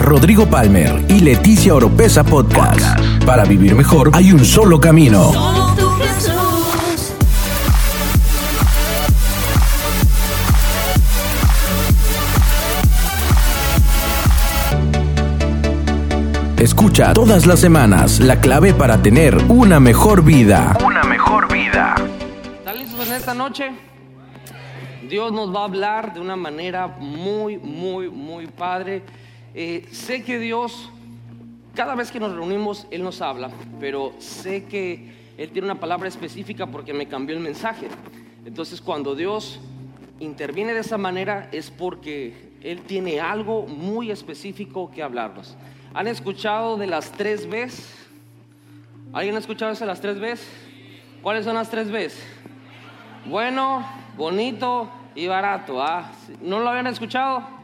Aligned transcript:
Rodrigo 0.00 0.46
Palmer 0.46 1.04
y 1.08 1.20
Leticia 1.20 1.74
Oropesa 1.74 2.24
Podcast. 2.24 2.98
Para 3.26 3.44
vivir 3.44 3.74
mejor 3.74 4.10
hay 4.14 4.32
un 4.32 4.44
solo 4.44 4.80
camino. 4.80 5.30
Escucha 16.56 17.12
todas 17.12 17.46
las 17.46 17.60
semanas 17.60 18.20
la 18.20 18.40
clave 18.40 18.72
para 18.72 19.02
tener 19.02 19.36
una 19.48 19.80
mejor 19.80 20.24
vida. 20.24 20.78
Una 20.84 21.04
mejor 21.04 21.52
vida. 21.52 21.94
¿Están 22.58 22.78
listos 22.78 23.06
en 23.06 23.14
esta 23.14 23.34
noche? 23.34 23.70
Dios 25.08 25.30
nos 25.30 25.54
va 25.54 25.60
a 25.60 25.64
hablar 25.64 26.14
de 26.14 26.20
una 26.20 26.36
manera 26.36 26.86
muy, 26.86 27.58
muy, 27.58 28.08
muy 28.08 28.46
padre. 28.46 29.02
Eh, 29.54 29.88
sé 29.90 30.22
que 30.22 30.38
Dios, 30.38 30.90
cada 31.74 31.94
vez 31.94 32.10
que 32.10 32.20
nos 32.20 32.32
reunimos, 32.32 32.86
Él 32.90 33.02
nos 33.02 33.20
habla, 33.20 33.50
pero 33.80 34.14
sé 34.18 34.64
que 34.64 35.12
Él 35.36 35.50
tiene 35.50 35.66
una 35.66 35.80
palabra 35.80 36.08
específica 36.08 36.66
porque 36.66 36.92
me 36.92 37.06
cambió 37.06 37.36
el 37.36 37.42
mensaje. 37.42 37.88
Entonces, 38.44 38.80
cuando 38.80 39.14
Dios 39.14 39.60
interviene 40.20 40.74
de 40.74 40.80
esa 40.80 40.98
manera 40.98 41.48
es 41.50 41.70
porque 41.70 42.52
Él 42.62 42.82
tiene 42.82 43.20
algo 43.20 43.66
muy 43.66 44.10
específico 44.10 44.90
que 44.90 45.02
hablarnos. 45.02 45.56
¿Han 45.94 46.06
escuchado 46.06 46.76
de 46.76 46.86
las 46.86 47.10
tres 47.10 47.48
veces? 47.48 47.96
¿Alguien 49.12 49.34
ha 49.34 49.40
escuchado 49.40 49.74
de 49.74 49.86
las 49.86 50.00
tres 50.00 50.20
veces? 50.20 50.48
¿Cuáles 51.22 51.44
son 51.44 51.54
las 51.54 51.68
tres 51.68 51.90
veces? 51.90 52.24
Bueno, 53.26 53.84
bonito 54.16 54.88
y 55.16 55.26
barato. 55.26 55.82
¿ah? 55.82 56.12
¿No 56.40 56.60
lo 56.60 56.68
habían 56.68 56.86
escuchado? 56.86 57.59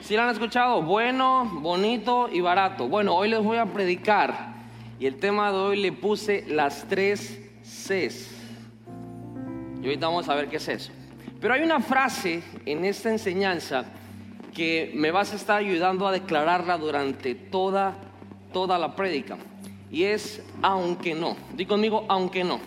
¿Sí 0.00 0.16
lo 0.16 0.22
han 0.22 0.30
escuchado? 0.30 0.80
Bueno, 0.82 1.44
bonito 1.60 2.28
y 2.32 2.40
barato. 2.40 2.88
Bueno, 2.88 3.14
hoy 3.14 3.28
les 3.28 3.42
voy 3.42 3.58
a 3.58 3.66
predicar 3.66 4.54
y 4.98 5.06
el 5.06 5.16
tema 5.16 5.50
de 5.50 5.58
hoy 5.58 5.76
le 5.76 5.92
puse 5.92 6.44
las 6.48 6.86
tres 6.88 7.38
Cs. 7.62 8.34
Y 9.82 9.86
ahorita 9.86 10.06
vamos 10.06 10.28
a 10.28 10.34
ver 10.34 10.48
qué 10.48 10.56
es 10.56 10.68
eso. 10.68 10.92
Pero 11.40 11.54
hay 11.54 11.62
una 11.62 11.80
frase 11.80 12.42
en 12.64 12.84
esta 12.84 13.10
enseñanza 13.10 13.84
que 14.54 14.92
me 14.94 15.10
vas 15.10 15.32
a 15.32 15.36
estar 15.36 15.58
ayudando 15.58 16.06
a 16.06 16.12
declararla 16.12 16.78
durante 16.78 17.34
toda, 17.34 17.96
toda 18.52 18.78
la 18.78 18.96
prédica. 18.96 19.36
Y 19.90 20.04
es 20.04 20.42
aunque 20.62 21.14
no. 21.14 21.36
Di 21.54 21.66
conmigo, 21.66 22.04
aunque 22.08 22.44
no. 22.44 22.60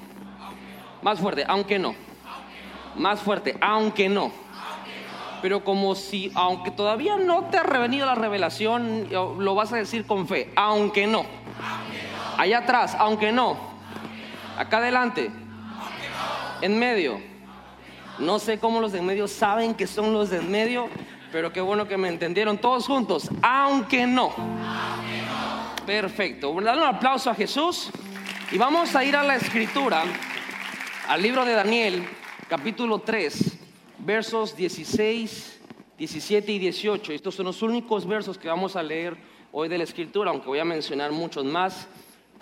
Más 1.01 1.19
fuerte, 1.19 1.43
aunque 1.47 1.79
no. 1.79 1.95
Más 2.95 3.19
fuerte, 3.21 3.57
aunque 3.61 4.09
no. 4.09 4.31
Pero 5.41 5.63
como 5.63 5.95
si, 5.95 6.31
aunque 6.35 6.71
todavía 6.71 7.17
no 7.17 7.45
te 7.45 7.57
ha 7.57 7.63
revenido 7.63 8.05
la 8.05 8.15
revelación, 8.15 9.07
lo 9.11 9.55
vas 9.55 9.73
a 9.73 9.77
decir 9.77 10.05
con 10.05 10.27
fe, 10.27 10.51
aunque 10.55 11.07
no. 11.07 11.25
Allá 12.37 12.59
atrás, 12.59 12.95
aunque 12.97 13.31
no. 13.31 13.57
Acá 14.57 14.77
adelante. 14.77 15.31
En 16.61 16.77
medio. 16.77 17.19
No 18.19 18.37
sé 18.37 18.59
cómo 18.59 18.81
los 18.81 18.91
de 18.91 18.99
en 18.99 19.05
medio 19.05 19.27
saben 19.27 19.73
que 19.73 19.87
son 19.87 20.13
los 20.13 20.29
de 20.29 20.37
en 20.37 20.51
medio, 20.51 20.89
pero 21.31 21.51
qué 21.51 21.61
bueno 21.61 21.87
que 21.87 21.97
me 21.97 22.07
entendieron 22.07 22.59
todos 22.59 22.85
juntos, 22.85 23.29
aunque 23.41 24.05
no. 24.05 24.31
Perfecto. 25.87 26.53
Dale 26.61 26.81
un 26.81 26.87
aplauso 26.87 27.31
a 27.31 27.35
Jesús 27.35 27.89
y 28.51 28.57
vamos 28.59 28.95
a 28.95 29.03
ir 29.03 29.15
a 29.15 29.23
la 29.23 29.37
escritura, 29.37 30.03
al 31.07 31.21
libro 31.21 31.45
de 31.45 31.53
Daniel, 31.53 32.07
capítulo 32.47 32.99
3, 32.99 33.60
versos 34.03 34.55
16, 34.55 35.59
17 35.97 36.51
y 36.51 36.59
18. 36.59 37.13
Estos 37.13 37.35
son 37.35 37.45
los 37.45 37.61
únicos 37.61 38.07
versos 38.07 38.37
que 38.37 38.47
vamos 38.47 38.75
a 38.75 38.83
leer 38.83 39.15
hoy 39.51 39.69
de 39.69 39.77
la 39.77 39.83
escritura, 39.83 40.31
aunque 40.31 40.47
voy 40.47 40.59
a 40.59 40.65
mencionar 40.65 41.11
muchos 41.11 41.45
más, 41.45 41.87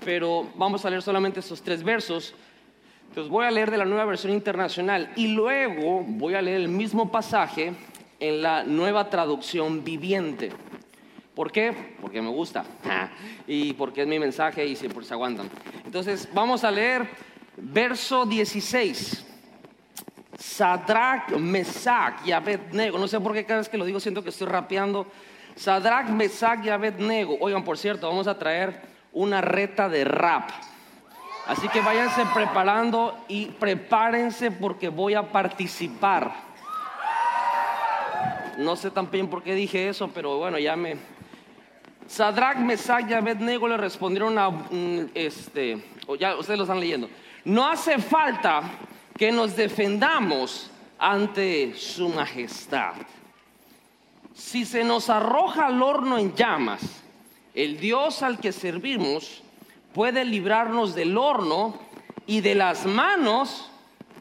pero 0.03 0.47
vamos 0.55 0.85
a 0.85 0.89
leer 0.89 1.01
solamente 1.01 1.39
estos 1.39 1.61
tres 1.61 1.83
versos. 1.83 2.33
Entonces 3.09 3.29
voy 3.31 3.45
a 3.45 3.51
leer 3.51 3.71
de 3.71 3.77
la 3.77 3.85
nueva 3.85 4.05
versión 4.05 4.33
internacional 4.33 5.11
y 5.15 5.29
luego 5.29 6.03
voy 6.07 6.35
a 6.35 6.41
leer 6.41 6.61
el 6.61 6.69
mismo 6.69 7.11
pasaje 7.11 7.73
en 8.19 8.41
la 8.41 8.63
nueva 8.63 9.09
traducción 9.09 9.83
viviente. 9.83 10.51
¿Por 11.33 11.51
qué? 11.51 11.95
Porque 12.01 12.21
me 12.21 12.29
gusta 12.29 12.65
y 13.47 13.73
porque 13.73 14.01
es 14.01 14.07
mi 14.07 14.19
mensaje 14.19 14.65
y 14.65 14.75
siempre 14.75 15.03
se 15.03 15.13
aguantan. 15.13 15.49
Entonces 15.85 16.29
vamos 16.33 16.63
a 16.63 16.71
leer 16.71 17.09
verso 17.57 18.25
16. 18.25 19.25
Sadrach, 20.39 21.31
Mesach 21.31 22.25
y 22.25 22.31
Abednego. 22.31 22.97
No 22.97 23.07
sé 23.07 23.19
por 23.19 23.33
qué 23.33 23.45
cada 23.45 23.59
vez 23.59 23.69
que 23.69 23.77
lo 23.77 23.83
digo 23.83 23.99
siento 23.99 24.23
que 24.23 24.29
estoy 24.29 24.47
rapeando. 24.47 25.05
Sadrach, 25.55 26.07
Mesach 26.07 26.63
y 26.63 26.69
Abednego. 26.69 27.37
Oigan, 27.41 27.63
por 27.65 27.77
cierto, 27.77 28.07
vamos 28.07 28.27
a 28.27 28.39
traer 28.39 28.81
una 29.11 29.41
reta 29.41 29.89
de 29.89 30.05
rap. 30.05 30.49
Así 31.45 31.67
que 31.67 31.81
váyanse 31.81 32.23
preparando 32.33 33.17
y 33.27 33.47
prepárense 33.47 34.51
porque 34.51 34.87
voy 34.87 35.15
a 35.15 35.23
participar. 35.23 36.31
No 38.57 38.75
sé 38.77 38.91
también 38.91 39.27
por 39.29 39.43
qué 39.43 39.53
dije 39.55 39.89
eso, 39.89 40.09
pero 40.13 40.37
bueno, 40.37 40.57
ya 40.57 40.75
me... 40.75 40.97
Sadrach, 42.07 42.57
Mesach 42.57 43.09
y 43.09 43.13
Abednego 43.13 43.67
le 43.67 43.77
respondieron 43.77 44.37
a... 44.37 44.51
Este, 45.13 45.83
ya 46.17 46.35
ustedes 46.37 46.57
lo 46.57 46.63
están 46.63 46.79
leyendo. 46.79 47.09
No 47.43 47.67
hace 47.67 47.97
falta 47.99 48.61
que 49.19 49.33
nos 49.33 49.57
defendamos 49.57 50.71
ante 50.97 51.75
su 51.75 52.07
majestad. 52.07 52.93
Si 54.33 54.63
se 54.63 54.85
nos 54.85 55.09
arroja 55.09 55.67
al 55.67 55.83
horno 55.83 56.17
en 56.17 56.33
llamas, 56.33 56.79
el 57.53 57.81
Dios 57.81 58.23
al 58.23 58.39
que 58.39 58.53
servimos 58.53 59.43
puede 59.93 60.23
librarnos 60.23 60.95
del 60.95 61.17
horno 61.17 61.77
y 62.27 62.39
de 62.39 62.55
las 62.55 62.85
manos 62.85 63.69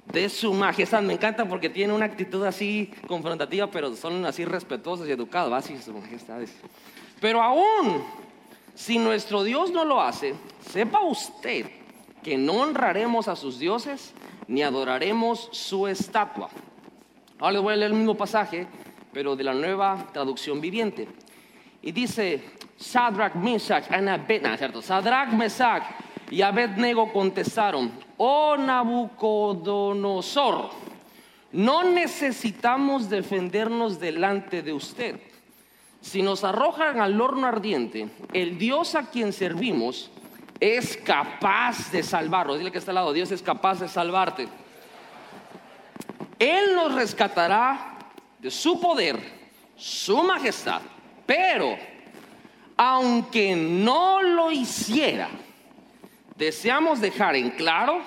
de 0.07 0.29
su 0.29 0.53
majestad. 0.53 1.01
Me 1.03 1.13
encanta 1.13 1.49
porque 1.49 1.71
tiene 1.71 1.93
una 1.93 2.07
actitud 2.07 2.45
así 2.45 2.91
confrontativa, 3.07 3.69
pero 3.71 3.95
son 3.95 4.27
así 4.27 4.45
respetuosos 4.45 5.07
y 5.07 5.13
educados, 5.13 5.53
así 5.53 5.79
su 5.79 5.93
majestad. 5.93 6.43
es. 6.43 6.53
Pero 7.21 7.41
aún, 7.41 8.03
si 8.75 8.99
nuestro 8.99 9.45
Dios 9.45 9.71
no 9.71 9.85
lo 9.85 10.01
hace, 10.03 10.35
sepa 10.69 11.03
usted 11.03 11.67
que 12.25 12.37
no 12.37 12.55
honraremos 12.55 13.29
a 13.29 13.37
sus 13.37 13.61
dioses 13.61 14.13
ni 14.49 14.63
adoraremos 14.63 15.49
su 15.53 15.87
estatua. 15.87 16.49
Ahora 17.39 17.53
les 17.53 17.63
voy 17.63 17.75
a 17.75 17.77
leer 17.77 17.93
el 17.93 17.97
mismo 17.97 18.17
pasaje, 18.17 18.67
pero 19.13 19.37
de 19.37 19.45
la 19.45 19.55
nueva 19.55 20.09
traducción 20.13 20.61
viviente. 20.61 21.07
Y 21.83 21.93
dice, 21.93 22.43
Sadrach, 22.77 23.37
Mesach 23.37 23.89
y 23.91 23.95
Abednego, 23.95 24.57
¿cierto? 24.57 24.83
Sadrach, 24.83 25.31
Mesach 25.31 25.85
y 26.31 26.43
Abednego 26.43 27.13
contestaron, 27.13 27.93
oh 28.17 28.57
Nabucodonosor, 28.57 30.71
no 31.53 31.85
necesitamos 31.85 33.09
defendernos 33.09 34.01
delante 34.01 34.63
de 34.63 34.73
usted. 34.73 35.21
Si 36.01 36.23
nos 36.23 36.45
arrojan 36.45 37.01
al 37.01 37.21
horno 37.21 37.47
ardiente, 37.47 38.09
el 38.33 38.57
Dios 38.59 38.95
a 38.95 39.11
quien 39.11 39.33
servimos 39.33 40.11
es 40.61 40.97
capaz 40.97 41.91
de 41.91 42.03
salvarnos. 42.03 42.59
Dile 42.59 42.73
que 42.73 42.79
está 42.79 42.91
al 42.91 42.97
lado, 42.97 43.13
Dios 43.13 43.31
es 43.31 43.43
capaz 43.43 43.81
de 43.81 43.89
salvarte. 43.89 44.49
Él 46.39 46.75
nos 46.75 46.95
rescatará 46.95 47.99
de 48.39 48.51
su 48.51 48.81
poder, 48.81 49.19
su 49.77 50.23
majestad, 50.23 50.81
pero 51.27 51.77
aunque 52.77 53.57
no 53.57 54.23
lo 54.23 54.53
hiciera, 54.53 55.29
deseamos 56.37 57.01
dejar 57.01 57.35
en 57.35 57.51
claro 57.51 58.01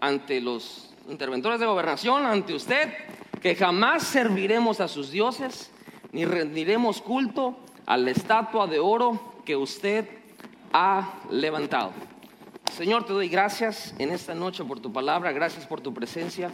ante 0.00 0.40
los 0.40 0.92
interventores 1.08 1.60
de 1.60 1.66
gobernación, 1.66 2.26
ante 2.26 2.54
usted, 2.54 2.92
que 3.40 3.54
jamás 3.54 4.02
serviremos 4.02 4.80
a 4.80 4.88
sus 4.88 5.10
dioses, 5.10 5.70
ni 6.12 6.24
rendiremos 6.24 7.00
culto 7.00 7.58
a 7.86 7.96
la 7.96 8.10
estatua 8.10 8.66
de 8.66 8.80
oro 8.80 9.34
que 9.44 9.54
usted 9.54 10.23
ha 10.74 11.20
levantado. 11.30 11.92
Señor, 12.72 13.06
te 13.06 13.12
doy 13.12 13.28
gracias 13.28 13.94
en 14.00 14.10
esta 14.10 14.34
noche 14.34 14.64
por 14.64 14.80
tu 14.80 14.92
palabra, 14.92 15.30
gracias 15.30 15.64
por 15.66 15.80
tu 15.80 15.94
presencia, 15.94 16.50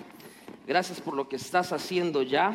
gracias 0.66 1.00
por 1.00 1.14
lo 1.14 1.26
que 1.26 1.36
estás 1.36 1.72
haciendo 1.72 2.20
ya, 2.20 2.54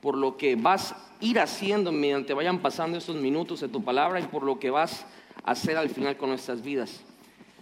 por 0.00 0.16
lo 0.16 0.36
que 0.36 0.54
vas 0.54 0.92
a 0.92 1.06
ir 1.20 1.40
haciendo 1.40 1.90
mediante 1.90 2.34
vayan 2.34 2.60
pasando 2.60 2.98
estos 2.98 3.16
minutos 3.16 3.60
de 3.60 3.68
tu 3.68 3.82
palabra 3.82 4.20
y 4.20 4.22
por 4.28 4.44
lo 4.44 4.60
que 4.60 4.70
vas 4.70 5.04
a 5.42 5.50
hacer 5.50 5.76
al 5.76 5.90
final 5.90 6.16
con 6.16 6.28
nuestras 6.28 6.62
vidas. 6.62 7.00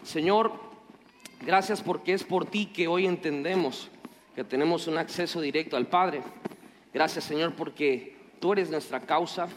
Señor, 0.03 0.53
gracias 1.41 1.81
porque 1.81 2.13
es 2.13 2.25
por 2.25 2.45
ti 2.45 2.67
que 2.67 2.89
hoy 2.89 3.07
entendemos 3.07 3.89
que 4.35 4.45
tenemos 4.45 4.87
un 4.87 4.99
acceso 4.99 5.41
directo 5.41 5.79
al 5.79 5.87
Padre. 5.87 6.21
Gracias, 6.93 7.25
Señor, 7.25 7.55
porque 7.55 8.19
tú 8.39 8.53
eres 8.53 8.69
nuestra 8.69 9.01
causa. 9.01 9.49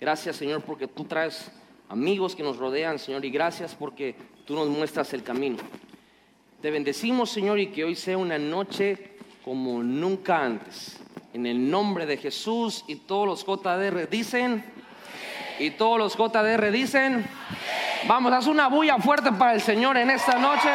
Gracias, 0.00 0.34
Señor, 0.34 0.62
porque 0.62 0.88
tú 0.88 1.04
traes 1.04 1.52
amigos 1.88 2.34
que 2.34 2.42
nos 2.42 2.56
rodean, 2.56 2.98
Señor, 2.98 3.24
y 3.24 3.30
gracias 3.30 3.74
porque 3.74 4.14
tú 4.44 4.54
nos 4.54 4.68
muestras 4.68 5.12
el 5.12 5.22
camino. 5.22 5.58
Te 6.60 6.70
bendecimos, 6.70 7.30
Señor, 7.30 7.58
y 7.58 7.68
que 7.68 7.84
hoy 7.84 7.94
sea 7.94 8.18
una 8.18 8.38
noche 8.38 9.16
como 9.44 9.82
nunca 9.82 10.44
antes. 10.44 10.98
En 11.32 11.46
el 11.46 11.70
nombre 11.70 12.06
de 12.06 12.16
Jesús 12.16 12.84
y 12.88 12.96
todos 12.96 13.26
los 13.26 13.44
JDR 13.44 14.08
dicen, 14.08 14.64
Y 15.58 15.70
todos 15.70 15.98
los 15.98 16.16
JDR 16.16 16.70
dicen, 16.70 17.26
vamos, 18.06 18.32
haz 18.32 18.46
una 18.46 18.68
bulla 18.68 18.98
fuerte 18.98 19.32
para 19.32 19.54
el 19.54 19.60
Señor 19.60 19.96
en 19.96 20.10
esta 20.10 20.38
noche. 20.38 20.68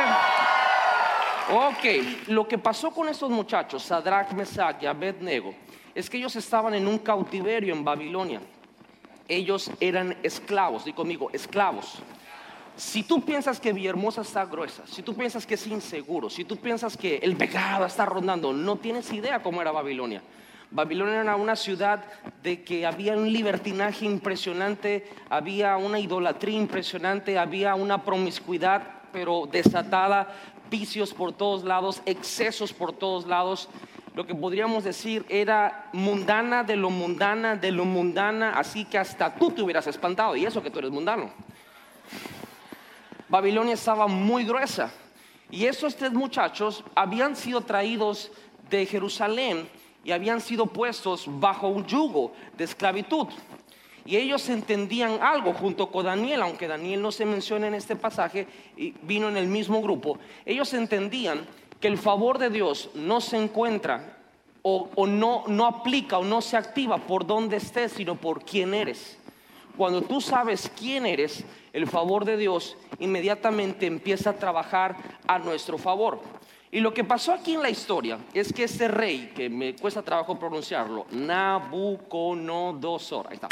Ok, 1.54 2.28
lo 2.28 2.48
que 2.48 2.58
pasó 2.58 2.92
con 2.92 3.10
estos 3.10 3.30
muchachos, 3.30 3.84
Sadrach, 3.84 4.32
Mesach 4.32 4.82
y 4.82 4.86
Abednego, 4.86 5.54
es 5.94 6.10
que 6.10 6.18
ellos 6.18 6.36
estaban 6.36 6.74
en 6.74 6.88
un 6.88 6.98
cautiverio 7.00 7.74
en 7.74 7.84
Babilonia. 7.84 8.42
Ellos 9.32 9.72
eran 9.80 10.18
esclavos, 10.24 10.84
di 10.84 10.92
conmigo, 10.92 11.30
esclavos. 11.32 12.00
Si 12.76 13.04
tú 13.04 13.24
piensas 13.24 13.62
que 13.62 13.72
Villahermosa 13.72 14.24
está 14.24 14.44
gruesa, 14.44 14.84
si 14.86 15.02
tú 15.04 15.16
piensas 15.16 15.46
que 15.46 15.54
es 15.54 15.68
inseguro, 15.68 16.30
si 16.30 16.44
tú 16.44 16.58
piensas 16.58 16.98
que 16.98 17.16
el 17.16 17.38
pecado 17.38 17.86
está 17.86 18.06
rondando, 18.06 18.52
no 18.52 18.76
tienes 18.76 19.10
idea 19.14 19.42
cómo 19.42 19.62
era 19.62 19.72
Babilonia. 19.72 20.22
Babilonia 20.70 21.22
era 21.22 21.38
una 21.38 21.56
ciudad 21.56 22.04
de 22.44 22.64
que 22.64 22.86
había 22.86 23.14
un 23.14 23.32
libertinaje 23.32 24.04
impresionante, 24.04 25.08
había 25.30 25.78
una 25.78 26.02
idolatría 26.02 26.58
impresionante, 26.58 27.40
había 27.40 27.76
una 27.76 28.04
promiscuidad 28.04 28.84
pero 29.14 29.48
desatada, 29.50 30.36
vicios 30.70 31.14
por 31.14 31.32
todos 31.32 31.64
lados, 31.64 32.02
excesos 32.06 32.74
por 32.74 32.92
todos 32.92 33.26
lados. 33.28 33.70
Lo 34.14 34.28
que 34.28 34.36
podríamos 34.36 34.84
decir 34.84 35.26
era 35.30 35.90
mundana 35.94 36.64
de 36.64 36.76
lo 36.76 36.90
mundana, 36.90 37.56
de 37.56 37.72
lo 37.72 37.86
mundana, 37.86 38.52
así 38.52 38.84
que 38.84 38.98
hasta 38.98 39.34
tú 39.34 39.52
te 39.52 39.62
hubieras 39.62 39.88
espantado, 39.88 40.36
y 40.36 40.46
eso 40.46 40.62
que 40.62 40.70
tú 40.70 40.80
eres 40.80 40.92
mundano. 40.92 41.32
Babilonia 43.30 43.76
estaba 43.76 44.08
muy 44.08 44.44
gruesa. 44.44 44.92
Y 45.50 45.66
esos 45.66 45.96
tres 45.96 46.12
muchachos 46.12 46.84
habían 46.96 47.36
sido 47.36 47.62
traídos 47.62 48.32
de 48.70 48.86
Jerusalén 48.86 49.70
y 50.04 50.12
habían 50.12 50.42
sido 50.42 50.66
puestos 50.66 51.26
bajo 51.28 51.68
un 51.68 51.86
yugo 51.86 52.34
de 52.58 52.66
esclavitud. 52.66 53.28
Y 54.06 54.18
ellos 54.18 54.50
entendían 54.50 55.22
algo 55.22 55.54
junto 55.54 55.92
con 55.92 56.06
Daniel, 56.06 56.42
aunque 56.42 56.68
Daniel 56.68 57.02
no 57.02 57.12
se 57.12 57.26
menciona 57.26 57.68
en 57.68 57.76
este 57.76 57.96
pasaje 57.96 58.48
y 58.76 58.92
vino 59.04 59.30
en 59.30 59.38
el 59.38 59.48
mismo 59.48 59.82
grupo. 59.82 60.18
Ellos 60.46 60.74
entendían 60.74 61.46
que 61.82 61.88
el 61.88 61.98
favor 61.98 62.38
de 62.38 62.50
Dios 62.50 62.92
no 62.94 63.20
se 63.20 63.38
encuentra 63.38 64.18
o, 64.62 65.08
no 65.08 65.66
aplica 65.66 66.20
o 66.20 66.24
no 66.24 66.40
se 66.42 66.56
activa 66.56 67.00
por 67.00 67.26
donde 67.26 67.58
estés, 67.58 67.94
sino 67.94 68.16
por 68.16 68.46
quién 68.46 68.76
eres. 68.76 69.18
Cuando 69.76 70.04
tú 70.04 70.22
sabes 70.22 70.72
quién 70.78 71.08
eres, 71.08 71.44
el 71.74 71.88
favor 71.88 72.26
de 72.26 72.38
Dios 72.38 72.78
inmediatamente 73.00 73.88
empieza 73.88 74.30
a 74.30 74.38
trabajar 74.38 74.96
a 75.26 75.40
nuestro 75.40 75.80
favor. 75.80 76.22
Y 76.70 76.80
lo 76.80 76.94
que 76.94 77.04
pasó 77.04 77.34
aquí 77.34 77.56
en 77.56 77.64
la 77.64 77.70
historia 77.70 78.20
es 78.34 78.54
que 78.54 78.66
ese 78.66 78.88
rey, 78.88 79.32
que 79.36 79.50
me 79.50 79.76
cuesta 79.76 80.04
trabajo 80.04 80.38
pronunciarlo, 80.38 81.08
Nabucodonosor, 81.12 83.28
ahí 83.30 83.36
está. 83.36 83.50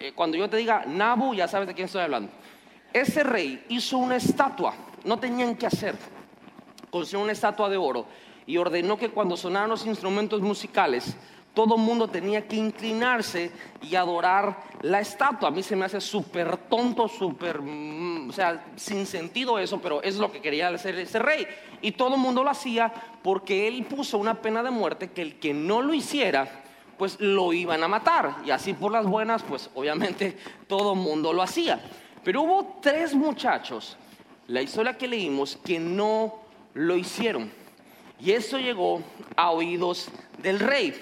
Eh, 0.00 0.12
cuando 0.14 0.38
yo 0.38 0.48
te 0.48 0.56
diga 0.56 0.84
Nabu, 0.86 1.34
ya 1.34 1.48
sabes 1.48 1.68
de 1.68 1.74
quién 1.74 1.84
estoy 1.86 2.02
hablando. 2.02 2.30
Ese 2.92 3.22
rey 3.22 3.64
hizo 3.68 3.98
una 3.98 4.16
estatua, 4.16 4.74
no 5.04 5.18
tenían 5.18 5.54
que 5.56 5.66
hacer, 5.66 5.94
construyó 6.90 7.22
una 7.22 7.32
estatua 7.32 7.68
de 7.68 7.76
oro 7.76 8.06
y 8.46 8.56
ordenó 8.56 8.96
que 8.96 9.10
cuando 9.10 9.36
sonaran 9.36 9.68
los 9.68 9.86
instrumentos 9.86 10.40
musicales, 10.40 11.16
todo 11.58 11.76
mundo 11.76 12.06
tenía 12.06 12.46
que 12.46 12.54
inclinarse 12.54 13.50
y 13.82 13.96
adorar 13.96 14.62
la 14.82 15.00
estatua. 15.00 15.48
A 15.48 15.50
mí 15.50 15.62
se 15.62 15.74
me 15.74 15.86
hace 15.86 16.00
súper 16.00 16.56
tonto, 16.56 17.08
súper, 17.08 17.60
mm, 17.60 18.30
o 18.30 18.32
sea, 18.32 18.64
sin 18.76 19.04
sentido 19.06 19.58
eso, 19.58 19.80
pero 19.80 20.00
es 20.02 20.16
lo 20.16 20.30
que 20.30 20.40
quería 20.40 20.68
hacer 20.68 20.96
ese 20.98 21.18
rey. 21.18 21.46
Y 21.82 21.92
todo 21.92 22.14
el 22.14 22.20
mundo 22.20 22.44
lo 22.44 22.50
hacía 22.50 22.92
porque 23.24 23.66
él 23.66 23.84
puso 23.86 24.18
una 24.18 24.40
pena 24.40 24.62
de 24.62 24.70
muerte 24.70 25.10
que 25.10 25.20
el 25.22 25.40
que 25.40 25.52
no 25.52 25.82
lo 25.82 25.94
hiciera, 25.94 26.62
pues 26.96 27.18
lo 27.20 27.52
iban 27.52 27.82
a 27.82 27.88
matar. 27.88 28.36
Y 28.46 28.50
así 28.50 28.72
por 28.72 28.92
las 28.92 29.06
buenas, 29.06 29.42
pues 29.42 29.68
obviamente 29.74 30.38
todo 30.68 30.92
el 30.92 31.00
mundo 31.00 31.32
lo 31.32 31.42
hacía. 31.42 31.80
Pero 32.22 32.42
hubo 32.42 32.78
tres 32.80 33.14
muchachos, 33.14 33.96
la 34.46 34.62
historia 34.62 34.96
que 34.96 35.08
leímos, 35.08 35.58
que 35.64 35.80
no 35.80 36.47
lo 36.74 36.96
hicieron. 36.96 37.50
Y 38.20 38.32
eso 38.32 38.58
llegó 38.58 39.02
a 39.36 39.50
oídos 39.50 40.08
del 40.38 40.58
rey. 40.58 40.94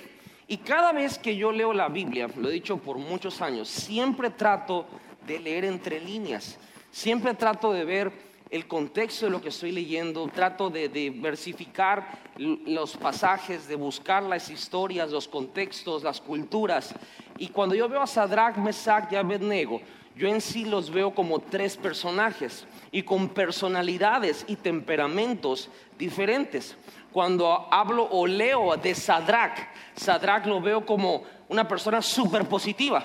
Y 0.48 0.58
cada 0.58 0.92
vez 0.92 1.18
que 1.18 1.36
yo 1.36 1.50
leo 1.50 1.72
la 1.72 1.88
Biblia, 1.88 2.28
lo 2.36 2.48
he 2.48 2.52
dicho 2.52 2.76
por 2.76 2.98
muchos 2.98 3.40
años, 3.40 3.68
siempre 3.68 4.30
trato 4.30 4.86
de 5.26 5.40
leer 5.40 5.64
entre 5.64 6.00
líneas, 6.00 6.58
siempre 6.90 7.34
trato 7.34 7.72
de 7.72 7.84
ver 7.84 8.12
el 8.50 8.68
contexto 8.68 9.26
de 9.26 9.32
lo 9.32 9.40
que 9.40 9.48
estoy 9.48 9.72
leyendo, 9.72 10.28
trato 10.28 10.70
de 10.70 10.88
diversificar 10.88 12.20
los 12.36 12.96
pasajes, 12.96 13.66
de 13.66 13.74
buscar 13.74 14.22
las 14.22 14.50
historias, 14.50 15.10
los 15.10 15.26
contextos, 15.26 16.04
las 16.04 16.20
culturas. 16.20 16.94
Y 17.38 17.48
cuando 17.48 17.74
yo 17.74 17.88
veo 17.88 18.02
a 18.02 18.06
Sadrach, 18.06 18.56
Mesach 18.56 19.10
y 19.10 19.16
Abednego, 19.16 19.80
yo 20.14 20.28
en 20.28 20.40
sí 20.40 20.64
los 20.64 20.90
veo 20.90 21.12
como 21.12 21.40
tres 21.40 21.76
personajes 21.76 22.66
y 22.92 23.02
con 23.02 23.28
personalidades 23.30 24.44
y 24.48 24.56
temperamentos 24.56 25.70
diferentes 25.98 26.76
cuando 27.16 27.66
hablo 27.70 28.06
o 28.10 28.26
leo 28.26 28.76
de 28.76 28.94
Sadrach, 28.94 29.56
Sadrach 29.94 30.44
lo 30.44 30.60
veo 30.60 30.84
como 30.84 31.22
una 31.48 31.66
persona 31.66 32.02
súper 32.02 32.46
positiva. 32.46 33.02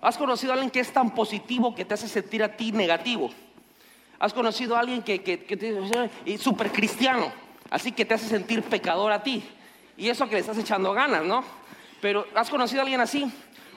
¿Has 0.00 0.18
conocido 0.18 0.50
a 0.50 0.54
alguien 0.54 0.72
que 0.72 0.80
es 0.80 0.92
tan 0.92 1.14
positivo 1.14 1.72
que 1.72 1.84
te 1.84 1.94
hace 1.94 2.08
sentir 2.08 2.42
a 2.42 2.56
ti 2.56 2.72
negativo? 2.72 3.30
¿Has 4.18 4.34
conocido 4.34 4.74
a 4.74 4.80
alguien 4.80 5.02
que, 5.02 5.22
que, 5.22 6.08
es 6.26 6.40
súper 6.40 6.72
cristiano? 6.72 7.32
Así 7.70 7.92
que 7.92 8.04
te 8.04 8.14
hace 8.14 8.26
sentir 8.26 8.60
pecador 8.64 9.12
a 9.12 9.22
ti. 9.22 9.44
Y 9.96 10.08
eso 10.08 10.28
que 10.28 10.34
le 10.34 10.40
estás 10.40 10.58
echando 10.58 10.92
ganas, 10.92 11.22
¿no? 11.22 11.44
Pero 12.00 12.26
¿has 12.34 12.50
conocido 12.50 12.80
a 12.80 12.82
alguien 12.82 13.02
así? 13.02 13.32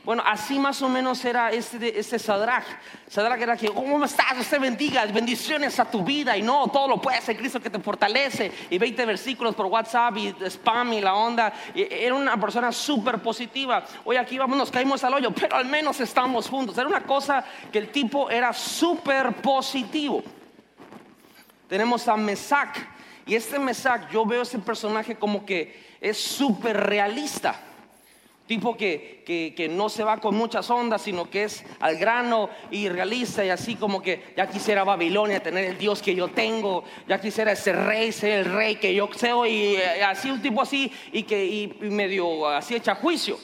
Bueno, 0.07 0.23
así 0.25 0.57
más 0.57 0.81
o 0.81 0.87
menos 0.87 1.25
era 1.25 1.51
este, 1.51 1.99
este 1.99 2.17
Sadrach. 2.17 2.63
Sadrach 3.09 3.41
era 3.41 3.57
que, 3.57 3.67
¿cómo 3.67 4.05
estás? 4.05 4.39
Usted 4.39 4.57
bendiga, 4.57 5.05
bendiciones 5.07 5.77
a 5.81 5.91
tu 5.91 6.01
vida. 6.01 6.37
Y 6.37 6.41
no, 6.41 6.69
todo 6.69 6.87
lo 6.87 7.01
puede 7.01 7.17
hacer 7.17 7.35
Cristo 7.35 7.59
que 7.59 7.69
te 7.69 7.77
fortalece. 7.77 8.49
Y 8.69 8.77
20 8.77 9.05
versículos 9.05 9.53
por 9.53 9.65
WhatsApp 9.65 10.15
y 10.15 10.33
spam 10.49 10.93
y 10.93 11.01
la 11.01 11.13
onda. 11.13 11.51
era 11.75 12.15
una 12.15 12.39
persona 12.39 12.71
súper 12.71 13.21
positiva. 13.21 13.83
Hoy 14.05 14.15
aquí 14.15 14.37
vamos, 14.37 14.57
nos 14.57 14.71
caímos 14.71 15.03
al 15.03 15.13
hoyo, 15.13 15.31
pero 15.31 15.57
al 15.57 15.65
menos 15.65 15.99
estamos 15.99 16.47
juntos. 16.47 16.77
Era 16.77 16.87
una 16.87 17.03
cosa 17.03 17.43
que 17.69 17.77
el 17.77 17.89
tipo 17.89 18.29
era 18.29 18.53
súper 18.53 19.33
positivo. 19.41 20.23
Tenemos 21.67 22.07
a 22.07 22.15
Mesac. 22.15 22.77
Y 23.25 23.35
este 23.35 23.59
Mesac, 23.59 24.09
yo 24.09 24.25
veo 24.25 24.43
ese 24.43 24.59
personaje 24.59 25.17
como 25.17 25.45
que 25.45 25.97
es 25.99 26.17
súper 26.17 26.77
realista 26.77 27.59
tipo 28.47 28.77
que, 28.77 29.23
que, 29.25 29.69
no 29.69 29.89
se 29.89 30.03
va 30.03 30.17
con 30.17 30.35
muchas 30.35 30.69
ondas, 30.69 31.01
sino 31.01 31.29
que 31.29 31.43
es 31.43 31.63
al 31.79 31.97
grano 31.97 32.49
y 32.71 32.87
realista 32.87 33.43
y 33.43 33.49
así 33.49 33.75
como 33.75 34.01
que 34.01 34.33
ya 34.35 34.47
quisiera 34.47 34.85
Babilonia 34.85 35.43
tener 35.43 35.65
el 35.65 35.77
Dios 35.77 36.01
que 36.01 36.15
yo 36.15 36.29
tengo, 36.29 36.85
ya 37.07 37.19
quisiera 37.19 37.51
ese 37.51 37.73
rey 37.73 38.11
ser 38.11 38.39
el 38.39 38.53
rey 38.53 38.77
que 38.77 38.95
yo 38.95 39.09
soy 39.13 39.49
y 39.49 39.75
eh, 39.75 40.03
así 40.03 40.31
un 40.31 40.41
tipo 40.41 40.61
así 40.61 40.91
y 41.11 41.23
que 41.23 41.45
y, 41.45 41.67
medio 41.89 42.47
así 42.47 42.75
echa 42.75 42.95
juicio, 42.95 43.37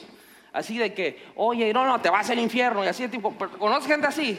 así 0.52 0.78
de 0.78 0.94
que, 0.94 1.22
oye, 1.36 1.72
no, 1.72 1.84
no, 1.84 2.00
te 2.00 2.08
vas 2.08 2.30
al 2.30 2.38
infierno 2.38 2.82
y 2.82 2.88
así 2.88 3.06
tipo, 3.08 3.34
¿conoces 3.58 3.86
gente 3.86 4.06
así? 4.06 4.38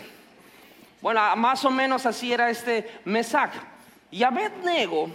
Bueno, 1.00 1.36
más 1.36 1.64
o 1.64 1.70
menos 1.70 2.06
así 2.08 2.34
era 2.34 2.50
este 2.50 2.90
Mesac. 3.06 3.52
Y 4.10 4.24
Abednego, 4.24 5.10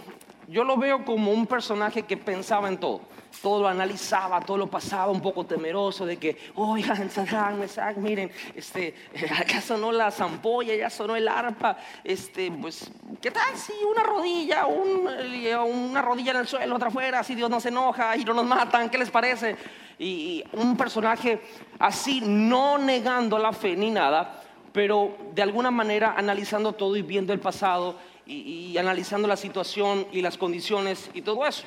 yo 0.51 0.65
lo 0.65 0.75
veo 0.75 1.05
como 1.05 1.31
un 1.31 1.47
personaje 1.47 2.03
que 2.03 2.17
pensaba 2.17 2.67
en 2.67 2.77
todo. 2.77 3.01
Todo 3.41 3.61
lo 3.61 3.67
analizaba, 3.69 4.41
todo 4.41 4.57
lo 4.57 4.67
pasaba 4.67 5.09
un 5.09 5.21
poco 5.21 5.45
temeroso 5.45 6.05
de 6.05 6.17
que, 6.17 6.37
oigan, 6.55 7.09
Sadrach, 7.09 7.95
miren, 7.95 8.29
este, 8.53 8.93
acá 9.39 9.61
sonó 9.61 9.93
la 9.93 10.11
zampolla, 10.11 10.75
ya 10.75 10.89
sonó 10.89 11.15
el 11.15 11.29
arpa, 11.29 11.77
este, 12.03 12.51
pues, 12.51 12.91
¿qué 13.21 13.31
tal 13.31 13.55
si 13.55 13.71
una 13.89 14.03
rodilla, 14.03 14.65
una 14.65 16.01
rodilla 16.01 16.31
en 16.31 16.37
el 16.37 16.47
suelo, 16.47 16.75
otra 16.75 16.89
afuera, 16.89 17.23
si 17.23 17.33
Dios 17.33 17.49
no 17.49 17.61
se 17.61 17.69
enoja 17.69 18.17
y 18.17 18.25
no 18.25 18.33
nos 18.33 18.45
matan, 18.45 18.89
¿qué 18.89 18.97
les 18.97 19.09
parece? 19.09 19.55
Y, 19.97 20.43
un 20.51 20.75
personaje 20.75 21.41
así, 21.79 22.19
no 22.19 22.77
negando 22.77 23.39
la 23.39 23.53
fe 23.53 23.77
ni 23.77 23.89
nada, 23.89 24.41
pero 24.73 25.15
de 25.33 25.41
alguna 25.41 25.71
manera 25.71 26.15
analizando 26.17 26.73
todo 26.73 26.97
y 26.97 27.01
viendo 27.01 27.31
el 27.31 27.39
pasado 27.39 27.95
y 28.31 28.77
analizando 28.77 29.27
la 29.27 29.37
situación 29.37 30.07
y 30.11 30.21
las 30.21 30.37
condiciones 30.37 31.09
y 31.13 31.21
todo 31.21 31.45
eso. 31.45 31.63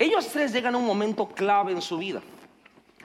Ellos 0.00 0.28
tres 0.28 0.50
llegan 0.54 0.74
a 0.74 0.78
un 0.78 0.86
momento 0.86 1.28
clave 1.28 1.72
en 1.72 1.82
su 1.82 1.98
vida, 1.98 2.22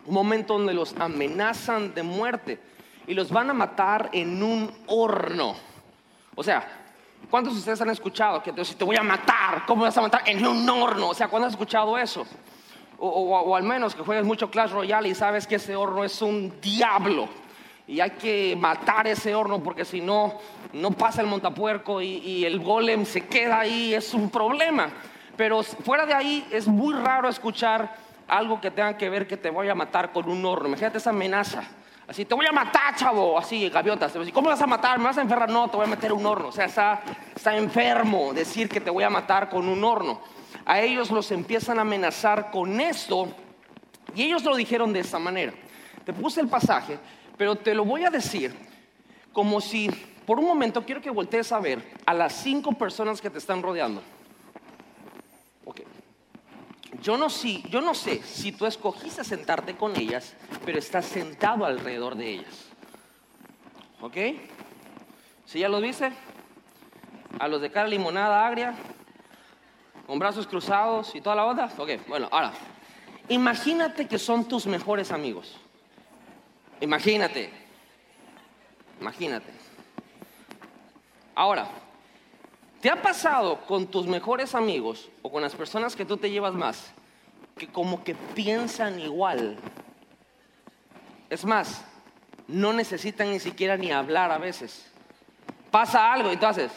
un 0.06 0.14
momento 0.14 0.54
donde 0.54 0.74
los 0.74 0.96
amenazan 0.98 1.94
de 1.94 2.04
muerte 2.04 2.58
y 3.06 3.14
los 3.14 3.30
van 3.32 3.50
a 3.50 3.54
matar 3.54 4.10
en 4.14 4.42
un 4.42 4.72
horno. 4.88 5.58
O 6.36 6.42
sea, 6.42 6.66
¿cuántos 7.30 7.54
de 7.54 7.60
ustedes 7.60 7.82
han 7.82 7.90
escuchado 7.90 8.42
que 8.42 8.54
te, 8.54 8.64
te 8.64 8.84
voy 8.86 8.96
a 8.96 9.04
matar? 9.04 9.66
¿Cómo 9.68 9.84
vas 9.84 9.98
a 9.98 10.02
matar? 10.02 10.22
En 10.26 10.48
un 10.48 10.70
horno. 10.70 11.10
O 11.10 11.14
sea, 11.14 11.28
¿cuándo 11.28 11.48
has 11.48 11.54
escuchado 11.54 11.98
eso? 11.98 12.26
O, 12.98 13.56
al 13.58 13.64
menos 13.64 13.94
que 13.94 14.02
juegues 14.02 14.24
mucho 14.24 14.50
Clash 14.50 14.72
Royale 14.72 15.10
y 15.10 15.16
sabes 15.16 15.46
que 15.46 15.56
ese 15.56 15.76
horno 15.76 16.06
es 16.06 16.22
un 16.22 16.62
diablo. 16.62 17.28
Y 17.88 18.00
hay 18.00 18.12
que 18.12 18.56
matar 18.60 19.08
ese 19.08 19.36
horno 19.36 19.62
porque 19.62 19.86
si 19.86 20.02
no, 20.02 20.40
no 20.74 20.92
pasa 20.92 21.22
el 21.22 21.28
montapuerco 21.28 22.02
y, 22.02 22.44
el 22.46 22.60
golem 22.60 23.06
se 23.06 23.22
queda 23.22 23.60
ahí. 23.60 23.94
Es 23.94 24.14
un 24.14 24.30
problema. 24.30 24.90
Pero 25.38 25.64
fuera 25.64 26.06
de 26.06 26.14
ahí 26.14 26.48
es 26.52 26.68
muy 26.68 26.94
raro 26.94 27.30
escuchar 27.30 27.96
algo 28.28 28.60
que 28.60 28.72
tenga 28.72 28.98
que 28.98 29.10
ver 29.10 29.28
que 29.28 29.38
te 29.38 29.50
voy 29.50 29.70
a 29.70 29.76
matar 29.76 30.12
con 30.12 30.30
un 30.30 30.44
horno. 30.46 30.68
Imagínate 30.68 30.98
esa 30.98 31.12
amenaza. 31.12 31.64
Así, 32.08 32.24
te 32.24 32.36
voy 32.36 32.46
a 32.46 32.52
matar, 32.52 32.96
chavo. 32.96 33.38
Así, 33.38 33.70
gaviotas. 33.70 34.14
¿Cómo 34.34 34.50
vas 34.50 34.62
a 34.62 34.68
matar? 34.68 34.98
¿Me 34.98 35.06
vas 35.06 35.18
a 35.18 35.22
enferrar? 35.22 35.50
No, 35.50 35.68
te 35.70 35.78
voy 35.78 35.86
a 35.86 35.90
meter 35.90 36.14
un 36.14 36.26
horno. 36.26 36.50
O 36.50 36.52
sea, 36.52 36.66
está, 36.66 37.02
está 37.36 37.56
enfermo 37.56 38.34
decir 38.34 38.70
que 38.70 38.80
te 38.80 38.90
voy 38.90 39.04
a 39.04 39.10
matar 39.10 39.50
con 39.50 39.68
un 39.68 39.84
horno. 39.84 40.22
A 40.66 40.82
ellos 40.82 41.12
los 41.12 41.32
empiezan 41.32 41.78
a 41.78 41.82
amenazar 41.82 42.50
con 42.50 42.80
esto. 42.80 43.28
Y 44.16 44.24
ellos 44.24 44.44
lo 44.44 44.56
dijeron 44.56 44.94
de 44.94 45.02
esta 45.02 45.20
manera. 45.20 45.54
Te 46.06 46.14
puse 46.14 46.40
el 46.40 46.48
pasaje, 46.48 47.00
pero 47.38 47.56
te 47.56 47.74
lo 47.74 47.86
voy 47.86 48.06
a 48.06 48.10
decir 48.10 48.54
como 49.34 49.60
si 49.62 49.90
por 50.26 50.40
un 50.40 50.46
momento 50.46 50.86
quiero 50.86 51.02
que 51.02 51.10
voltees 51.10 51.52
a 51.52 51.60
ver 51.60 51.84
a 52.06 52.14
las 52.14 52.34
cinco 52.34 52.72
personas 52.74 53.22
que 53.22 53.30
te 53.30 53.38
están 53.38 53.62
rodeando. 53.62 54.02
Ok. 55.66 55.82
Yo 57.02 57.18
no, 57.18 57.30
si, 57.30 57.62
yo 57.70 57.82
no 57.82 57.94
sé 57.94 58.24
si 58.24 58.52
tú 58.52 58.66
escogiste 58.66 59.24
sentarte 59.24 59.76
con 59.76 59.96
ellas, 59.96 60.36
pero 60.66 60.80
estás 60.80 61.06
sentado 61.06 61.66
alrededor 61.66 62.16
de 62.16 62.30
ellas. 62.30 62.66
¿Ok? 64.02 64.18
¿Si 65.46 65.60
ya 65.60 65.70
los 65.70 65.82
viste? 65.82 66.12
A 67.38 67.48
los 67.48 67.62
de 67.62 67.70
cara 67.70 67.88
limonada 67.88 68.48
agria, 68.48 68.74
con 70.08 70.18
brazos 70.18 70.48
cruzados 70.48 71.14
y 71.14 71.22
toda 71.22 71.36
la 71.36 71.46
onda. 71.46 71.70
Ok, 71.78 72.08
bueno, 72.08 72.30
ahora, 72.32 72.54
imagínate 73.30 74.08
que 74.08 74.18
son 74.18 74.48
tus 74.48 74.66
mejores 74.66 75.12
amigos. 75.12 75.60
Imagínate, 76.82 77.50
imagínate. 79.00 79.52
Ahora, 81.34 81.68
¿te 82.82 82.90
ha 82.90 83.02
pasado 83.02 83.66
con 83.66 83.88
tus 83.88 84.08
mejores 84.08 84.56
amigos 84.56 85.10
o 85.22 85.32
con 85.32 85.42
las 85.42 85.56
personas 85.56 85.96
que 85.96 86.06
tú 86.06 86.18
te 86.18 86.30
llevas 86.30 86.54
más 86.54 86.92
que 87.58 87.68
como 87.68 88.04
que 88.04 88.16
piensan 88.16 89.00
igual? 89.00 89.58
Es 91.30 91.46
más, 91.46 91.84
no 92.48 92.74
necesitan 92.74 93.32
ni 93.32 93.40
siquiera 93.40 93.78
ni 93.78 93.92
hablar 93.92 94.32
a 94.32 94.38
veces. 94.38 94.86
Pasa 95.72 96.14
algo 96.14 96.32
y 96.32 96.38
tú 96.38 96.46
haces. 96.46 96.72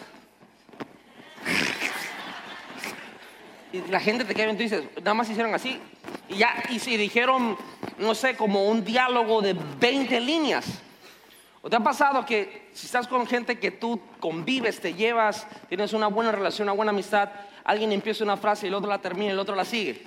Y 3.72 3.82
la 3.82 4.00
gente 4.00 4.24
te 4.24 4.34
queda 4.34 4.50
y 4.50 4.56
tú 4.56 4.62
dices, 4.62 4.84
nada 4.96 5.14
más 5.14 5.28
hicieron 5.28 5.54
así. 5.54 5.80
Y 6.28 6.36
ya, 6.36 6.62
y 6.68 6.78
si 6.78 6.96
dijeron, 6.96 7.56
no 7.98 8.14
sé, 8.14 8.36
como 8.36 8.68
un 8.68 8.84
diálogo 8.84 9.40
de 9.40 9.54
20 9.54 10.20
líneas. 10.20 10.82
¿O 11.62 11.70
te 11.70 11.76
ha 11.76 11.80
pasado 11.80 12.24
que 12.24 12.68
si 12.72 12.86
estás 12.86 13.08
con 13.08 13.26
gente 13.26 13.58
que 13.58 13.70
tú 13.70 14.00
convives, 14.20 14.80
te 14.80 14.94
llevas, 14.94 15.46
tienes 15.68 15.92
una 15.92 16.06
buena 16.06 16.30
relación, 16.30 16.66
una 16.66 16.72
buena 16.72 16.90
amistad, 16.90 17.30
alguien 17.64 17.92
empieza 17.92 18.24
una 18.24 18.36
frase 18.36 18.66
y 18.66 18.68
el 18.68 18.74
otro 18.74 18.88
la 18.88 18.98
termina 18.98 19.30
y 19.30 19.32
el 19.32 19.38
otro 19.38 19.56
la 19.56 19.64
sigue? 19.64 20.06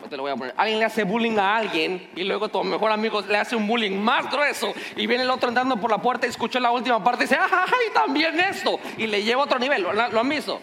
No 0.00 0.08
te 0.08 0.16
lo 0.16 0.22
voy 0.22 0.32
a 0.32 0.36
poner. 0.36 0.54
Alguien 0.56 0.78
le 0.78 0.86
hace 0.86 1.04
bullying 1.04 1.36
a 1.36 1.56
alguien 1.56 2.08
y 2.16 2.24
luego 2.24 2.48
tu 2.48 2.64
mejor 2.64 2.90
amigo 2.90 3.20
le 3.20 3.36
hace 3.36 3.54
un 3.54 3.66
bullying 3.66 3.98
más 3.98 4.30
grueso 4.30 4.72
y 4.96 5.06
viene 5.06 5.24
el 5.24 5.30
otro 5.30 5.50
entrando 5.50 5.76
por 5.76 5.90
la 5.90 5.98
puerta 5.98 6.26
y 6.26 6.30
escucha 6.30 6.58
la 6.58 6.70
última 6.70 7.04
parte 7.04 7.24
y 7.24 7.26
dice, 7.26 7.38
¡ay, 7.38 7.92
también 7.92 8.40
esto! 8.40 8.80
Y 8.96 9.06
le 9.06 9.22
lleva 9.22 9.42
a 9.42 9.44
otro 9.44 9.58
nivel. 9.58 9.82
¿Lo, 9.82 9.92
lo 9.92 10.20
han 10.20 10.28
visto? 10.28 10.58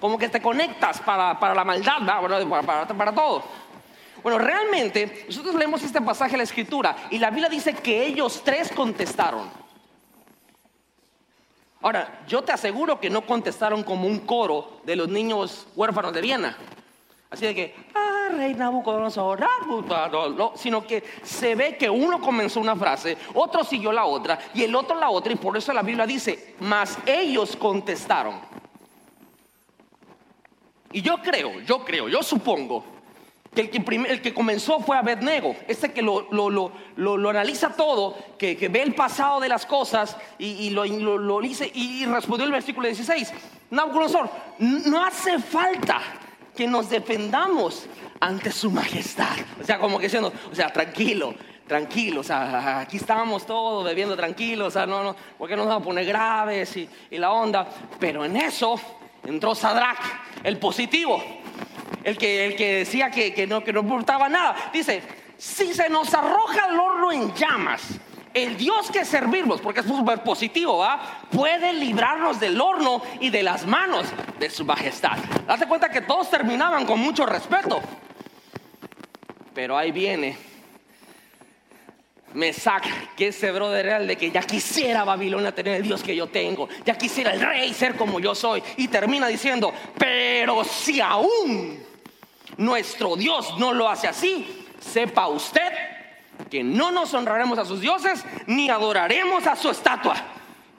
Como 0.00 0.18
que 0.18 0.28
te 0.28 0.40
conectas 0.40 1.00
para, 1.00 1.38
para 1.38 1.54
la 1.54 1.64
maldad. 1.64 1.98
Para, 2.04 2.62
para, 2.62 2.86
para 2.86 3.14
todo. 3.14 3.44
Bueno, 4.22 4.38
realmente 4.38 5.24
nosotros 5.28 5.54
leemos 5.54 5.82
este 5.82 6.00
pasaje 6.00 6.32
de 6.32 6.38
la 6.38 6.42
escritura 6.44 6.96
y 7.10 7.18
la 7.18 7.30
Biblia 7.30 7.48
dice 7.48 7.74
que 7.74 8.06
ellos 8.06 8.42
tres 8.44 8.70
contestaron. 8.72 9.48
Ahora, 11.82 12.20
yo 12.26 12.42
te 12.42 12.52
aseguro 12.52 13.00
que 13.00 13.08
no 13.08 13.22
contestaron 13.22 13.82
como 13.82 14.06
un 14.06 14.20
coro 14.20 14.80
de 14.84 14.96
los 14.96 15.08
niños 15.08 15.66
huérfanos 15.74 16.12
de 16.12 16.20
Viena. 16.20 16.56
Así 17.30 17.46
de 17.46 17.54
que, 17.54 17.74
ah, 17.94 18.28
rey 18.32 18.54
Nabucodonosor, 18.54 19.42
ah, 19.42 19.64
puta", 19.66 20.08
no, 20.08 20.28
no, 20.28 20.52
sino 20.56 20.86
que 20.86 21.02
se 21.22 21.54
ve 21.54 21.76
que 21.78 21.88
uno 21.88 22.20
comenzó 22.20 22.60
una 22.60 22.76
frase, 22.76 23.16
otro 23.34 23.64
siguió 23.64 23.92
la 23.92 24.04
otra 24.04 24.38
y 24.52 24.64
el 24.64 24.74
otro 24.74 24.98
la 24.98 25.10
otra 25.10 25.32
y 25.32 25.36
por 25.36 25.56
eso 25.56 25.72
la 25.72 25.82
Biblia 25.82 26.06
dice, 26.06 26.56
mas 26.58 26.98
ellos 27.06 27.56
contestaron. 27.56 28.49
Y 30.92 31.02
yo 31.02 31.18
creo, 31.22 31.60
yo 31.60 31.84
creo, 31.84 32.08
yo 32.08 32.22
supongo 32.22 32.84
que 33.54 33.62
el 33.62 34.22
que, 34.22 34.32
comenzó 34.32 34.78
fue 34.80 34.96
Abednego, 34.96 35.56
este 35.66 35.92
que 35.92 36.02
lo, 36.02 36.28
lo- 36.30 36.50
lo- 36.50 37.16
lo- 37.16 37.30
analiza 37.30 37.70
todo, 37.70 38.16
que, 38.38 38.54
ve 38.70 38.82
el 38.82 38.94
pasado 38.94 39.40
de 39.40 39.48
las 39.48 39.66
cosas 39.66 40.16
y, 40.38 40.46
y 40.46 40.70
lo, 40.70 40.84
dice 41.40 41.70
y 41.74 42.04
respondió 42.06 42.46
el 42.46 42.52
versículo 42.52 42.86
16. 42.86 43.32
Nabucodonosor, 43.70 44.30
no 44.58 45.04
hace 45.04 45.38
falta 45.38 46.00
que 46.56 46.66
nos 46.66 46.90
defendamos 46.90 47.86
ante 48.20 48.50
su 48.52 48.70
majestad. 48.70 49.36
O 49.60 49.64
sea, 49.64 49.78
como 49.78 49.98
que 49.98 50.04
diciendo, 50.06 50.32
o 50.50 50.54
sea, 50.54 50.72
tranquilo, 50.72 51.34
tranquilo, 51.66 52.20
o 52.20 52.24
sea, 52.24 52.80
aquí 52.80 52.96
estábamos 52.98 53.46
todos 53.46 53.84
bebiendo 53.84 54.16
tranquilos, 54.16 54.68
o 54.68 54.70
sea, 54.70 54.86
no, 54.86 55.02
no, 55.02 55.16
porque 55.38 55.56
nos 55.56 55.66
vamos 55.66 55.82
a 55.82 55.84
poner 55.84 56.04
graves 56.04 56.76
y 56.76 56.88
la 57.12 57.30
onda. 57.32 57.68
Pero 57.98 58.24
en 58.24 58.36
eso 58.36 58.80
entró 59.24 59.54
Sadrach, 59.54 60.00
el 60.42 60.58
positivo, 60.58 61.22
el 62.04 62.16
que, 62.16 62.46
el 62.46 62.56
que 62.56 62.74
decía 62.76 63.10
que, 63.10 63.34
que 63.34 63.46
no, 63.46 63.62
que 63.62 63.72
no 63.72 63.80
importaba 63.80 64.28
nada. 64.28 64.70
Dice, 64.72 65.02
si 65.36 65.72
se 65.72 65.88
nos 65.88 66.12
arroja 66.14 66.66
el 66.70 66.78
horno 66.78 67.12
en 67.12 67.34
llamas, 67.34 67.98
el 68.32 68.56
Dios 68.56 68.90
que 68.90 69.04
servimos, 69.04 69.60
porque 69.60 69.80
es 69.80 69.86
súper 69.86 70.22
positivo, 70.22 70.78
¿va? 70.78 71.00
puede 71.30 71.72
librarnos 71.72 72.38
del 72.38 72.60
horno 72.60 73.02
y 73.20 73.30
de 73.30 73.42
las 73.42 73.66
manos 73.66 74.06
de 74.38 74.50
su 74.50 74.64
majestad. 74.64 75.18
Date 75.46 75.66
cuenta 75.66 75.90
que 75.90 76.02
todos 76.02 76.30
terminaban 76.30 76.86
con 76.86 77.00
mucho 77.00 77.26
respeto. 77.26 77.80
Pero 79.52 79.76
ahí 79.76 79.90
viene 79.90 80.36
Mesac, 82.34 83.14
que 83.14 83.28
ese 83.28 83.50
brother 83.50 83.86
era 83.86 83.96
el 83.98 84.06
de 84.06 84.16
que 84.16 84.30
ya 84.30 84.42
quisiera 84.42 85.04
Babilonia 85.04 85.54
tener 85.54 85.76
el 85.76 85.82
Dios 85.82 86.02
que 86.02 86.14
yo 86.14 86.28
tengo, 86.28 86.68
ya 86.84 86.96
quisiera 86.96 87.32
el 87.32 87.40
rey 87.40 87.74
ser 87.74 87.96
como 87.96 88.20
yo 88.20 88.34
soy, 88.34 88.62
y 88.76 88.88
termina 88.88 89.26
diciendo, 89.26 89.72
pero 89.98 90.64
si 90.64 91.00
aún 91.00 91.82
nuestro 92.56 93.16
Dios 93.16 93.58
no 93.58 93.72
lo 93.72 93.88
hace 93.88 94.08
así, 94.08 94.66
sepa 94.78 95.28
usted 95.28 95.72
que 96.50 96.62
no 96.62 96.90
nos 96.90 97.12
honraremos 97.14 97.58
a 97.58 97.64
sus 97.64 97.80
dioses 97.80 98.24
ni 98.46 98.70
adoraremos 98.70 99.46
a 99.46 99.56
su 99.56 99.70
estatua. 99.70 100.16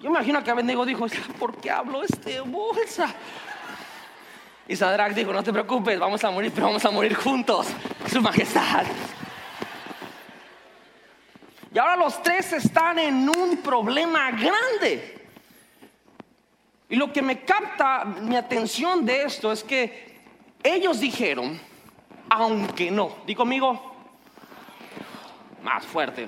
Yo 0.02 0.10
me 0.10 0.18
imagino 0.18 0.44
que 0.44 0.52
Abednego 0.52 0.86
dijo, 0.86 1.06
¿por 1.38 1.58
qué 1.58 1.70
hablo 1.70 2.04
este 2.04 2.40
bolsa? 2.42 3.14
Y 4.68 4.76
Sadrach 4.76 5.14
dijo, 5.14 5.32
no 5.32 5.44
te 5.44 5.52
preocupes, 5.52 6.00
vamos 6.00 6.24
a 6.24 6.32
morir, 6.32 6.52
pero 6.54 6.68
vamos 6.68 6.84
a 6.86 6.92
morir 6.92 7.14
juntos, 7.14 7.68
su 8.10 8.22
majestad. 8.22 8.86
Y 11.74 11.80
ahora 11.80 11.96
los 11.96 12.22
tres 12.22 12.52
están 12.54 13.00
en 13.00 13.30
un 13.30 13.58
problema 13.58 14.32
grande. 14.32 15.28
Y 16.90 16.96
lo 16.98 17.14
que 17.14 17.22
me 17.22 17.46
capta 17.46 18.04
mi 18.04 18.36
atención 18.36 19.06
de 19.06 19.24
esto 19.24 19.52
es 19.52 19.64
que 19.64 20.20
ellos 20.62 21.00
dijeron, 21.00 21.58
aunque 22.30 22.92
no, 22.92 23.16
di 23.26 23.34
conmigo, 23.34 23.96
más 25.64 25.86
fuerte. 25.86 26.28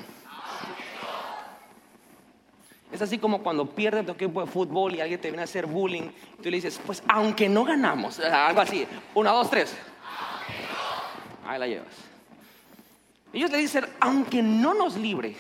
Es 2.93 3.01
así 3.01 3.17
como 3.17 3.41
cuando 3.41 3.65
pierde 3.65 4.03
tu 4.03 4.13
equipo 4.13 4.39
de 4.39 4.47
fútbol 4.47 4.95
y 4.95 5.01
alguien 5.01 5.19
te 5.19 5.29
viene 5.29 5.41
a 5.41 5.45
hacer 5.45 5.65
bullying, 5.65 6.09
tú 6.38 6.43
le 6.43 6.51
dices, 6.51 6.79
pues 6.85 7.03
aunque 7.09 7.50
no 7.50 7.65
ganamos, 7.65 8.19
algo 8.19 8.62
así, 8.62 8.88
una, 9.15 9.31
dos, 9.31 9.50
tres. 9.50 9.75
Ahí 11.45 11.59
la 11.59 11.67
llevas. 11.67 12.12
Ellos 13.33 13.49
le 13.49 13.57
dicen, 13.57 13.85
aunque 13.99 14.43
no 14.43 14.75
nos 14.75 14.95
libre, 14.95 15.35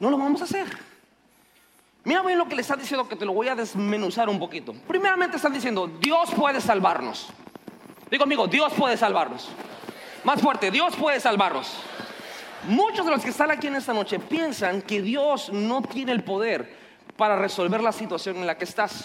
no 0.00 0.10
lo 0.10 0.16
vamos 0.16 0.40
a 0.40 0.44
hacer. 0.44 0.66
Mira 2.04 2.22
bien 2.22 2.38
lo 2.38 2.48
que 2.48 2.54
le 2.54 2.62
están 2.62 2.78
diciendo, 2.78 3.06
que 3.06 3.16
te 3.16 3.26
lo 3.26 3.34
voy 3.34 3.48
a 3.48 3.54
desmenuzar 3.54 4.30
un 4.30 4.38
poquito. 4.38 4.72
Primeramente 4.72 5.36
están 5.36 5.52
diciendo, 5.52 5.86
Dios 5.86 6.30
puede 6.34 6.62
salvarnos. 6.62 7.28
Digo 8.10 8.24
amigo, 8.24 8.46
Dios 8.46 8.72
puede 8.72 8.96
salvarnos. 8.96 9.50
Más 10.24 10.40
fuerte, 10.40 10.70
Dios 10.70 10.96
puede 10.96 11.20
salvarnos. 11.20 11.74
Muchos 12.66 13.04
de 13.04 13.12
los 13.12 13.22
que 13.22 13.30
están 13.30 13.50
aquí 13.50 13.66
en 13.66 13.76
esta 13.76 13.92
noche 13.92 14.18
piensan 14.18 14.80
que 14.80 15.02
Dios 15.02 15.52
no 15.52 15.82
tiene 15.82 16.12
el 16.12 16.24
poder 16.24 16.74
para 17.18 17.36
resolver 17.36 17.82
la 17.82 17.92
situación 17.92 18.36
en 18.36 18.46
la 18.46 18.56
que 18.56 18.64
estás. 18.64 19.04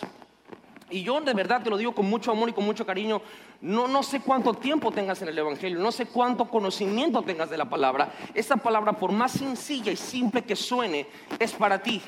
Y 0.94 1.02
yo 1.02 1.20
de 1.22 1.34
verdad 1.34 1.64
te 1.64 1.72
lo 1.72 1.78
digo 1.78 1.96
con 1.96 2.06
mucho 2.06 2.30
amor 2.30 2.50
y 2.50 2.54
con 2.54 2.66
mucho 2.66 2.86
cariño. 2.86 3.20
No, 3.62 3.88
no 3.88 4.04
sé 4.04 4.20
cuánto 4.20 4.54
tiempo 4.54 4.92
tengas 4.92 5.20
en 5.24 5.30
el 5.30 5.40
Evangelio, 5.40 5.80
no 5.80 5.92
sé 5.92 6.06
cuánto 6.06 6.46
conocimiento 6.46 7.24
tengas 7.24 7.50
de 7.50 7.58
la 7.58 7.68
palabra. 7.68 8.14
Esta 8.36 8.58
palabra, 8.58 8.94
por 8.94 9.12
más 9.12 9.32
sencilla 9.32 9.92
y 9.92 9.96
simple 9.96 10.44
que 10.44 10.56
suene, 10.56 11.08
es 11.40 11.52
para 11.54 11.82
ti. 11.82 12.00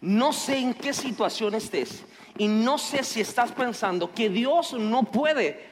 No 0.00 0.32
sé 0.32 0.58
en 0.58 0.72
qué 0.72 0.92
situación 0.92 1.56
estés 1.56 2.04
y 2.38 2.46
no 2.46 2.78
sé 2.78 3.02
si 3.02 3.20
estás 3.20 3.50
pensando 3.50 4.14
que 4.14 4.28
Dios 4.28 4.72
no 4.74 5.02
puede 5.02 5.70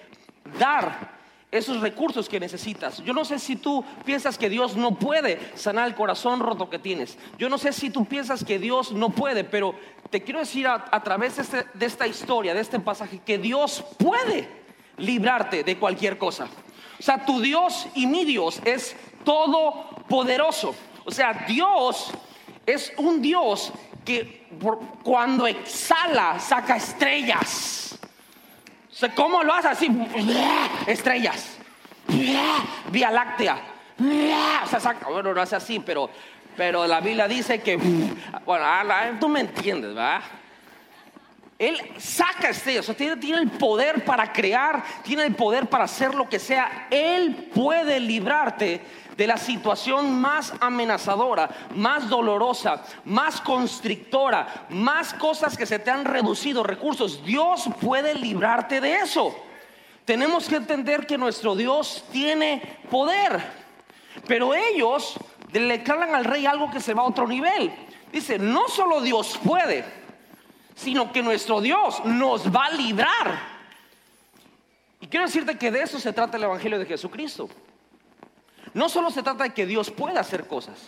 dar 0.59 1.17
esos 1.53 1.81
recursos 1.81 2.29
que 2.29 2.41
necesitas. 2.41 3.03
Yo 3.05 3.13
no 3.13 3.25
sé 3.25 3.39
si 3.39 3.57
tú 3.57 3.85
piensas 4.05 4.37
que 4.37 4.51
Dios 4.51 4.77
no 4.77 4.97
puede 4.97 5.39
sanar 5.55 5.87
el 5.87 5.95
corazón 5.95 6.41
roto 6.41 6.69
que 6.69 6.79
tienes. 6.79 7.17
Yo 7.39 7.49
no 7.49 7.59
sé 7.59 7.73
si 7.73 7.91
tú 7.91 8.05
piensas 8.05 8.45
que 8.45 8.59
Dios 8.59 8.93
no 8.93 9.11
puede, 9.11 9.45
pero 9.45 9.75
te 10.11 10.23
quiero 10.23 10.41
decir 10.41 10.67
a, 10.67 11.03
través 11.03 11.37
de, 11.37 11.43
este- 11.43 11.67
de 11.75 11.87
esta 11.87 12.07
historia, 12.07 12.55
de 12.55 12.61
este 12.61 12.81
pasaje, 12.81 13.21
que 13.25 13.39
Dios 13.39 13.85
puede 13.99 14.49
librarte 14.99 15.65
de 15.65 15.79
cualquier 15.79 16.19
cosa. 16.19 16.49
O 16.99 17.03
sea, 17.03 17.25
tu 17.25 17.41
Dios 17.41 17.87
y 17.95 18.07
mi 18.07 18.25
Dios 18.25 18.61
es 18.65 18.97
poderoso. 20.09 20.75
O 21.05 21.11
sea, 21.11 21.45
Dios 21.47 22.11
es 22.65 22.93
un 22.97 23.21
Dios 23.21 23.73
que 24.05 24.47
cuando 25.03 25.47
exhala 25.47 26.39
saca 26.39 26.77
estrellas. 26.77 27.99
¿cómo 29.15 29.43
lo 29.43 29.53
hace 29.53 29.69
así? 29.69 29.89
Estrellas. 30.87 31.59
Vía 32.91 33.11
láctea. 33.11 33.73
O 34.65 34.69
sea, 34.69 34.81
saca, 34.81 35.09
bueno, 35.09 35.33
no 35.33 35.41
hace 35.41 35.57
así, 35.57 35.79
pero, 35.79 36.11
pero 36.57 36.87
la 36.87 37.01
Biblia 37.01 37.29
dice 37.29 37.61
que, 37.61 37.77
bueno, 38.45 38.65
tú 39.21 39.29
me 39.29 39.41
entiendes, 39.41 39.95
¿verdad? 39.95 40.23
Él 41.59 41.81
saca 41.97 42.51
estrellas, 42.51 42.91
tiene, 42.97 43.39
el 43.39 43.51
poder 43.51 44.05
para 44.05 44.31
crear, 44.31 44.83
tiene 45.03 45.25
el 45.25 45.35
poder 45.35 45.69
para 45.69 45.85
hacer 45.85 46.15
lo 46.15 46.29
que 46.29 46.39
sea. 46.39 46.87
Él 46.91 47.51
puede 47.55 47.99
librarte 47.99 48.83
de 49.17 49.27
la 49.27 49.39
situación 49.39 50.21
más 50.21 50.53
amenazadora, 50.61 51.49
más 51.75 52.11
dolorosa, 52.11 52.83
más 53.07 53.41
constrictora, 53.41 54.67
más 54.69 55.15
cosas 55.15 55.57
que 55.57 55.65
se 55.65 55.79
te 55.79 55.91
han 55.91 56.05
reducido, 56.05 56.63
recursos. 56.63 57.25
Dios 57.25 57.71
puede 57.81 58.15
librarte 58.15 58.83
de 58.83 58.97
eso. 58.97 59.35
Tenemos 60.05 60.49
que 60.49 60.57
entender 60.57 61.07
que 61.07 61.17
nuestro 61.17 61.57
Dios 61.57 62.05
tiene 62.13 62.79
poder, 62.91 63.43
pero 64.27 64.55
ellos 64.55 65.19
le 65.53 65.79
declaran 65.79 66.15
al 66.15 66.25
rey 66.25 66.47
algo 66.47 66.71
que 66.71 66.81
se 66.81 66.95
va 66.95 67.03
a 67.03 67.07
otro 67.07 67.27
nivel. 67.27 67.73
Dice, 68.13 68.39
no 68.39 68.69
solo 68.69 69.01
Dios 69.01 69.39
puede, 69.43 69.85
sino 70.75 71.13
que 71.13 71.23
nuestro 71.23 71.61
Dios 71.61 72.05
nos 72.05 72.55
va 72.55 72.67
a 72.67 72.71
librar. 72.71 73.57
Y 75.01 75.07
quiero 75.07 75.27
decirte 75.27 75.59
que 75.59 75.71
de 75.71 75.83
eso 75.83 75.99
se 75.99 76.13
trata 76.13 76.37
el 76.37 76.45
Evangelio 76.45 76.79
de 76.79 76.87
Jesucristo. 76.87 77.49
No 78.75 78.89
solo 78.89 79.11
se 79.11 79.23
trata 79.23 79.45
de 79.45 79.55
que 79.55 79.67
Dios 79.67 79.91
pueda 79.91 80.21
hacer 80.21 80.47
cosas, 80.47 80.79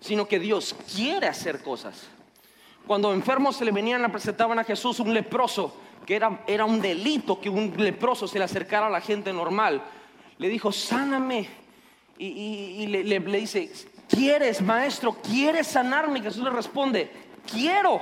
sino 0.00 0.26
que 0.26 0.38
Dios 0.38 0.74
quiere 0.94 1.26
hacer 1.28 1.62
cosas. 1.62 2.08
Cuando 2.86 3.12
enfermos 3.12 3.56
se 3.56 3.64
le 3.64 3.72
venían, 3.72 4.00
le 4.00 4.08
presentaban 4.08 4.58
a 4.58 4.64
Jesús 4.64 5.00
un 5.00 5.12
leproso, 5.12 5.76
que 6.06 6.14
era, 6.14 6.44
era 6.46 6.64
un 6.64 6.80
delito 6.80 7.40
que 7.40 7.50
un 7.50 7.74
leproso 7.76 8.28
se 8.28 8.38
le 8.38 8.44
acercara 8.44 8.86
a 8.86 8.90
la 8.90 9.00
gente 9.00 9.32
normal. 9.32 9.82
Le 10.38 10.48
dijo, 10.48 10.70
sáname. 10.70 11.48
Y, 12.18 12.86
le, 12.86 13.02
le 13.04 13.38
dice, 13.38 13.70
¿quieres, 14.08 14.60
maestro? 14.60 15.14
¿Quieres 15.22 15.66
sanarme? 15.66 16.20
Jesús 16.20 16.42
le 16.42 16.50
responde, 16.50 17.10
quiero. 17.50 18.00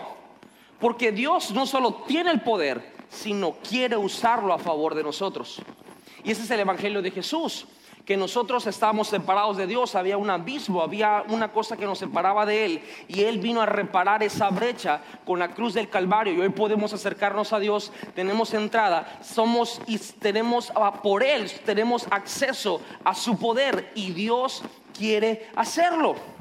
Porque 0.81 1.13
Dios 1.13 1.51
no 1.53 1.67
solo 1.67 2.05
tiene 2.07 2.31
el 2.31 2.41
poder, 2.41 2.95
sino 3.09 3.53
quiere 3.69 3.97
usarlo 3.97 4.53
a 4.53 4.59
favor 4.59 4.95
de 4.95 5.03
nosotros. 5.03 5.63
Y 6.23 6.31
ese 6.31 6.43
es 6.43 6.51
el 6.51 6.61
Evangelio 6.61 7.01
de 7.03 7.11
Jesús 7.11 7.67
que 8.05 8.17
nosotros 8.17 8.67
estábamos 8.67 9.09
separados 9.09 9.57
de 9.57 9.67
Dios, 9.67 9.95
había 9.95 10.19
un 10.19 10.29
abismo, 10.29 10.83
había 10.83 11.25
una 11.29 11.53
cosa 11.53 11.77
que 11.77 11.87
nos 11.87 11.99
separaba 11.99 12.45
de 12.45 12.65
Él 12.65 12.83
y 13.09 13.23
Él 13.23 13.39
vino 13.39 13.63
a 13.63 13.67
reparar 13.67 14.23
esa 14.23 14.51
brecha 14.51 15.01
con 15.25 15.39
la 15.39 15.55
cruz 15.55 15.75
del 15.75 15.89
Calvario 15.89 16.35
y 16.35 16.41
hoy 16.41 16.51
podemos 16.51 16.93
acercarnos 16.93 17.53
a 17.53 17.59
Dios, 17.59 17.93
tenemos 18.15 18.53
entrada, 18.53 19.19
somos 19.23 19.81
y 19.87 19.99
tenemos 19.99 20.71
ah, 20.75 21.01
por 21.03 21.23
Él, 21.23 21.51
tenemos 21.65 22.07
acceso 22.11 22.81
a 23.05 23.15
su 23.15 23.39
poder 23.39 23.91
y 23.95 24.13
Dios 24.13 24.63
quiere 24.97 25.49
hacerlo. 25.57 26.34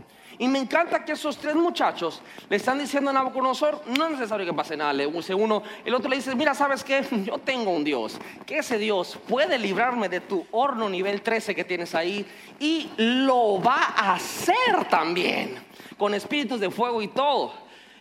Y 0.44 0.48
me 0.50 0.60
encanta 0.60 1.06
que 1.06 1.14
esos 1.14 1.38
tres 1.38 1.56
muchachos 1.56 2.22
le 2.50 2.58
están 2.58 2.78
diciendo 2.78 3.10
a 3.10 3.14
Nabucodonosor, 3.14 3.82
no 3.98 4.08
es 4.08 4.12
necesario 4.12 4.46
que 4.46 4.52
pase 4.52 4.76
nada, 4.76 4.92
le 4.92 5.08
dice 5.08 5.34
uno, 5.34 5.64
el 5.86 5.96
otro 5.96 6.10
le 6.10 6.18
dice, 6.18 6.36
mira, 6.36 6.54
¿sabes 6.54 6.84
qué? 6.84 7.02
Yo 7.26 7.38
tengo 7.38 7.72
un 7.72 7.86
Dios, 7.86 8.20
que 8.46 8.58
ese 8.58 8.78
Dios 8.78 9.18
puede 9.26 9.58
librarme 9.58 10.10
de 10.10 10.20
tu 10.20 10.46
horno 10.52 10.90
nivel 10.90 11.22
13 11.22 11.56
que 11.56 11.64
tienes 11.64 11.96
ahí 11.96 12.26
y 12.60 12.90
lo 12.98 13.62
va 13.62 13.94
a 13.96 14.16
hacer 14.16 14.84
también, 14.90 15.64
con 15.98 16.14
espíritus 16.14 16.60
de 16.60 16.70
fuego 16.70 17.02
y 17.02 17.08
todo. 17.08 17.54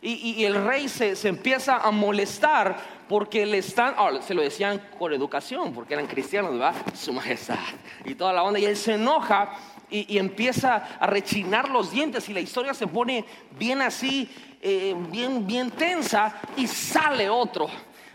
Y, 0.04 0.44
el 0.44 0.64
rey 0.64 0.88
se, 0.88 1.14
empieza 1.28 1.76
a 1.76 1.92
molestar 1.92 2.76
porque 3.12 3.44
le 3.44 3.58
están, 3.58 3.94
se 4.22 4.32
lo 4.32 4.40
decían 4.40 4.88
con 4.98 5.12
educación, 5.12 5.74
porque 5.74 5.92
eran 5.92 6.06
cristianos, 6.06 6.52
¿verdad? 6.52 6.74
Su 6.94 7.12
majestad 7.12 7.58
y 8.06 8.14
toda 8.14 8.32
la 8.32 8.42
onda, 8.42 8.58
y 8.58 8.64
él 8.64 8.74
se 8.74 8.94
enoja 8.94 9.52
y, 9.90 10.16
empieza 10.16 10.76
a 10.98 11.06
rechinar 11.06 11.68
los 11.68 11.90
dientes 11.90 12.26
y 12.30 12.32
la 12.32 12.40
historia 12.40 12.72
se 12.72 12.86
pone 12.86 13.26
bien 13.58 13.82
así, 13.82 14.30
eh, 14.62 14.96
bien, 15.10 15.46
bien 15.46 15.70
tensa 15.72 16.40
y 16.56 16.66
sale 16.66 17.28
otro. 17.28 17.68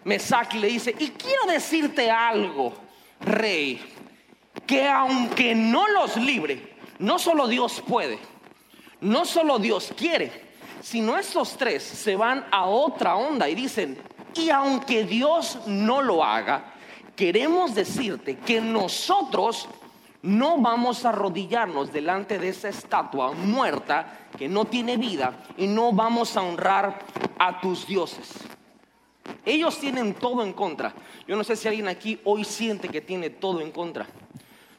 Me 0.03 0.17
saca 0.17 0.57
y 0.57 0.61
le 0.61 0.67
dice, 0.69 0.95
y 0.97 1.09
quiero 1.09 1.45
decirte 1.45 2.09
algo, 2.09 2.73
rey, 3.19 3.79
que 4.65 4.87
aunque 4.87 5.53
no 5.53 5.87
los 5.89 6.17
libre, 6.17 6.73
no 6.97 7.19
solo 7.19 7.47
Dios 7.47 7.83
puede, 7.87 8.17
no 9.01 9.25
solo 9.25 9.59
Dios 9.59 9.93
quiere, 9.95 10.31
sino 10.81 11.15
estos 11.19 11.55
tres 11.55 11.83
se 11.83 12.15
van 12.15 12.47
a 12.49 12.65
otra 12.65 13.15
onda 13.15 13.47
y 13.47 13.53
dicen, 13.53 14.16
y 14.37 14.49
aunque 14.49 15.03
Dios 15.03 15.59
no 15.65 16.01
lo 16.01 16.23
haga, 16.23 16.73
queremos 17.15 17.75
decirte 17.75 18.37
que 18.37 18.61
nosotros 18.61 19.67
no 20.21 20.57
vamos 20.57 21.05
a 21.05 21.09
arrodillarnos 21.09 21.91
delante 21.91 22.39
de 22.39 22.49
esa 22.49 22.69
estatua 22.69 23.31
muerta 23.31 24.27
que 24.37 24.49
no 24.49 24.65
tiene 24.65 24.97
vida 24.97 25.45
y 25.57 25.67
no 25.67 25.93
vamos 25.93 26.35
a 26.35 26.41
honrar 26.41 26.99
a 27.37 27.61
tus 27.61 27.87
dioses. 27.87 28.33
Ellos 29.45 29.79
tienen 29.79 30.13
todo 30.13 30.43
en 30.43 30.53
contra. 30.53 30.93
Yo 31.27 31.35
no 31.35 31.43
sé 31.43 31.55
si 31.55 31.67
alguien 31.67 31.87
aquí 31.87 32.19
hoy 32.25 32.43
siente 32.43 32.89
que 32.89 33.01
tiene 33.01 33.29
todo 33.29 33.61
en 33.61 33.71
contra. 33.71 34.05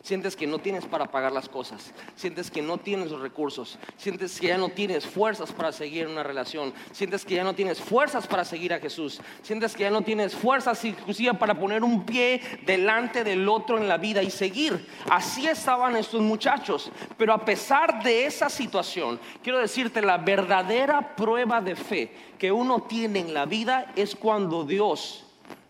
Sientes 0.01 0.37
que 0.37 0.47
no 0.47 0.61
tienes 0.61 0.87
para 0.87 1.11
pagar 1.11 1.33
las 1.33 1.49
cosas. 1.49 1.93
Sientes 2.15 2.53
que 2.53 2.63
no 2.63 2.79
tienes 2.79 3.11
los 3.11 3.21
recursos. 3.21 3.79
Sientes 3.97 4.41
que 4.41 4.47
ya 4.47 4.57
no 4.57 4.69
tienes 4.69 5.05
fuerzas 5.05 5.51
para 5.53 5.73
seguir 5.73 6.07
una 6.07 6.23
relación. 6.23 6.73
Sientes 6.93 7.25
que 7.25 7.35
ya 7.35 7.43
no 7.43 7.55
tienes 7.55 7.81
fuerzas 7.81 8.27
para 8.29 8.45
seguir 8.45 8.73
a 8.73 8.79
Jesús. 8.79 9.21
Sientes 9.43 9.75
que 9.75 9.83
ya 9.83 9.91
no 9.91 10.03
tienes 10.03 10.37
fuerzas 10.37 10.85
inclusive 10.85 11.35
para 11.35 11.59
poner 11.59 11.83
un 11.83 12.07
pie 12.07 12.41
delante 12.65 13.25
del 13.25 13.49
otro 13.49 13.77
en 13.77 13.89
la 13.89 13.99
vida 13.99 14.23
y 14.23 14.31
seguir. 14.31 14.87
Así 15.11 15.49
estaban 15.49 15.97
estos 15.97 16.23
muchachos. 16.23 16.93
Pero 17.17 17.33
a 17.33 17.45
pesar 17.45 18.01
de 18.03 18.25
esa 18.25 18.49
situación, 18.49 19.19
quiero 19.43 19.59
decirte, 19.59 20.01
la 20.01 20.19
verdadera 20.19 21.17
prueba 21.17 21.61
de 21.61 21.75
fe 21.75 22.13
que 22.39 22.53
uno 22.53 22.83
tiene 22.83 23.19
en 23.19 23.35
la 23.35 23.47
vida 23.47 23.93
es 23.97 24.15
cuando 24.15 24.65
Dios 24.65 25.25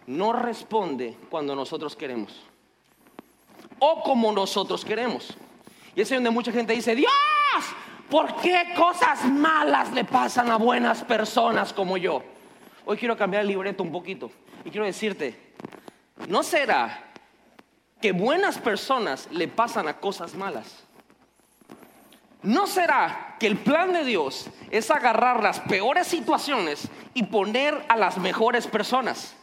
no 0.07 0.35
responde 0.35 1.17
cuando 1.31 1.55
nosotros 1.55 1.97
queremos 1.97 2.48
o 3.79 4.03
como 4.03 4.33
nosotros 4.33 4.85
queremos. 4.85 5.37
Y 5.95 6.01
es 6.01 6.11
donde 6.11 6.31
mucha 6.31 6.53
gente 6.53 6.73
dice, 6.73 6.95
Dios, 6.95 7.12
¿por 8.09 8.37
qué 8.37 8.73
cosas 8.77 9.25
malas 9.25 9.93
le 9.93 10.05
pasan 10.05 10.51
a 10.51 10.57
buenas 10.57 11.03
personas 11.05 11.73
como 11.73 11.97
yo? 11.97 12.23
Hoy 12.85 12.97
quiero 12.97 13.17
cambiar 13.17 13.43
el 13.43 13.49
libreto 13.49 13.83
un 13.83 13.93
poquito 13.93 14.31
y 14.64 14.71
quiero 14.71 14.87
decirte, 14.87 15.53
¿no 16.29 16.43
será 16.43 17.05
que 18.01 18.12
buenas 18.12 18.59
personas 18.59 19.29
le 19.31 19.49
pasan 19.49 19.88
a 19.88 19.99
cosas 19.99 20.35
malas? 20.35 20.85
¿No 22.43 22.67
será 22.67 23.37
que 23.41 23.49
el 23.49 23.59
plan 23.59 23.93
de 23.93 24.05
Dios 24.05 24.49
es 24.71 24.91
agarrar 24.91 25.43
las 25.43 25.59
peores 25.61 26.07
situaciones 26.07 26.88
y 27.12 27.25
poner 27.25 27.85
a 27.88 27.97
las 27.97 28.17
mejores 28.19 28.67
personas? 28.69 29.35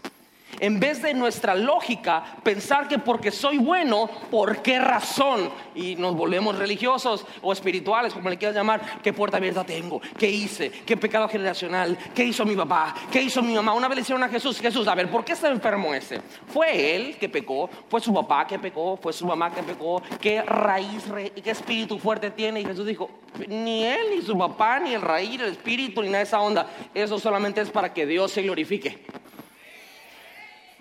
En 0.60 0.80
vez 0.80 1.02
de 1.02 1.14
nuestra 1.14 1.56
lógica 1.56 2.24
pensar 2.44 2.88
que 2.88 3.00
porque 3.00 3.32
soy 3.32 3.58
bueno, 3.58 4.10
¿por 4.32 4.62
qué 4.62 4.80
razón? 4.80 5.50
Y 5.74 5.96
nos 5.96 6.16
volvemos 6.16 6.58
religiosos 6.58 7.26
o 7.42 7.52
espirituales, 7.52 8.14
como 8.14 8.30
le 8.30 8.38
quieras 8.38 8.56
llamar, 8.56 9.02
¿qué 9.02 9.14
puerta 9.14 9.38
abierta 9.38 9.64
tengo? 9.64 10.02
¿Qué 10.18 10.30
hice? 10.30 10.72
¿Qué 10.72 10.98
pecado 10.98 11.28
generacional? 11.28 11.98
¿Qué 12.14 12.24
hizo 12.24 12.46
mi 12.46 12.56
papá? 12.56 12.96
¿Qué 13.12 13.22
hizo 13.22 13.42
mi 13.42 13.54
mamá? 13.54 13.74
Una 13.74 13.88
vez 13.88 13.96
le 13.96 14.02
hicieron 14.02 14.24
a 14.24 14.30
Jesús, 14.30 14.60
Jesús, 14.60 14.88
a 14.88 14.96
ver, 14.96 15.10
¿por 15.10 15.26
qué 15.26 15.34
está 15.34 15.50
enfermo 15.50 15.94
ese? 15.94 16.22
¿Fue 16.48 16.96
él 16.96 17.18
que 17.18 17.30
pecó? 17.30 17.70
¿Fue 17.90 18.02
su 18.02 18.14
papá 18.14 18.48
que 18.48 18.60
pecó? 18.60 18.98
¿Fue 18.98 19.14
su 19.14 19.26
mamá 19.26 19.54
que 19.54 19.64
pecó? 19.64 20.02
¿Qué 20.20 20.42
raíz 20.42 21.06
qué 21.44 21.52
espíritu 21.52 22.00
fuerte 22.00 22.32
tiene? 22.32 22.62
Y 22.62 22.66
Jesús 22.66 22.86
dijo, 22.86 23.10
ni 23.48 23.84
él, 23.84 24.00
ni 24.16 24.22
su 24.22 24.38
papá, 24.38 24.80
ni 24.80 24.94
el 24.94 25.02
raíz, 25.02 25.42
el 25.42 25.52
espíritu, 25.52 26.02
ni 26.02 26.08
nada 26.08 26.20
de 26.20 26.24
esa 26.24 26.40
onda. 26.40 26.68
Eso 26.94 27.20
solamente 27.20 27.62
es 27.62 27.70
para 27.70 27.94
que 27.94 28.06
Dios 28.06 28.32
se 28.32 28.42
glorifique. 28.42 29.06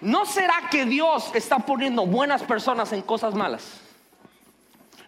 ¿No 0.04 0.26
será 0.26 0.68
que 0.70 0.84
Dios 0.84 1.34
está 1.34 1.60
poniendo 1.60 2.04
buenas 2.04 2.42
personas 2.42 2.92
en 2.92 3.00
cosas 3.00 3.32
malas? 3.32 3.80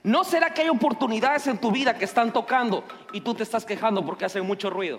¿No 0.03 0.25
será 0.25 0.55
que 0.55 0.63
hay 0.63 0.71
oportunidades 0.71 1.47
en 1.49 1.59
tu 1.59 1.71
vida 1.71 1.99
que 1.99 2.07
están 2.07 2.33
tocando 2.33 2.83
y 3.13 3.21
tú 3.21 3.35
te 3.35 3.43
estás 3.43 3.67
quejando 3.67 4.07
porque 4.07 4.25
hace 4.25 4.41
mucho 4.41 4.71
ruido? 4.71 4.99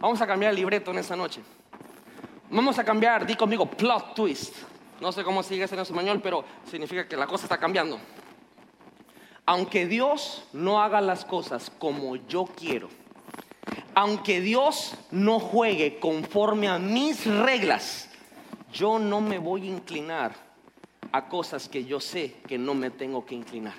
Vamos 0.00 0.22
a 0.22 0.26
cambiar 0.26 0.52
el 0.52 0.56
libreto 0.56 0.90
en 0.90 1.00
esta 1.00 1.16
noche. 1.16 1.42
Vamos 2.48 2.78
a 2.78 2.84
cambiar, 2.84 3.26
di 3.26 3.34
conmigo, 3.34 3.66
plot 3.66 4.14
twist. 4.14 4.56
No 4.98 5.12
sé 5.12 5.22
cómo 5.22 5.42
sigue 5.42 5.66
en 5.70 5.78
español, 5.80 6.22
pero 6.22 6.46
significa 6.70 7.06
que 7.06 7.16
la 7.18 7.26
cosa 7.26 7.44
está 7.44 7.58
cambiando. 7.58 8.00
Aunque 9.44 9.86
Dios 9.86 10.44
no 10.54 10.80
haga 10.80 11.02
las 11.02 11.26
cosas 11.26 11.70
como 11.78 12.16
yo 12.16 12.46
quiero, 12.46 12.88
aunque 13.94 14.40
Dios 14.40 14.94
no 15.10 15.40
juegue 15.40 15.98
conforme 15.98 16.68
a 16.68 16.78
mis 16.78 17.26
reglas, 17.26 18.08
yo 18.72 18.98
no 18.98 19.20
me 19.20 19.38
voy 19.38 19.62
a 19.62 19.72
inclinar 19.72 20.32
a 21.12 21.28
cosas 21.28 21.68
que 21.68 21.84
yo 21.84 22.00
sé 22.00 22.36
que 22.46 22.58
no 22.58 22.74
me 22.74 22.90
tengo 22.90 23.24
que 23.24 23.34
inclinar. 23.34 23.74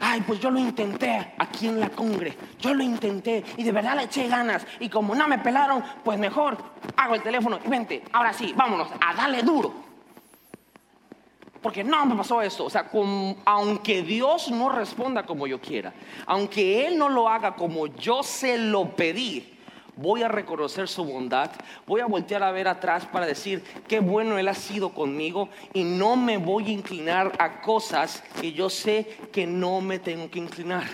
Ay, 0.00 0.20
pues 0.20 0.38
yo 0.38 0.50
lo 0.50 0.60
intenté 0.60 1.34
aquí 1.38 1.66
en 1.66 1.80
la 1.80 1.88
congre. 1.88 2.36
Yo 2.60 2.72
lo 2.72 2.84
intenté 2.84 3.44
y 3.56 3.64
de 3.64 3.72
verdad 3.72 3.96
le 3.96 4.04
eché 4.04 4.28
ganas. 4.28 4.64
Y 4.78 4.88
como 4.88 5.14
no 5.14 5.26
me 5.26 5.38
pelaron, 5.38 5.82
pues 6.04 6.18
mejor 6.18 6.56
hago 6.96 7.16
el 7.16 7.22
teléfono 7.22 7.58
y 7.64 7.68
vente. 7.68 8.04
Ahora 8.12 8.32
sí, 8.32 8.52
vámonos 8.56 8.88
a 9.00 9.14
darle 9.14 9.42
duro. 9.42 9.87
Porque 11.62 11.82
no 11.82 12.06
me 12.06 12.14
pasó 12.14 12.40
esto. 12.40 12.66
O 12.66 12.70
sea, 12.70 12.90
aunque 13.44 14.02
Dios 14.02 14.50
no 14.50 14.68
responda 14.68 15.24
como 15.24 15.46
yo 15.46 15.60
quiera, 15.60 15.92
aunque 16.26 16.86
Él 16.86 16.98
no 16.98 17.08
lo 17.08 17.28
haga 17.28 17.54
como 17.56 17.86
yo 17.86 18.22
se 18.22 18.58
lo 18.58 18.94
pedí, 18.94 19.58
voy 19.96 20.22
a 20.22 20.28
reconocer 20.28 20.88
su 20.88 21.04
bondad, 21.04 21.50
voy 21.86 22.00
a 22.00 22.06
voltear 22.06 22.44
a 22.44 22.52
ver 22.52 22.68
atrás 22.68 23.06
para 23.06 23.26
decir 23.26 23.64
qué 23.88 23.98
bueno 23.98 24.38
Él 24.38 24.46
ha 24.46 24.54
sido 24.54 24.90
conmigo 24.90 25.48
y 25.74 25.82
no 25.82 26.14
me 26.14 26.38
voy 26.38 26.66
a 26.66 26.72
inclinar 26.72 27.32
a 27.38 27.60
cosas 27.60 28.22
que 28.40 28.52
yo 28.52 28.70
sé 28.70 29.18
que 29.32 29.46
no 29.46 29.80
me 29.80 29.98
tengo 29.98 30.30
que 30.30 30.38
inclinar. 30.38 30.84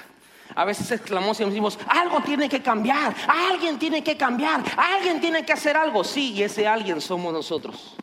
A 0.54 0.64
veces 0.64 0.90
exclamamos 0.90 1.38
y 1.40 1.44
decimos, 1.44 1.78
algo 1.86 2.20
tiene 2.20 2.48
que 2.48 2.62
cambiar, 2.62 3.14
alguien 3.28 3.78
tiene 3.78 4.02
que 4.02 4.16
cambiar, 4.16 4.62
alguien 4.76 5.20
tiene 5.20 5.44
que 5.44 5.52
hacer 5.52 5.76
algo. 5.76 6.04
Sí, 6.04 6.32
y 6.32 6.42
ese 6.42 6.66
alguien 6.66 7.00
somos 7.00 7.32
nosotros. 7.32 7.96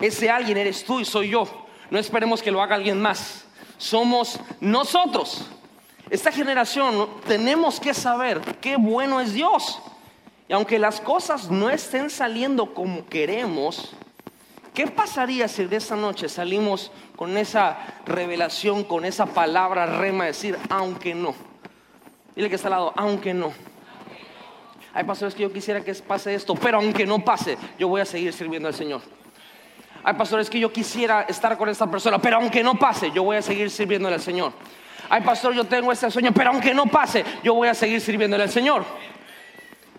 Ese 0.00 0.30
alguien 0.30 0.58
eres 0.58 0.84
tú 0.84 1.00
y 1.00 1.04
soy 1.04 1.30
yo. 1.30 1.46
No 1.90 1.98
esperemos 1.98 2.42
que 2.42 2.50
lo 2.50 2.62
haga 2.62 2.76
alguien 2.76 3.00
más. 3.00 3.44
Somos 3.78 4.40
nosotros. 4.60 5.46
Esta 6.10 6.30
generación 6.30 7.08
tenemos 7.26 7.80
que 7.80 7.94
saber 7.94 8.40
qué 8.60 8.76
bueno 8.76 9.20
es 9.20 9.32
Dios. 9.32 9.80
Y 10.48 10.52
aunque 10.52 10.78
las 10.78 11.00
cosas 11.00 11.50
no 11.50 11.70
estén 11.70 12.10
saliendo 12.10 12.74
como 12.74 13.06
queremos, 13.06 13.94
¿qué 14.74 14.86
pasaría 14.86 15.48
si 15.48 15.64
de 15.64 15.76
esta 15.76 15.96
noche 15.96 16.28
salimos 16.28 16.90
con 17.16 17.36
esa 17.36 17.78
revelación, 18.04 18.84
con 18.84 19.04
esa 19.04 19.26
palabra 19.26 19.86
rema, 19.86 20.26
decir, 20.26 20.58
aunque 20.68 21.14
no? 21.14 21.34
Dile 22.34 22.48
que 22.48 22.56
está 22.56 22.68
al 22.68 22.72
lado, 22.72 22.92
aunque 22.96 23.32
no. 23.32 23.52
Hay 24.94 25.04
pastores 25.04 25.34
que 25.34 25.42
yo 25.42 25.52
quisiera 25.52 25.82
que 25.82 25.94
pase 25.94 26.34
esto, 26.34 26.54
pero 26.54 26.78
aunque 26.78 27.06
no 27.06 27.24
pase, 27.24 27.56
yo 27.78 27.88
voy 27.88 28.02
a 28.02 28.04
seguir 28.04 28.32
sirviendo 28.32 28.68
al 28.68 28.74
Señor. 28.74 29.00
Hay 30.04 30.14
pastores 30.14 30.50
que 30.50 30.58
yo 30.58 30.72
quisiera 30.72 31.22
estar 31.22 31.56
con 31.56 31.68
esta 31.68 31.90
persona, 31.90 32.18
pero 32.18 32.36
aunque 32.36 32.62
no 32.62 32.74
pase, 32.74 33.10
yo 33.12 33.22
voy 33.22 33.36
a 33.36 33.42
seguir 33.42 33.70
sirviendo 33.70 34.08
al 34.08 34.20
Señor 34.20 34.52
ay 35.12 35.20
pastor, 35.20 35.52
yo 35.52 35.64
tengo 35.64 35.92
ese 35.92 36.10
sueño, 36.10 36.32
pero 36.32 36.50
aunque 36.50 36.72
no 36.72 36.86
pase, 36.86 37.22
yo 37.44 37.52
voy 37.52 37.68
a 37.68 37.74
seguir 37.74 38.00
sirviéndole 38.00 38.44
al 38.44 38.50
Señor. 38.50 38.82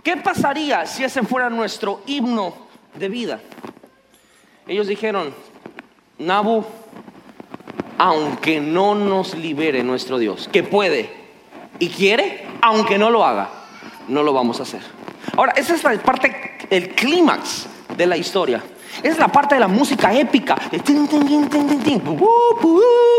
¿Qué 0.01 0.17
pasaría 0.17 0.87
si 0.87 1.03
ese 1.03 1.21
fuera 1.21 1.51
nuestro 1.51 2.01
himno 2.07 2.55
de 2.95 3.09
vida? 3.09 3.39
Ellos 4.67 4.87
dijeron, 4.87 5.35
Nabu, 6.17 6.65
aunque 7.99 8.59
no 8.59 8.95
nos 8.95 9.35
libere 9.35 9.83
nuestro 9.83 10.17
Dios, 10.17 10.49
que 10.51 10.63
puede 10.63 11.11
y 11.77 11.89
quiere, 11.89 12.47
aunque 12.63 12.97
no 12.97 13.11
lo 13.11 13.23
haga, 13.23 13.49
no 14.07 14.23
lo 14.23 14.33
vamos 14.33 14.59
a 14.61 14.63
hacer. 14.63 14.81
Ahora, 15.37 15.53
esa 15.55 15.75
es 15.75 15.83
la 15.83 15.93
parte, 15.99 16.57
el 16.71 16.95
clímax 16.95 17.67
de 17.95 18.07
la 18.07 18.17
historia. 18.17 18.63
Es 19.01 19.17
la 19.17 19.27
parte 19.27 19.55
de 19.55 19.61
la 19.61 19.67
música 19.67 20.13
épica. 20.13 20.55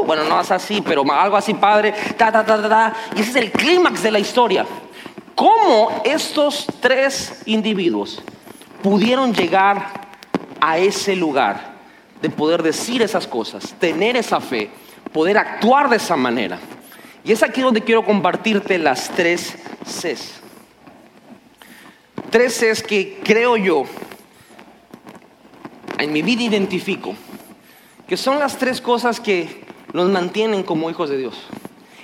Bueno, 0.06 0.24
no 0.24 0.40
es 0.40 0.50
así, 0.50 0.82
pero 0.82 1.04
algo 1.12 1.36
así 1.36 1.54
padre. 1.54 1.94
y 3.16 3.20
ese 3.20 3.30
es 3.30 3.36
el 3.36 3.50
clímax 3.50 4.02
de 4.02 4.10
la 4.10 4.18
historia. 4.18 4.66
¿Cómo 5.34 6.02
estos 6.04 6.66
tres 6.80 7.42
individuos 7.46 8.22
pudieron 8.82 9.34
llegar 9.34 10.06
a 10.60 10.78
ese 10.78 11.16
lugar 11.16 11.74
de 12.22 12.30
poder 12.30 12.62
decir 12.62 13.02
esas 13.02 13.26
cosas, 13.26 13.74
tener 13.80 14.16
esa 14.16 14.40
fe, 14.40 14.70
poder 15.12 15.38
actuar 15.38 15.88
de 15.88 15.96
esa 15.96 16.16
manera? 16.16 16.58
Y 17.24 17.32
es 17.32 17.42
aquí 17.42 17.62
donde 17.62 17.80
quiero 17.80 18.04
compartirte 18.04 18.78
las 18.78 19.08
tres 19.08 19.56
Cs. 19.84 20.40
Tres 22.30 22.58
Cs 22.60 22.82
que 22.82 23.20
creo 23.24 23.56
yo 23.56 23.84
en 26.04 26.12
mi 26.12 26.22
vida 26.22 26.42
identifico, 26.42 27.14
que 28.06 28.16
son 28.16 28.38
las 28.38 28.58
tres 28.58 28.80
cosas 28.80 29.20
que 29.20 29.64
nos 29.92 30.08
mantienen 30.10 30.62
como 30.62 30.90
hijos 30.90 31.10
de 31.10 31.18
Dios. 31.18 31.34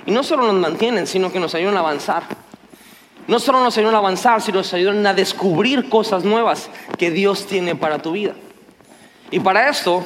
Y 0.07 0.11
no 0.11 0.23
solo 0.23 0.45
nos 0.45 0.55
mantienen, 0.55 1.07
sino 1.07 1.31
que 1.31 1.39
nos 1.39 1.55
ayudan 1.55 1.77
a 1.77 1.81
avanzar. 1.81 2.23
No 3.27 3.39
solo 3.39 3.63
nos 3.63 3.77
ayudan 3.77 3.95
a 3.95 3.99
avanzar, 3.99 4.41
sino 4.43 4.59
nos 4.59 4.73
ayudan 4.73 5.07
a 5.07 5.15
descubrir 5.15 5.89
cosas 5.89 6.25
nuevas 6.25 6.71
que 6.99 7.11
Dios 7.11 7.47
tiene 7.47 7.77
para 7.77 8.01
tu 8.01 8.13
vida. 8.13 8.35
Y 9.31 9.39
para 9.39 9.69
esto, 9.69 10.05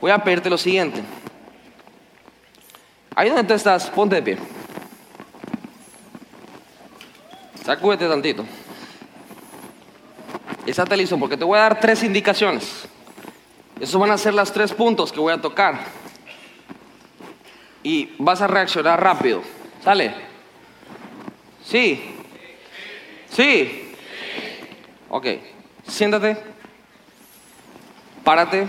voy 0.00 0.10
a 0.10 0.18
pedirte 0.18 0.50
lo 0.50 0.58
siguiente. 0.58 1.02
Ahí 3.14 3.28
donde 3.28 3.44
tú 3.44 3.54
estás, 3.54 3.88
ponte 3.90 4.16
de 4.16 4.22
pie. 4.22 4.38
Sacúdete 7.64 8.08
tantito. 8.08 8.44
Estate 10.66 10.96
listo 10.96 11.16
porque 11.16 11.36
te 11.36 11.44
voy 11.44 11.58
a 11.58 11.62
dar 11.62 11.80
tres 11.80 12.02
indicaciones. 12.02 12.88
Esos 13.78 14.00
van 14.00 14.10
a 14.10 14.18
ser 14.18 14.34
los 14.34 14.52
tres 14.52 14.72
puntos 14.72 15.12
que 15.12 15.20
voy 15.20 15.32
a 15.32 15.40
tocar. 15.40 15.78
Y 17.84 18.14
vas 18.18 18.42
a 18.42 18.48
reaccionar 18.48 19.00
rápido. 19.00 19.42
¿Sale? 19.84 20.12
Sí. 21.64 22.16
Sí. 23.30 23.94
Ok. 25.08 25.26
Siéntate. 25.86 26.36
Párate. 28.24 28.66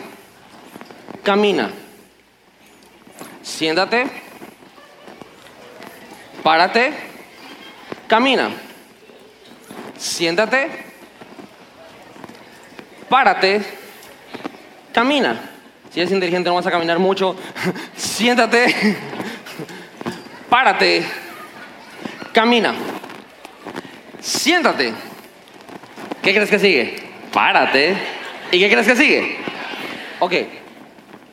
Camina. 1.23 1.71
Siéntate. 3.41 4.05
Párate. 6.43 6.93
Camina. 8.07 8.51
Siéntate 9.97 10.86
párate, 13.09 13.61
camina. 14.93 15.51
Si 15.91 15.99
eres 15.99 16.11
inteligente 16.11 16.49
no 16.49 16.55
vas 16.55 16.67
a 16.67 16.71
caminar 16.71 16.99
mucho, 16.99 17.35
siéntate, 17.95 18.75
párate, 20.49 21.05
camina. 22.33 22.73
Siéntate. 24.19 24.93
¿Qué 26.21 26.33
crees 26.33 26.49
que 26.49 26.59
sigue? 26.59 27.03
Párate. 27.31 27.95
¿Y 28.51 28.59
qué 28.59 28.69
crees 28.69 28.87
que 28.87 28.95
sigue? 28.95 29.37
Ok, 30.19 30.33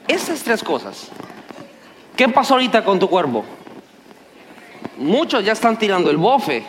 esas 0.07 0.43
tres 0.43 0.63
cosas. 0.63 1.09
¿Qué 2.17 2.29
pasó 2.29 2.55
ahorita 2.55 2.85
con 2.85 2.99
tu 2.99 3.09
cuerpo? 3.09 3.45
Muchos 4.97 5.45
ya 5.45 5.53
están 5.53 5.79
tirando 5.79 6.11
el 6.11 6.17
bofe. 6.17 6.63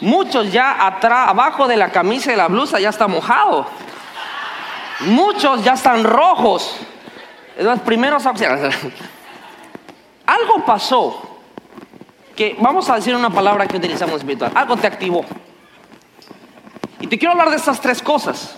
Muchos 0.00 0.50
ya 0.52 0.86
atrás, 0.86 1.28
abajo 1.28 1.68
de 1.68 1.76
la 1.76 1.90
camisa 1.90 2.32
y 2.32 2.36
la 2.36 2.48
blusa 2.48 2.80
ya 2.80 2.88
está 2.90 3.06
mojado. 3.06 3.66
Muchos 5.00 5.64
ya 5.64 5.74
están 5.74 6.04
rojos. 6.04 6.76
Los 7.58 7.80
primeros 7.80 8.24
Algo 8.26 8.44
pasó 10.64 11.34
que 12.34 12.56
vamos 12.58 12.88
a 12.90 12.96
decir 12.96 13.14
una 13.14 13.30
palabra 13.30 13.66
que 13.66 13.76
utilizamos 13.76 14.16
espiritual. 14.16 14.52
Algo 14.54 14.76
te 14.76 14.86
activó. 14.86 15.24
Y 17.00 17.06
te 17.06 17.18
quiero 17.18 17.32
hablar 17.32 17.50
de 17.50 17.56
estas 17.56 17.80
tres 17.80 18.02
cosas. 18.02 18.56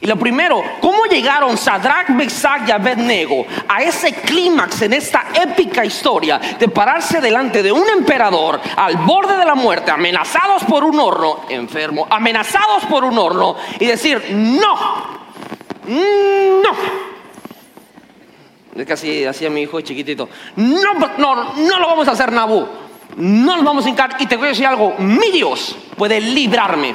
Y 0.00 0.06
lo 0.06 0.16
primero, 0.16 0.62
¿cómo 0.80 1.06
llegaron 1.06 1.56
Sadrach, 1.56 2.10
Mesach 2.10 2.68
y 2.68 2.70
Abednego 2.70 3.46
a 3.66 3.82
ese 3.82 4.12
clímax 4.12 4.82
en 4.82 4.92
esta 4.92 5.26
épica 5.34 5.84
historia 5.84 6.38
de 6.38 6.68
pararse 6.68 7.20
delante 7.20 7.62
de 7.62 7.72
un 7.72 7.88
emperador 7.88 8.60
al 8.76 8.96
borde 8.98 9.38
de 9.38 9.44
la 9.44 9.54
muerte, 9.54 9.90
amenazados 9.90 10.64
por 10.64 10.84
un 10.84 11.00
horno, 11.00 11.40
enfermo, 11.48 12.06
amenazados 12.10 12.84
por 12.84 13.04
un 13.04 13.16
horno 13.16 13.56
y 13.80 13.86
decir, 13.86 14.22
no, 14.32 14.74
no. 15.86 16.70
Es 18.76 18.86
que 18.86 18.92
así 18.92 19.24
hacía 19.24 19.48
mi 19.48 19.62
hijo 19.62 19.80
chiquitito. 19.80 20.28
No, 20.56 20.94
no, 21.16 21.54
no 21.54 21.80
lo 21.80 21.86
vamos 21.86 22.06
a 22.08 22.12
hacer, 22.12 22.30
Nabú. 22.30 22.66
No 23.16 23.56
lo 23.56 23.62
vamos 23.62 23.86
a 23.86 23.88
hincar. 23.88 24.16
Y 24.18 24.26
te 24.26 24.36
voy 24.36 24.46
a 24.46 24.48
decir 24.50 24.66
algo, 24.66 24.94
mi 24.98 25.30
Dios 25.30 25.74
puede 25.96 26.20
librarme. 26.20 26.94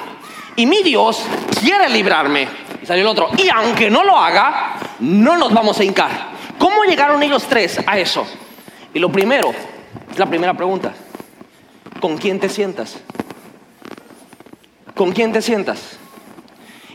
Y 0.55 0.67
mi 0.67 0.83
Dios 0.83 1.25
quiere 1.59 1.89
librarme. 1.89 2.60
Y 2.81 2.85
salió 2.85 3.03
el 3.03 3.07
otro. 3.07 3.29
Y 3.37 3.49
aunque 3.49 3.89
no 3.89 4.03
lo 4.03 4.17
haga, 4.17 4.75
no 4.99 5.37
nos 5.37 5.53
vamos 5.53 5.79
a 5.79 5.83
hincar. 5.83 6.31
¿Cómo 6.57 6.83
llegaron 6.83 7.21
ellos 7.23 7.45
tres 7.47 7.79
a 7.85 7.97
eso? 7.97 8.25
Y 8.93 8.99
lo 8.99 9.11
primero, 9.11 9.51
es 10.11 10.17
la 10.19 10.25
primera 10.25 10.53
pregunta. 10.53 10.93
¿Con 11.99 12.17
quién 12.17 12.39
te 12.39 12.49
sientas? 12.49 12.97
¿Con 14.95 15.11
quién 15.11 15.31
te 15.31 15.41
sientas? 15.41 15.97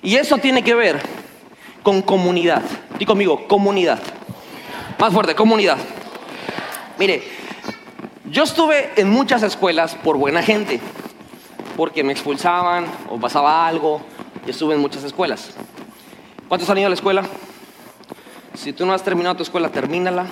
Y 0.03 0.17
eso 0.17 0.39
tiene 0.39 0.63
que 0.63 0.75
ver 0.75 1.01
con 1.83 2.03
comunidad. 2.03 2.63
Di 2.99 3.07
conmigo, 3.07 3.47
comunidad. 3.47 4.01
Más 4.99 5.13
fuerte, 5.13 5.35
comunidad. 5.35 5.79
Mire, 6.99 7.23
yo 8.31 8.45
estuve 8.45 8.93
en 8.97 9.11
muchas 9.11 9.43
escuelas 9.43 9.95
por 9.95 10.17
buena 10.17 10.43
gente, 10.43 10.81
porque 11.77 12.03
me 12.03 12.13
expulsaban 12.13 12.87
o 13.11 13.19
pasaba 13.19 13.67
algo, 13.67 14.01
y 14.47 14.51
estuve 14.51 14.75
en 14.75 14.81
muchas 14.81 15.05
escuelas. 15.05 15.55
¿Cuántos 16.49 16.71
han 16.71 16.79
ido 16.79 16.87
a 16.87 16.91
la 16.91 16.95
escuela? 16.95 17.25
Si 18.55 18.73
tú 18.73 18.87
no 18.87 18.93
has 18.93 19.03
terminado 19.03 19.37
tu 19.37 19.43
escuela, 19.43 19.69
termínala. 19.71 20.27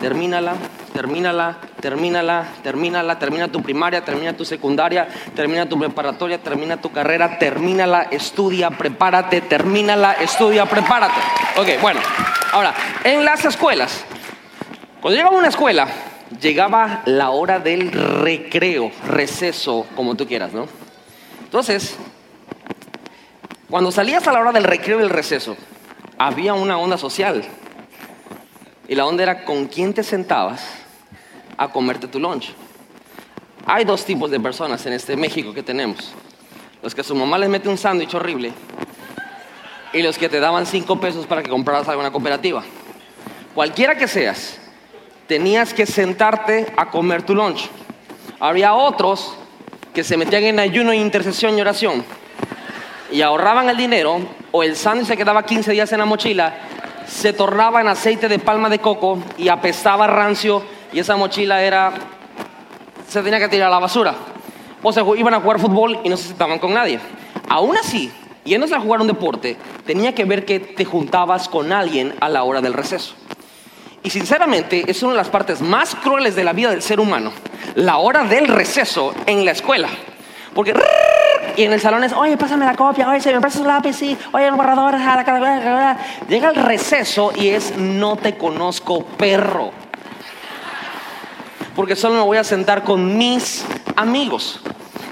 termínala, 0.00 0.54
termínala, 0.94 1.58
termínala, 1.80 2.48
termínala, 2.62 3.18
termina 3.18 3.48
tu 3.48 3.62
primaria, 3.62 4.04
termina 4.04 4.36
tu 4.36 4.44
secundaria, 4.44 5.06
termina 5.36 5.68
tu 5.68 5.78
preparatoria, 5.78 6.38
termina 6.38 6.80
tu 6.80 6.90
carrera, 6.90 7.38
termínala, 7.38 8.08
estudia, 8.10 8.70
prepárate, 8.70 9.42
termínala, 9.42 10.14
estudia, 10.14 10.66
prepárate. 10.66 11.20
Ok, 11.56 11.80
bueno, 11.80 12.00
ahora, 12.52 12.74
en 13.04 13.24
las 13.24 13.44
escuelas, 13.44 14.04
cuando 15.00 15.16
llegaba 15.16 15.36
una 15.36 15.48
escuela, 15.48 15.86
llegaba 16.40 17.02
la 17.04 17.30
hora 17.30 17.58
del 17.58 17.92
recreo, 17.92 18.90
receso, 19.06 19.86
como 19.94 20.16
tú 20.16 20.26
quieras, 20.26 20.52
¿no? 20.52 20.66
Entonces, 21.44 21.96
cuando 23.70 23.92
salías 23.92 24.26
a 24.26 24.32
la 24.32 24.40
hora 24.40 24.50
del 24.50 24.64
recreo 24.64 24.98
y 24.98 25.02
del 25.02 25.10
receso, 25.10 25.56
había 26.18 26.54
una 26.54 26.76
onda 26.76 26.98
social. 26.98 27.44
Y 28.88 28.96
la 28.96 29.06
onda 29.06 29.22
era 29.22 29.44
con 29.44 29.66
quién 29.66 29.94
te 29.94 30.02
sentabas 30.02 30.60
a 31.56 31.68
comerte 31.68 32.08
tu 32.08 32.18
lunch. 32.18 32.52
Hay 33.66 33.84
dos 33.84 34.04
tipos 34.04 34.28
de 34.28 34.40
personas 34.40 34.84
en 34.86 34.94
este 34.94 35.16
México 35.16 35.54
que 35.54 35.62
tenemos. 35.62 36.12
Los 36.82 36.96
que 36.96 37.04
su 37.04 37.14
mamá 37.14 37.38
les 37.38 37.48
mete 37.48 37.68
un 37.68 37.78
sándwich 37.78 38.12
horrible 38.12 38.52
y 39.92 40.02
los 40.02 40.18
que 40.18 40.28
te 40.28 40.40
daban 40.40 40.66
cinco 40.66 40.98
pesos 40.98 41.26
para 41.26 41.40
que 41.40 41.50
compraras 41.50 41.88
alguna 41.88 42.10
cooperativa. 42.10 42.64
Cualquiera 43.54 43.96
que 43.96 44.08
seas, 44.08 44.58
tenías 45.28 45.72
que 45.72 45.86
sentarte 45.86 46.72
a 46.76 46.90
comer 46.90 47.22
tu 47.22 47.36
lunch. 47.36 47.68
Había 48.40 48.74
otros 48.74 49.34
que 49.94 50.02
se 50.02 50.16
metían 50.16 50.42
en 50.42 50.58
ayuno, 50.58 50.92
intercesión 50.92 51.56
y 51.56 51.60
oración 51.60 52.04
y 53.12 53.22
ahorraban 53.22 53.68
el 53.68 53.76
dinero 53.76 54.20
o 54.52 54.62
el 54.62 54.76
sándwich 54.76 55.08
se 55.08 55.16
quedaba 55.16 55.44
15 55.44 55.72
días 55.72 55.92
en 55.92 55.98
la 55.98 56.04
mochila, 56.04 56.54
se 57.06 57.32
tornaba 57.32 57.80
en 57.80 57.88
aceite 57.88 58.28
de 58.28 58.38
palma 58.38 58.68
de 58.68 58.78
coco 58.78 59.18
y 59.36 59.48
apestaba 59.48 60.06
rancio 60.06 60.62
y 60.92 60.98
esa 60.98 61.16
mochila 61.16 61.62
era 61.62 61.92
se 63.10 63.22
tenía 63.22 63.40
que 63.40 63.48
tirar 63.48 63.68
a 63.68 63.70
la 63.70 63.78
basura. 63.80 64.14
O 64.82 64.92
se 64.92 65.02
iban 65.18 65.34
a 65.34 65.40
jugar 65.40 65.58
fútbol 65.58 65.98
y 66.04 66.08
no 66.08 66.16
se 66.16 66.28
sentaban 66.28 66.58
con 66.58 66.72
nadie. 66.72 67.00
Aún 67.48 67.76
así, 67.76 68.10
yéndose 68.44 68.74
a 68.74 68.80
jugar 68.80 69.00
un 69.00 69.08
deporte, 69.08 69.56
tenía 69.84 70.14
que 70.14 70.24
ver 70.24 70.44
que 70.44 70.60
te 70.60 70.84
juntabas 70.84 71.48
con 71.48 71.72
alguien 71.72 72.14
a 72.20 72.28
la 72.28 72.44
hora 72.44 72.60
del 72.60 72.72
receso. 72.72 73.14
Y 74.02 74.10
sinceramente 74.10 74.84
es 74.88 75.02
una 75.02 75.12
de 75.12 75.18
las 75.18 75.28
partes 75.28 75.60
más 75.60 75.94
crueles 75.96 76.34
de 76.34 76.44
la 76.44 76.52
vida 76.52 76.70
del 76.70 76.80
ser 76.80 77.00
humano, 77.00 77.32
la 77.74 77.98
hora 77.98 78.24
del 78.24 78.46
receso 78.46 79.12
en 79.26 79.44
la 79.44 79.50
escuela. 79.50 79.88
Porque 80.54 80.72
y 81.60 81.64
en 81.64 81.74
el 81.74 81.80
salón 81.80 82.02
es, 82.04 82.14
oye, 82.14 82.38
pásame 82.38 82.64
la 82.64 82.74
copia, 82.74 83.06
oye, 83.06 83.20
se 83.20 83.34
me 83.34 83.38
presta 83.38 83.58
su 83.58 83.66
lápiz, 83.66 83.92
sí, 83.92 84.16
oye, 84.32 84.46
el 84.46 84.54
borrador, 84.54 84.94
llega 86.26 86.48
el 86.48 86.54
receso 86.54 87.32
y 87.36 87.48
es, 87.48 87.76
no 87.76 88.16
te 88.16 88.38
conozco, 88.38 89.04
perro. 89.04 89.70
Porque 91.76 91.96
solo 91.96 92.14
me 92.14 92.22
voy 92.22 92.38
a 92.38 92.44
sentar 92.44 92.82
con 92.82 93.18
mis 93.18 93.62
amigos. 93.94 94.62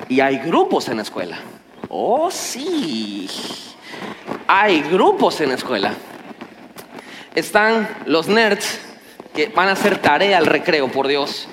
Y 0.08 0.20
hay 0.20 0.38
grupos 0.38 0.88
en 0.88 0.96
la 0.96 1.02
escuela. 1.02 1.36
Oh, 1.90 2.30
sí. 2.30 3.28
Hay 4.46 4.80
grupos 4.80 5.42
en 5.42 5.50
la 5.50 5.56
escuela. 5.56 5.92
Están 7.34 7.86
los 8.06 8.26
nerds 8.26 8.80
que 9.34 9.48
van 9.48 9.68
a 9.68 9.72
hacer 9.72 9.98
tarea 9.98 10.38
al 10.38 10.46
recreo, 10.46 10.90
por 10.90 11.08
Dios. 11.08 11.46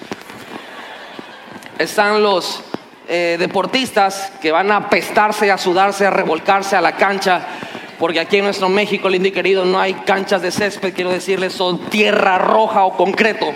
Están 1.79 2.23
los 2.23 2.63
eh, 3.07 3.37
deportistas 3.39 4.31
que 4.41 4.51
van 4.51 4.71
a 4.71 4.77
apestarse, 4.77 5.51
a 5.51 5.57
sudarse, 5.57 6.07
a 6.07 6.09
revolcarse 6.09 6.75
a 6.75 6.81
la 6.81 6.95
cancha, 6.95 7.45
porque 7.99 8.19
aquí 8.19 8.37
en 8.37 8.45
nuestro 8.45 8.67
México, 8.67 9.09
lindo 9.09 9.27
y 9.27 9.31
querido, 9.31 9.63
no 9.63 9.79
hay 9.79 9.93
canchas 9.93 10.41
de 10.41 10.51
césped, 10.51 10.93
quiero 10.93 11.11
decirles, 11.11 11.53
son 11.53 11.89
tierra 11.89 12.37
roja 12.37 12.83
o 12.83 12.97
concreto. 12.97 13.53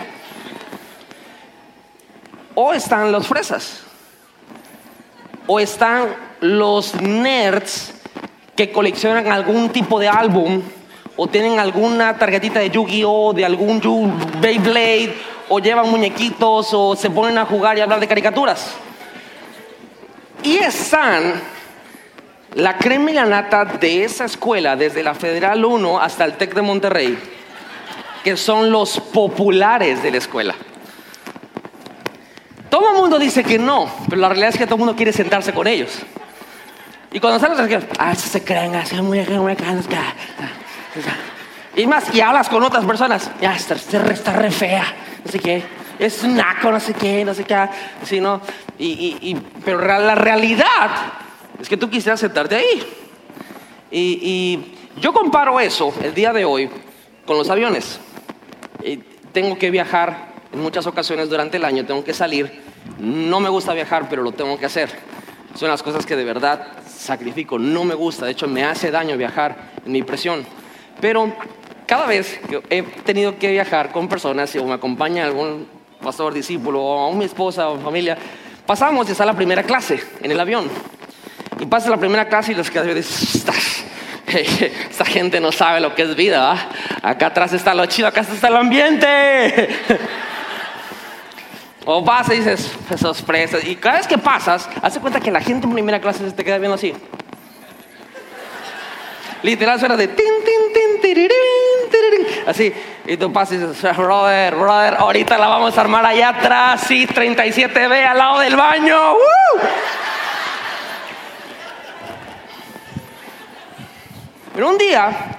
O 2.54 2.74
están 2.74 3.12
los 3.12 3.28
fresas, 3.28 3.82
o 5.48 5.60
están 5.60 6.16
los 6.42 6.94
nerds 7.02 7.94
que 8.56 8.72
coleccionan 8.72 9.32
algún 9.32 9.70
tipo 9.70 10.00
de 10.00 10.10
álbum, 10.10 10.62
o 11.16 11.28
tienen 11.28 11.60
alguna 11.60 12.18
tarjetita 12.18 12.60
de 12.60 12.70
Yu-Gi-Oh, 12.70 13.34
de 13.34 13.46
algún 13.46 13.82
Beyblade, 14.40 15.16
o 15.50 15.60
llevan 15.60 15.90
muñequitos, 15.90 16.74
o 16.74 16.96
se 16.96 17.10
ponen 17.10 17.38
a 17.38 17.46
jugar 17.46 17.78
y 17.78 17.82
hablar 17.82 18.00
de 18.00 18.08
caricaturas. 18.08 18.76
Y 20.44 20.58
están 20.58 21.42
la 22.56 22.78
crema 22.78 23.12
y 23.12 23.14
la 23.14 23.26
nata 23.26 23.66
de 23.66 24.04
esa 24.04 24.26
escuela, 24.26 24.76
desde 24.76 25.04
la 25.04 25.14
Federal 25.14 25.64
1 25.64 26.00
hasta 26.00 26.26
el 26.26 26.34
TEC 26.34 26.56
de 26.56 26.62
Monterrey, 26.62 27.18
que 28.24 28.38
son 28.38 28.72
los 28.72 29.00
populares 29.00 30.02
de 30.02 30.12
la 30.12 30.18
escuela. 30.18 30.56
Todo 32.70 32.92
el 32.92 32.98
mundo 32.98 33.20
dice 33.20 33.44
que 33.44 33.58
no, 33.58 33.92
pero 34.10 34.22
la 34.22 34.30
realidad 34.30 34.50
es 34.50 34.58
que 34.58 34.66
todo 34.66 34.76
el 34.76 34.80
mundo 34.80 34.96
quiere 34.96 35.12
sentarse 35.12 35.54
con 35.54 35.68
ellos. 35.68 36.00
Y 37.12 37.20
cuando 37.20 37.40
salen 37.40 37.58
los 37.58 37.84
ah, 37.98 38.14
se 38.16 38.44
creen 38.44 38.76
así, 38.76 38.96
muy, 39.02 39.22
muy, 39.22 39.58
y 41.76 41.88
más, 41.88 42.14
y 42.14 42.22
hablas 42.22 42.50
con 42.50 42.64
otras 42.64 42.86
personas, 42.86 43.32
ya, 43.42 43.56
está, 43.56 43.76
está 43.76 44.34
re 44.34 44.52
fea, 44.52 44.86
no 45.26 45.32
sé 45.32 45.40
qué 45.40 45.79
es 46.00 46.24
naco, 46.24 46.72
no 46.72 46.80
sé 46.80 46.94
qué, 46.94 47.26
no 47.26 47.34
sé 47.34 47.44
qué, 47.44 47.54
así, 47.54 48.22
¿no? 48.22 48.42
Y, 48.80 49.36
pero 49.66 49.82
la 49.82 50.16
realidad 50.16 50.90
es 51.60 51.68
que 51.68 51.76
tú 51.76 51.90
quisieras 51.90 52.22
sentarte 52.22 52.56
ahí. 52.56 52.84
Y, 53.92 54.76
yo 55.00 55.14
comparo 55.14 55.60
eso 55.62 55.94
el 56.04 56.14
día 56.14 56.34
de 56.34 56.44
hoy 56.44 56.70
con 57.26 57.38
los 57.38 57.50
aviones. 57.50 58.00
tengo 59.32 59.58
que 59.58 59.70
viajar 59.70 60.34
en 60.52 60.62
muchas 60.62 60.88
ocasiones 60.88 61.30
durante 61.30 61.58
el 61.58 61.66
año, 61.66 61.86
tengo 61.86 62.04
que 62.04 62.14
salir. 62.14 62.62
No 62.98 63.40
me 63.40 63.50
gusta 63.50 63.74
viajar, 63.74 64.08
pero 64.10 64.24
lo 64.24 64.32
tengo 64.32 64.58
que 64.58 64.66
hacer. 64.66 64.90
Son 65.56 65.70
las 65.70 65.84
cosas 65.84 66.06
que 66.06 66.16
de 66.16 66.24
verdad 66.24 66.68
sacrifico. 66.88 67.60
No 67.60 67.84
me 67.84 67.94
gusta, 67.94 68.26
de 68.26 68.32
hecho 68.32 68.48
me 68.48 68.64
hace 68.64 68.92
daño 68.92 69.16
viajar 69.16 69.72
en 69.86 69.92
mi 69.92 70.04
presión. 70.04 70.46
Pero 71.00 71.34
cada 71.86 72.06
vez 72.06 72.40
que 72.50 72.62
he 72.70 72.84
tenido 72.84 73.38
que 73.38 73.52
viajar 73.52 73.92
con 73.92 74.10
personas 74.10 74.54
o 74.56 74.66
me 74.66 74.74
acompaña 74.74 75.24
algún 75.24 75.79
pastor, 76.02 76.34
discípulo, 76.34 76.82
o 76.82 77.14
mi 77.14 77.26
esposa 77.26 77.70
o 77.70 77.80
familia, 77.80 78.18
pasamos 78.66 79.08
y 79.10 79.12
está 79.12 79.26
la 79.26 79.34
primera 79.34 79.64
clase 79.64 80.02
en 80.22 80.32
el 80.32 80.40
avión. 80.40 80.70
Y 81.60 81.66
pasa 81.66 81.90
la 81.90 81.98
primera 81.98 82.28
clase 82.28 82.54
y 82.54 82.56
los 82.56 82.72
que 82.72 82.82
dicen, 82.82 83.54
esta 84.90 85.06
gente 85.06 85.40
no 85.40 85.52
sabe 85.52 85.80
lo 85.80 85.96
que 85.96 86.04
es 86.04 86.16
vida, 86.16 86.70
Acá 87.02 87.28
atrás 87.28 87.54
está 87.54 87.74
lo 87.74 87.86
chido, 87.86 88.08
acá 88.08 88.22
está 88.22 88.48
el 88.48 88.56
ambiente. 88.56 89.70
o 91.86 92.04
pasa 92.04 92.34
y 92.34 92.38
dices, 92.38 92.72
sorpresa. 92.98 93.58
Y 93.64 93.76
cada 93.76 93.98
vez 93.98 94.08
que 94.08 94.18
pasas, 94.18 94.70
hace 94.82 95.00
cuenta 95.00 95.20
que 95.20 95.32
la 95.32 95.42
gente 95.42 95.66
en 95.66 95.74
primera 95.74 96.00
clase 96.00 96.26
se 96.26 96.32
te 96.32 96.44
queda 96.44 96.58
viendo 96.58 96.76
así. 96.76 96.94
Literal 99.42 99.80
suena 99.80 99.96
de 99.96 100.08
tin, 100.08 100.34
tin, 100.46 100.74
tin, 100.74 101.02
tirirín. 101.02 101.69
Así. 102.46 102.74
Y 103.06 103.18
tú 103.18 103.32
pasas 103.32 103.56
y 103.56 103.66
dices, 103.66 103.98
brother, 103.98 104.56
brother, 104.56 104.96
ahorita 104.96 105.38
la 105.38 105.48
vamos 105.48 105.78
a 105.78 105.82
armar 105.82 106.06
allá 106.06 106.30
atrás, 106.30 106.82
sí, 106.88 107.08
37B 107.08 108.06
al 108.06 108.18
lado 108.18 108.40
del 108.40 108.56
baño. 108.56 108.98
Pero 114.54 114.70
un 114.70 114.78
día 114.78 115.38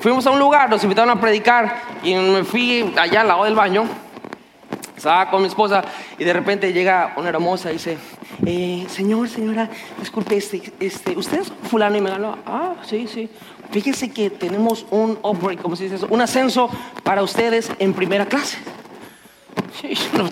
fuimos 0.00 0.26
a 0.26 0.30
un 0.30 0.38
lugar, 0.38 0.70
nos 0.70 0.82
invitaron 0.82 1.10
a 1.10 1.20
predicar 1.20 1.82
y 2.02 2.14
me 2.14 2.44
fui 2.44 2.94
allá 2.96 3.22
al 3.22 3.28
lado 3.28 3.44
del 3.44 3.54
baño. 3.54 4.03
Estaba 5.04 5.28
con 5.28 5.42
mi 5.42 5.48
esposa 5.48 5.84
y 6.18 6.24
de 6.24 6.32
repente 6.32 6.72
llega 6.72 7.12
una 7.18 7.28
hermosa 7.28 7.68
y 7.68 7.74
dice, 7.74 7.98
eh, 8.46 8.86
señor, 8.88 9.28
señora, 9.28 9.68
disculpe, 10.00 10.38
este, 10.38 10.62
este, 10.80 11.14
¿usted 11.14 11.40
es 11.42 11.52
fulano? 11.68 11.98
Y 11.98 12.00
me 12.00 12.08
ganó, 12.08 12.38
ah, 12.46 12.76
sí, 12.86 13.06
sí. 13.06 13.28
Fíjese 13.70 14.10
que 14.10 14.30
tenemos 14.30 14.86
un 14.90 15.18
upgrade, 15.20 15.58
¿cómo 15.58 15.76
se 15.76 15.84
dice 15.84 15.96
eso? 15.96 16.06
Un 16.08 16.22
ascenso 16.22 16.70
para 17.02 17.22
ustedes 17.22 17.70
en 17.78 17.92
primera 17.92 18.24
clase. 18.24 18.56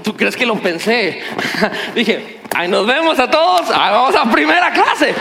¿Tú 0.03 0.17
crees 0.17 0.39
que 0.39 0.47
lo 0.47 0.59
pensé? 0.59 1.21
Dije, 1.95 2.41
ahí 2.55 2.67
nos 2.67 2.87
vemos 2.87 3.19
a 3.19 3.29
todos, 3.31 3.69
vamos 3.69 4.15
a 4.17 4.25
primera 4.33 4.73
clase. 4.73 5.15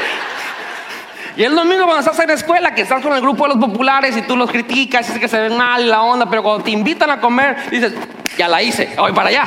Y 1.41 1.43
el 1.43 1.55
domingo 1.55 1.85
cuando 1.85 2.01
estás 2.01 2.19
en 2.19 2.27
la 2.27 2.35
escuela, 2.35 2.75
que 2.75 2.83
estás 2.83 3.01
con 3.01 3.13
el 3.13 3.19
grupo 3.19 3.47
de 3.47 3.55
los 3.55 3.65
populares 3.65 4.15
y 4.15 4.21
tú 4.21 4.37
los 4.37 4.51
criticas, 4.51 5.07
dices 5.07 5.19
que 5.19 5.27
se 5.27 5.39
ven 5.39 5.57
mal 5.57 5.89
la 5.89 6.03
onda, 6.03 6.29
pero 6.29 6.43
cuando 6.43 6.63
te 6.63 6.69
invitan 6.69 7.09
a 7.09 7.19
comer, 7.19 7.67
dices, 7.71 7.93
ya 8.37 8.47
la 8.47 8.61
hice, 8.61 8.93
voy 8.95 9.11
para 9.11 9.29
allá. 9.29 9.45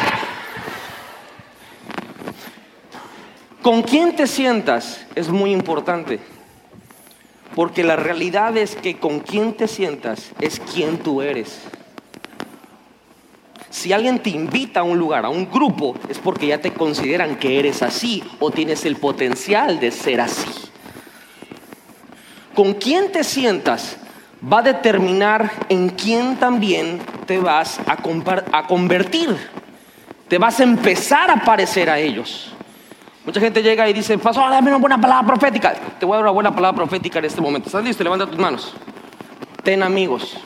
Con 3.62 3.82
quién 3.82 4.16
te 4.16 4.26
sientas 4.26 5.06
es 5.14 5.28
muy 5.28 5.52
importante. 5.52 6.18
Porque 7.54 7.84
la 7.84 7.94
realidad 7.94 8.56
es 8.56 8.74
que 8.74 8.98
con 8.98 9.20
quién 9.20 9.52
te 9.56 9.68
sientas 9.68 10.32
es 10.40 10.58
quién 10.58 10.98
tú 10.98 11.22
eres. 11.22 11.60
Si 13.70 13.92
alguien 13.92 14.18
te 14.18 14.30
invita 14.30 14.80
a 14.80 14.82
un 14.82 14.98
lugar, 14.98 15.26
a 15.26 15.28
un 15.28 15.48
grupo, 15.48 15.94
es 16.08 16.18
porque 16.18 16.48
ya 16.48 16.60
te 16.60 16.72
consideran 16.72 17.36
que 17.36 17.60
eres 17.60 17.82
así 17.82 18.24
o 18.40 18.50
tienes 18.50 18.84
el 18.84 18.96
potencial 18.96 19.78
de 19.78 19.92
ser 19.92 20.20
así. 20.20 20.73
Con 22.54 22.74
quién 22.74 23.10
te 23.10 23.24
sientas 23.24 23.96
va 24.52 24.58
a 24.58 24.62
determinar 24.62 25.50
en 25.68 25.90
quién 25.90 26.36
también 26.36 27.00
te 27.26 27.38
vas 27.38 27.80
a, 27.86 27.96
convertir, 28.66 29.36
te 30.28 30.38
vas 30.38 30.60
a 30.60 30.62
empezar 30.62 31.30
a 31.30 31.36
parecer 31.44 31.88
a 31.90 31.98
ellos. 31.98 32.52
Mucha 33.24 33.40
gente 33.40 33.62
llega 33.62 33.88
y 33.88 33.92
dice, 33.94 34.18
pastor, 34.18 34.50
dame 34.50 34.68
una 34.68 34.78
buena 34.78 35.00
palabra 35.00 35.26
profética. 35.26 35.74
Te 35.98 36.04
voy 36.04 36.14
a 36.14 36.16
dar 36.16 36.24
una 36.24 36.32
buena 36.32 36.54
palabra 36.54 36.76
profética 36.76 37.18
en 37.20 37.24
este 37.24 37.40
momento. 37.40 37.68
¿Estás 37.68 37.82
listo? 37.82 38.04
Levanta 38.04 38.26
tus 38.26 38.38
manos. 38.38 38.74
Ten 39.62 39.82
amigos. 39.82 40.36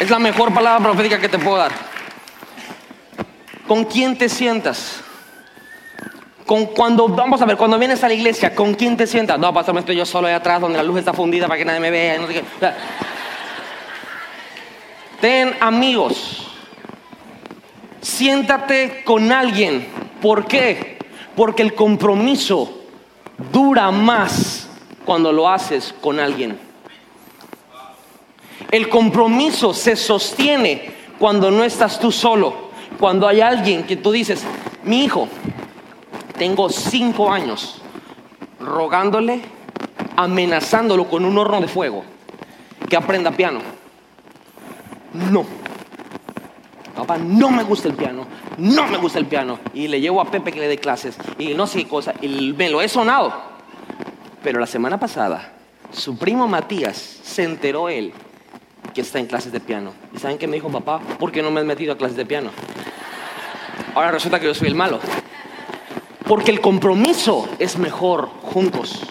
Es 0.00 0.10
la 0.10 0.18
mejor 0.18 0.52
palabra 0.52 0.82
profética 0.82 1.20
que 1.20 1.28
te 1.28 1.38
puedo 1.38 1.58
dar. 1.58 1.70
¿Con 3.68 3.84
quién 3.84 4.18
te 4.18 4.28
sientas? 4.28 5.04
Con 6.46 6.66
cuando, 6.66 7.08
vamos 7.08 7.40
a 7.40 7.46
ver, 7.46 7.56
cuando 7.56 7.78
vienes 7.78 8.02
a 8.02 8.08
la 8.08 8.14
iglesia, 8.14 8.54
¿con 8.54 8.74
quién 8.74 8.96
te 8.96 9.06
sientas? 9.06 9.38
No, 9.38 9.52
pastor, 9.54 9.74
me 9.74 9.80
estoy 9.80 9.96
yo 9.96 10.04
solo 10.04 10.26
ahí 10.26 10.34
atrás 10.34 10.60
donde 10.60 10.76
la 10.76 10.82
luz 10.82 10.98
está 10.98 11.12
fundida 11.12 11.46
para 11.46 11.58
que 11.58 11.64
nadie 11.64 11.80
me 11.80 11.90
vea. 11.90 12.18
No 12.18 12.26
sé 12.26 12.34
qué. 12.34 12.42
Ten 15.20 15.54
amigos. 15.60 16.48
Siéntate 18.00 19.04
con 19.04 19.30
alguien. 19.30 19.86
¿Por 20.20 20.46
qué? 20.46 20.98
Porque 21.36 21.62
el 21.62 21.74
compromiso 21.74 22.80
dura 23.52 23.90
más 23.92 24.68
cuando 25.04 25.32
lo 25.32 25.48
haces 25.48 25.94
con 26.00 26.18
alguien. 26.18 26.58
El 28.70 28.88
compromiso 28.88 29.72
se 29.74 29.96
sostiene 29.96 30.92
cuando 31.18 31.50
no 31.50 31.62
estás 31.62 32.00
tú 32.00 32.10
solo. 32.10 32.70
Cuando 32.98 33.28
hay 33.28 33.40
alguien 33.40 33.84
que 33.84 33.96
tú 33.96 34.12
dices, 34.12 34.44
mi 34.82 35.04
hijo, 35.04 35.28
tengo 36.42 36.68
cinco 36.70 37.30
años 37.30 37.80
rogándole, 38.58 39.42
amenazándolo 40.16 41.08
con 41.08 41.24
un 41.24 41.38
horno 41.38 41.60
de 41.60 41.68
fuego, 41.68 42.02
que 42.88 42.96
aprenda 42.96 43.30
piano. 43.30 43.60
No. 45.30 45.46
Papá, 46.96 47.16
no 47.16 47.48
me 47.48 47.62
gusta 47.62 47.86
el 47.86 47.94
piano, 47.94 48.26
no 48.58 48.88
me 48.88 48.96
gusta 48.96 49.20
el 49.20 49.26
piano. 49.26 49.60
Y 49.72 49.86
le 49.86 50.00
llevo 50.00 50.20
a 50.20 50.32
Pepe 50.32 50.50
que 50.50 50.58
le 50.58 50.66
dé 50.66 50.78
clases 50.78 51.16
y 51.38 51.54
no 51.54 51.68
sé 51.68 51.84
qué 51.84 51.88
cosa, 51.88 52.12
y 52.20 52.52
me 52.54 52.68
lo 52.70 52.82
he 52.82 52.88
sonado. 52.88 53.32
Pero 54.42 54.58
la 54.58 54.66
semana 54.66 54.98
pasada, 54.98 55.52
su 55.92 56.18
primo 56.18 56.48
Matías 56.48 56.96
se 57.22 57.44
enteró 57.44 57.88
él 57.88 58.12
que 58.92 59.02
está 59.02 59.20
en 59.20 59.26
clases 59.26 59.52
de 59.52 59.60
piano. 59.60 59.92
¿Y 60.12 60.18
saben 60.18 60.38
qué 60.38 60.48
me 60.48 60.56
dijo 60.56 60.70
papá? 60.70 60.98
¿Por 61.20 61.30
qué 61.30 61.40
no 61.40 61.52
me 61.52 61.60
has 61.60 61.66
metido 61.66 61.92
a 61.92 61.96
clases 61.96 62.16
de 62.16 62.26
piano? 62.26 62.50
Ahora 63.94 64.10
resulta 64.10 64.40
que 64.40 64.46
yo 64.46 64.54
soy 64.54 64.66
el 64.66 64.74
malo. 64.74 64.98
Porque 66.32 66.50
el 66.50 66.62
compromiso 66.62 67.46
es 67.58 67.76
mejor 67.76 68.30
juntos. 68.42 69.02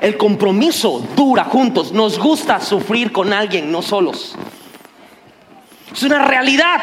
El 0.00 0.16
compromiso 0.16 1.04
dura 1.16 1.42
juntos. 1.42 1.90
Nos 1.90 2.20
gusta 2.20 2.60
sufrir 2.60 3.10
con 3.10 3.32
alguien, 3.32 3.72
no 3.72 3.82
solos. 3.82 4.36
Es 5.92 6.04
una 6.04 6.24
realidad. 6.24 6.80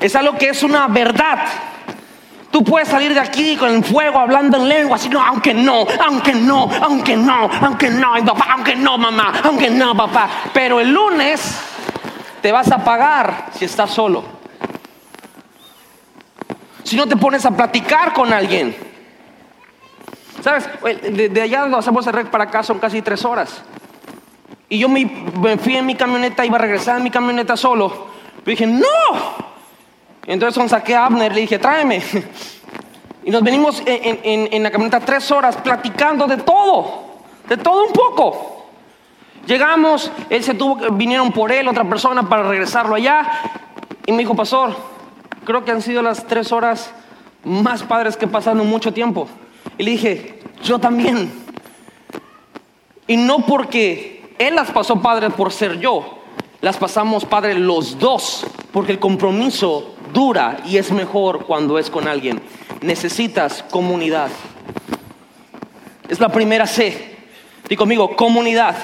Es 0.00 0.16
algo 0.16 0.38
que 0.38 0.48
es 0.48 0.62
una 0.62 0.88
verdad. 0.88 1.38
Tú 2.50 2.64
puedes 2.64 2.88
salir 2.88 3.12
de 3.12 3.20
aquí 3.20 3.56
con 3.56 3.68
el 3.68 3.84
fuego 3.84 4.18
hablando 4.18 4.56
en 4.56 4.70
lengua, 4.70 4.96
no, 5.10 5.20
aunque 5.20 5.52
no, 5.52 5.86
aunque 6.02 6.32
no, 6.32 6.70
aunque 6.80 7.16
no, 7.18 7.50
aunque 7.60 7.90
no, 7.90 8.24
papá, 8.24 8.46
aunque 8.54 8.74
no, 8.74 8.96
mamá, 8.96 9.34
aunque 9.44 9.68
no, 9.68 9.94
papá. 9.94 10.30
Pero 10.54 10.80
el 10.80 10.90
lunes 10.90 11.60
te 12.40 12.50
vas 12.50 12.72
a 12.72 12.82
pagar 12.82 13.50
si 13.54 13.66
estás 13.66 13.90
solo. 13.90 14.43
Si 16.84 16.96
no 16.96 17.08
te 17.08 17.16
pones 17.16 17.44
a 17.44 17.50
platicar 17.50 18.12
con 18.12 18.32
alguien. 18.32 18.76
¿Sabes? 20.42 20.68
De, 21.10 21.42
allá 21.42 21.62
donde 21.62 21.78
hacemos 21.78 22.06
el 22.06 22.12
rec 22.12 22.28
para 22.28 22.44
acá 22.44 22.62
son 22.62 22.78
casi 22.78 23.02
tres 23.02 23.24
horas. 23.24 23.62
Y 24.68 24.78
yo 24.78 24.88
me, 24.88 25.04
me 25.40 25.56
fui 25.56 25.76
en 25.76 25.86
mi 25.86 25.94
camioneta, 25.94 26.44
iba 26.44 26.56
a 26.56 26.60
regresar 26.60 26.98
en 26.98 27.02
mi 27.02 27.10
camioneta 27.10 27.56
solo. 27.56 28.08
Pero 28.44 28.56
dije, 28.56 28.66
no. 28.66 28.84
Entonces 30.26 30.70
saqué 30.70 30.94
a 30.94 31.06
Abner, 31.06 31.32
le 31.34 31.40
dije, 31.40 31.58
tráeme. 31.58 32.02
Y 33.26 33.30
nos 33.30 33.42
venimos 33.42 33.82
en, 33.86 34.62
la 34.62 34.70
camioneta 34.70 35.00
tres 35.00 35.30
horas 35.30 35.56
platicando 35.56 36.26
de 36.26 36.36
todo, 36.36 37.04
de 37.48 37.56
todo 37.56 37.86
un 37.86 37.92
poco. 37.94 38.66
Llegamos, 39.46 40.12
él 40.28 40.44
se 40.44 40.52
tuvo, 40.52 40.76
vinieron 40.92 41.32
por 41.32 41.50
él, 41.50 41.66
otra 41.66 41.84
persona, 41.84 42.28
para 42.28 42.42
regresarlo 42.42 42.94
allá. 42.94 43.26
Y 44.04 44.12
me 44.12 44.18
dijo, 44.18 44.34
pastor, 44.34 44.76
creo 45.44 45.64
que 45.64 45.70
han 45.70 45.82
sido 45.82 46.02
las 46.02 46.26
tres 46.26 46.52
horas 46.52 46.90
más 47.44 47.82
padres 47.82 48.16
que 48.16 48.24
he 48.24 48.28
mucho 48.64 48.92
tiempo. 48.92 49.28
Y 49.78 49.84
le 49.84 49.92
dije, 49.92 50.40
yo 50.62 50.78
también. 50.78 51.32
Y 53.06 53.16
no 53.16 53.44
porque 53.46 54.34
él 54.38 54.54
las 54.54 54.70
pasó 54.70 55.00
padre 55.00 55.30
por 55.30 55.52
ser 55.52 55.78
yo, 55.78 56.18
las 56.60 56.76
pasamos 56.76 57.24
padre 57.24 57.54
los 57.54 57.98
dos, 57.98 58.46
porque 58.72 58.92
el 58.92 58.98
compromiso 58.98 59.94
dura 60.12 60.58
y 60.64 60.78
es 60.78 60.90
mejor 60.90 61.44
cuando 61.44 61.78
es 61.78 61.90
con 61.90 62.08
alguien. 62.08 62.40
Necesitas 62.80 63.62
comunidad. 63.70 64.30
Es 66.08 66.20
la 66.20 66.28
primera 66.28 66.66
C. 66.66 67.16
Di 67.68 67.76
conmigo, 67.76 68.14
comunidad. 68.16 68.76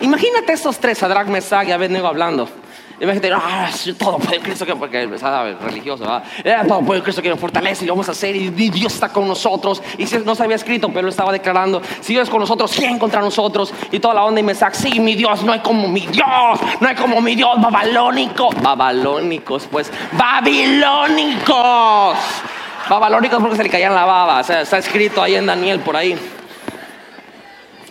Imagínate 0.00 0.52
estos 0.52 0.78
tres, 0.78 0.98
Sadrach, 0.98 1.28
Mesach 1.28 1.66
y 1.68 1.72
Abednego 1.72 2.06
hablando. 2.06 2.48
Imagínate, 2.98 3.30
ah, 3.32 3.68
todo 3.98 4.18
puede 4.18 4.40
Cristo 4.40 4.64
que 4.64 4.74
porque 4.74 5.04
estaba 5.04 5.44
religioso, 5.44 6.04
¿verdad? 6.04 6.24
Eh, 6.42 6.56
todo 6.66 6.80
puede 6.80 7.02
Cristo 7.02 7.20
que 7.20 7.28
nos 7.28 7.38
fortalece 7.38 7.84
y 7.84 7.86
lo 7.86 7.92
vamos 7.92 8.08
a 8.08 8.12
hacer 8.12 8.34
y 8.34 8.48
Dios 8.48 8.94
está 8.94 9.10
con 9.10 9.28
nosotros. 9.28 9.82
Y 9.98 10.06
si 10.06 10.18
no 10.18 10.34
se 10.34 10.42
había 10.42 10.56
escrito, 10.56 10.88
pero 10.88 11.02
lo 11.02 11.10
estaba 11.10 11.30
declarando, 11.30 11.82
si 12.00 12.14
Dios 12.14 12.24
es 12.24 12.30
con 12.30 12.40
nosotros, 12.40 12.72
¿quién 12.74 12.98
contra 12.98 13.20
nosotros? 13.20 13.74
Y 13.92 13.98
toda 13.98 14.14
la 14.14 14.24
onda 14.24 14.40
y 14.40 14.42
Mesach, 14.42 14.74
sí, 14.74 14.98
mi 14.98 15.14
Dios, 15.14 15.42
no 15.42 15.52
hay 15.52 15.60
como 15.60 15.88
mi 15.88 16.06
Dios, 16.06 16.60
no 16.80 16.88
hay 16.88 16.94
como 16.94 17.20
mi 17.20 17.34
Dios 17.34 17.60
babalónico. 17.60 18.50
Babalónicos, 18.62 19.68
pues, 19.70 19.92
babilónicos. 20.12 21.56
Babalónicos 22.88 23.40
porque 23.40 23.56
se 23.56 23.64
le 23.64 23.68
caían 23.68 23.94
la 23.94 24.04
baba, 24.04 24.40
o 24.40 24.44
sea, 24.44 24.62
está 24.62 24.78
escrito 24.78 25.22
ahí 25.22 25.34
en 25.34 25.46
Daniel 25.46 25.80
por 25.80 25.96
ahí. 25.96 26.16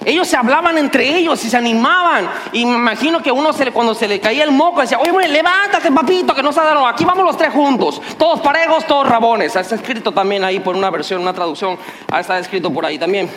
Ellos 0.06 0.28
se 0.28 0.38
hablaban 0.38 0.78
entre 0.78 1.18
ellos 1.18 1.44
y 1.44 1.50
se 1.50 1.58
animaban. 1.58 2.30
Y 2.54 2.66
me 2.66 2.76
imagino 2.76 3.22
que 3.24 3.32
uno 3.32 3.52
se 3.54 3.66
le- 3.66 3.72
cuando 3.72 3.96
se 3.96 4.08
le 4.08 4.20
caía 4.20 4.44
el 4.44 4.52
moco 4.52 4.82
decía, 4.82 5.00
oye, 5.00 5.10
hombre, 5.10 5.28
levántate, 5.28 5.92
papito, 5.92 6.36
que 6.36 6.44
no 6.44 6.52
se 6.52 6.62
dado. 6.62 6.86
Aquí 6.86 7.04
vamos 7.04 7.26
los 7.26 7.36
tres 7.38 7.52
juntos. 7.52 8.02
Todos 8.18 8.40
parejos, 8.42 8.86
todos 8.86 9.08
rabones. 9.08 9.56
Está 9.56 9.76
escrito 9.76 10.12
también 10.12 10.44
ahí 10.44 10.60
por 10.60 10.76
una 10.76 10.90
versión, 10.92 11.22
una 11.22 11.34
traducción. 11.34 11.78
Ah, 12.12 12.20
está 12.20 12.38
escrito 12.38 12.72
por 12.72 12.86
ahí 12.86 13.00
también. 13.00 13.30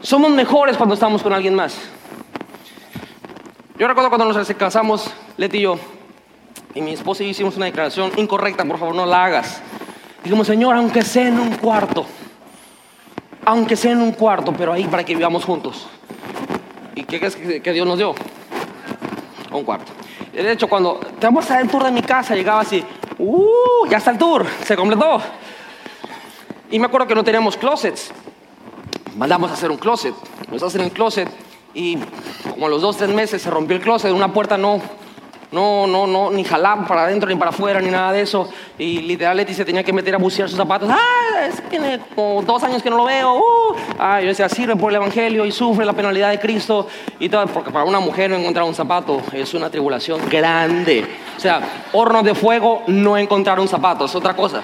Somos 0.00 0.30
mejores 0.30 0.76
cuando 0.76 0.94
estamos 0.94 1.22
con 1.22 1.32
alguien 1.32 1.54
más. 1.54 1.76
Yo 3.78 3.88
recuerdo 3.88 4.10
cuando 4.10 4.26
nos 4.32 4.48
casamos, 4.54 5.10
Leti 5.36 5.58
y 5.58 5.62
yo, 5.62 5.78
y 6.74 6.82
mi 6.82 6.92
esposa 6.92 7.24
hicimos 7.24 7.56
una 7.56 7.66
declaración 7.66 8.12
incorrecta, 8.16 8.64
por 8.64 8.78
favor, 8.78 8.94
no 8.94 9.06
la 9.06 9.24
hagas. 9.24 9.62
Dijimos, 10.22 10.46
Señor, 10.46 10.76
aunque 10.76 11.02
sea 11.02 11.28
en 11.28 11.40
un 11.40 11.56
cuarto, 11.56 12.04
aunque 13.44 13.76
sea 13.76 13.92
en 13.92 14.00
un 14.00 14.12
cuarto, 14.12 14.52
pero 14.52 14.72
ahí 14.72 14.84
para 14.84 15.04
que 15.04 15.14
vivamos 15.14 15.44
juntos. 15.44 15.86
¿Y 16.94 17.04
qué 17.04 17.18
crees 17.18 17.36
que, 17.36 17.72
Dios 17.72 17.86
nos 17.86 17.98
dio? 17.98 18.14
Un 19.52 19.64
cuarto. 19.64 19.92
De 20.32 20.52
hecho, 20.52 20.68
cuando 20.68 21.00
te 21.18 21.26
vamos 21.26 21.50
a 21.50 21.54
dar 21.54 21.62
el 21.62 21.68
tour 21.68 21.84
de 21.84 21.90
mi 21.90 22.02
casa, 22.02 22.34
llegaba 22.34 22.60
así, 22.60 22.84
¡uh! 23.18 23.86
Ya 23.88 23.98
está 23.98 24.10
el 24.12 24.18
tour, 24.18 24.46
se 24.64 24.76
completó. 24.76 25.20
Y 26.70 26.78
me 26.78 26.86
acuerdo 26.86 27.06
que 27.06 27.14
no 27.14 27.24
teníamos 27.24 27.56
closets. 27.56 28.12
Mandamos 29.16 29.50
a 29.50 29.54
hacer 29.54 29.70
un 29.70 29.76
closet. 29.76 30.14
Nos 30.50 30.62
hacen 30.62 30.82
el 30.82 30.92
closet 30.92 31.28
y 31.74 31.98
como 32.50 32.66
a 32.66 32.68
los 32.68 32.82
dos, 32.82 32.96
tres 32.96 33.10
meses 33.10 33.42
se 33.42 33.50
rompió 33.50 33.76
el 33.76 33.82
closet, 33.82 34.12
una 34.12 34.32
puerta 34.32 34.56
no, 34.56 34.80
no, 35.52 35.86
no, 35.86 36.06
no, 36.06 36.30
ni 36.30 36.44
jalaba 36.44 36.86
para 36.86 37.02
adentro 37.04 37.28
ni 37.28 37.34
para 37.36 37.50
afuera 37.50 37.80
ni 37.80 37.90
nada 37.90 38.12
de 38.12 38.20
eso. 38.22 38.48
Y 38.78 39.00
literal 39.00 39.36
Leti 39.36 39.52
se 39.54 39.64
tenía 39.64 39.82
que 39.82 39.92
meter 39.92 40.14
a 40.14 40.18
bucear 40.18 40.48
sus 40.48 40.56
zapatos. 40.56 40.88
¡Ah! 40.90 41.46
es- 41.48 41.60
tiene 41.68 41.98
como 42.14 42.42
dos 42.42 42.62
años 42.62 42.82
que 42.82 42.90
no 42.90 42.96
lo 42.96 43.04
veo. 43.04 43.34
¡Uh! 43.36 43.74
Ah, 43.98 44.20
yo 44.20 44.28
decía, 44.28 44.48
sirve 44.48 44.76
por 44.76 44.90
el 44.92 44.96
Evangelio 44.96 45.44
y 45.44 45.52
sufre 45.52 45.84
la 45.84 45.92
penalidad 45.92 46.30
de 46.30 46.38
Cristo 46.38 46.86
y 47.18 47.28
todo. 47.28 47.46
Porque 47.48 47.70
para 47.70 47.84
una 47.84 47.98
mujer 48.00 48.30
no 48.30 48.36
encontrar 48.36 48.64
un 48.64 48.74
zapato 48.74 49.20
es 49.32 49.52
una 49.54 49.68
tribulación 49.70 50.20
grande. 50.28 51.04
O 51.36 51.40
sea, 51.40 51.60
horno 51.92 52.22
de 52.22 52.34
fuego, 52.34 52.82
no 52.86 53.16
encontrar 53.16 53.58
un 53.58 53.66
zapato, 53.68 54.04
es 54.04 54.14
otra 54.14 54.36
cosa. 54.36 54.62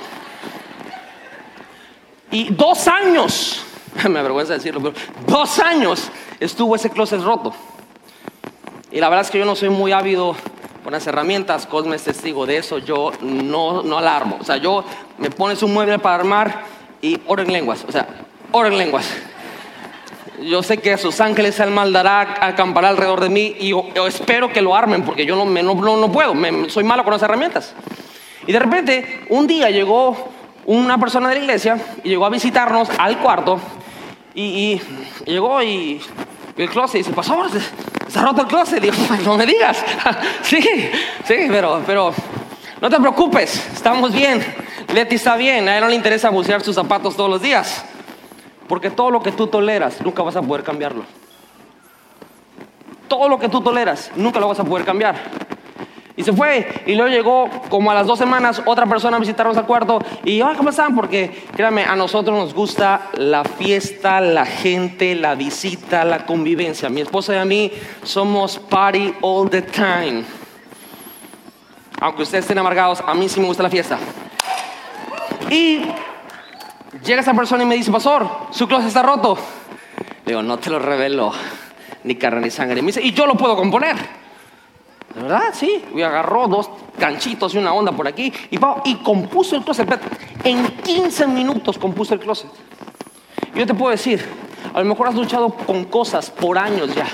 Y 2.30 2.53
dos 2.53 2.87
años, 2.89 3.64
me 4.09 4.18
avergüenza 4.18 4.55
decirlo, 4.55 4.80
pero 4.82 4.95
dos 5.26 5.59
años 5.59 6.11
estuvo 6.41 6.74
ese 6.76 6.91
closet 6.91 7.20
roto. 7.22 7.53
Y 8.91 9.01
la 9.01 9.09
verdad 9.09 9.24
es 9.24 9.30
que 9.30 9.39
yo 9.39 9.45
no 9.45 9.57
soy 9.57 9.68
muy 9.68 9.93
ávido 9.93 10.37
las 10.93 11.07
herramientas, 11.07 11.66
Cosme 11.66 11.97
es 11.97 12.05
testigo 12.05 12.47
de 12.47 12.59
eso, 12.59 12.78
yo 12.78 13.12
no, 13.20 13.82
no 13.82 13.99
alarmo. 13.99 14.39
O 14.41 14.45
sea, 14.45 14.57
yo 14.57 14.84
me 15.18 15.30
pones 15.30 15.62
un 15.62 15.72
mueble 15.72 15.99
para 15.99 16.16
armar 16.16 16.64
y 17.03 17.18
oro 17.26 17.43
en 17.43 17.53
lenguas, 17.53 17.84
o 17.89 17.93
sea, 17.93 18.07
oro 18.53 18.68
en 18.68 18.78
lenguas. 18.78 19.07
Yo 20.43 20.62
sé 20.62 20.78
que 20.78 20.97
sus 20.99 21.20
ángeles 21.20 21.59
el 21.61 21.70
mal 21.70 21.93
dará, 21.93 22.37
acampará 22.41 22.91
alrededor 22.91 23.20
de 23.20 23.30
mí 23.30 23.57
y 23.59 23.68
yo, 23.70 23.87
yo 23.95 24.07
espero 24.07 24.53
que 24.53 24.61
lo 24.61 24.74
armen 24.76 25.03
porque 25.03 25.24
yo 25.24 25.34
no, 25.34 25.47
me- 25.47 25.62
no- 25.62 25.74
no 25.74 26.12
puedo, 26.12 26.34
me- 26.34 26.68
soy 26.68 26.84
malo 26.84 27.05
con 27.05 27.12
las 27.14 27.22
herramientas. 27.22 27.74
Y 28.47 28.53
de 28.53 28.59
repente, 28.59 29.24
un 29.30 29.47
día 29.47 29.70
llegó 29.70 30.28
una 30.66 30.99
persona 30.99 31.30
de 31.30 31.37
la 31.37 31.41
iglesia 31.41 31.78
y 32.05 32.11
llegó 32.11 32.26
a 32.26 32.30
visitarnos 32.30 32.89
al 32.99 33.18
cuarto 33.18 33.59
y, 34.34 34.43
y 35.24 35.30
llegó 35.30 35.62
y 35.62 36.01
Y 36.59 36.62
el 36.62 36.70
closet 36.70 36.99
dice, 36.99 37.12
pastor, 37.12 37.49
ha 38.15 38.23
roto 38.23 38.43
el 38.43 38.47
closet. 38.47 38.81
Digo, 38.81 38.95
no 39.25 39.37
me 39.37 39.47
digas. 39.47 39.85
sí, 40.43 40.61
sí, 41.25 41.47
pero, 41.49 41.83
pero 41.87 42.13
no 42.81 42.91
te 42.91 43.01
preocupes, 43.01 43.69
estamos 43.73 44.13
bien. 44.13 44.45
Leti 44.93 45.17
está 45.17 45.37
bien, 45.37 45.69
a 45.69 45.77
él 45.77 45.81
no 45.83 45.89
le 45.89 45.97
interesa 45.97 46.31
bucear 46.31 46.63
sus 46.63 46.75
zapatos 46.75 47.17
todos 47.17 47.31
los 47.31 47.43
días. 47.43 47.85
Porque 48.69 48.91
todo 48.91 49.11
lo 49.11 49.23
que 49.23 49.33
tú 49.33 49.47
toleras, 49.47 50.01
nunca 50.01 50.23
vas 50.23 50.37
a 50.37 50.43
poder 50.43 50.65
cambiarlo. 50.65 51.05
Todo 53.09 53.29
lo 53.29 53.39
que 53.39 53.49
tú 53.49 53.61
toleras, 53.61 54.11
nunca 54.17 54.41
lo 54.41 54.49
vas 54.49 54.59
a 54.59 54.65
poder 54.65 54.85
cambiar. 54.85 55.17
Y 56.19 56.25
se 56.25 56.33
fue, 56.33 56.83
y 56.87 56.95
luego 56.95 57.11
llegó 57.11 57.51
como 57.69 57.91
a 57.91 57.95
las 57.95 58.07
dos 58.07 58.19
semanas 58.19 58.62
otra 58.64 58.87
persona 58.87 59.19
a 59.19 59.21
visitarnos 59.21 59.55
al 59.59 59.67
cuarto. 59.67 59.99
Y 60.25 60.39
yo, 60.39 60.51
¿cómo 60.57 60.71
están? 60.71 60.95
Porque 60.95 61.45
créanme, 61.55 61.85
a 61.85 61.95
nosotros 61.95 62.39
nos 62.39 62.55
gusta 62.55 63.11
la 63.19 63.45
fiesta, 63.45 64.23
la 64.23 64.47
gente, 64.47 65.14
la 65.14 65.35
visita, 65.35 66.07
la 66.07 66.25
convivencia. 66.25 66.89
Mi 66.89 67.03
esposa 67.03 67.35
y 67.35 67.39
a 67.39 67.45
mí 67.45 67.71
somos 68.03 68.59
party 68.59 69.14
all 69.21 69.51
the 69.51 69.61
time. 69.61 70.25
Aunque 72.01 72.23
ustedes 72.23 72.45
estén 72.45 72.59
amargados, 72.59 73.03
a 73.07 73.12
mí 73.12 73.29
sí 73.29 73.39
me 73.39 73.47
gusta 73.47 73.62
la 73.62 73.71
fiesta. 73.71 73.99
Y 75.51 75.83
llega 77.05 77.21
esa 77.21 77.35
persona 77.35 77.62
y 77.62 77.67
me 77.67 77.75
dice, 77.75 77.93
pastor, 77.93 78.27
su 78.53 78.67
closet 78.67 78.89
está 78.89 79.03
roto. 79.03 79.37
Le 80.25 80.33
digo, 80.33 80.43
no 80.43 80.59
te 80.59 80.71
lo 80.71 80.79
revelo, 80.79 81.33
ni 82.05 82.17
carne 82.17 82.41
ni 82.41 82.51
sangre. 82.51 82.81
Me 82.81 82.87
dice, 82.87 83.03
y 83.03 83.12
yo 83.12 83.27
lo 83.27 83.35
puedo 83.35 83.55
componer. 83.55 84.26
¿De 85.17 85.23
verdad? 85.23 85.45
Sí. 85.55 85.83
Agarró 85.95 86.47
dos 86.47 86.69
ganchitos 86.99 87.55
y 87.55 87.59
una 87.59 87.73
onda 87.73 87.91
por 87.91 88.07
aquí 88.07 88.31
y, 88.51 88.95
compuso 88.97 89.57
el 89.57 89.62
closet. 89.62 89.89
En 90.45 90.67
15 90.67 91.27
minutos 91.29 91.79
compuso 91.79 92.12
el 92.12 92.21
closet. 92.21 92.51
Yo 93.55 93.67
te 93.67 93.73
puedo 93.73 93.91
decir, 93.93 94.23
a 94.75 94.79
lo 94.81 94.85
mejor 94.85 95.09
has 95.09 95.14
luchado 95.14 95.49
con 95.49 95.87
cosas 95.87 96.31
por 96.31 96.59
años 96.59 96.95
ya. 96.95 97.07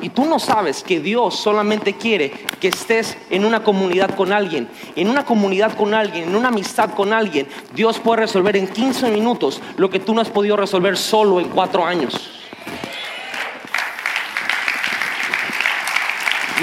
Y 0.00 0.10
tú 0.10 0.24
no 0.24 0.38
sabes 0.38 0.84
que 0.84 1.00
Dios 1.00 1.34
solamente 1.34 1.94
quiere 1.94 2.30
que 2.60 2.68
estés 2.68 3.18
en 3.28 3.44
una 3.44 3.64
comunidad 3.64 4.14
con 4.14 4.32
alguien. 4.32 4.68
En 4.94 5.10
una 5.10 5.24
comunidad 5.24 5.76
con 5.76 5.94
alguien, 5.94 6.28
en 6.28 6.36
una 6.36 6.48
amistad 6.48 6.90
con 6.94 7.12
alguien, 7.12 7.48
Dios 7.74 7.98
puede 7.98 8.20
resolver 8.20 8.56
en 8.56 8.68
15 8.68 9.10
minutos 9.10 9.60
lo 9.76 9.90
que 9.90 9.98
tú 9.98 10.14
no 10.14 10.20
has 10.20 10.30
podido 10.30 10.56
resolver 10.56 10.96
solo 10.96 11.40
en 11.40 11.48
cuatro 11.48 11.84
años. 11.84 12.41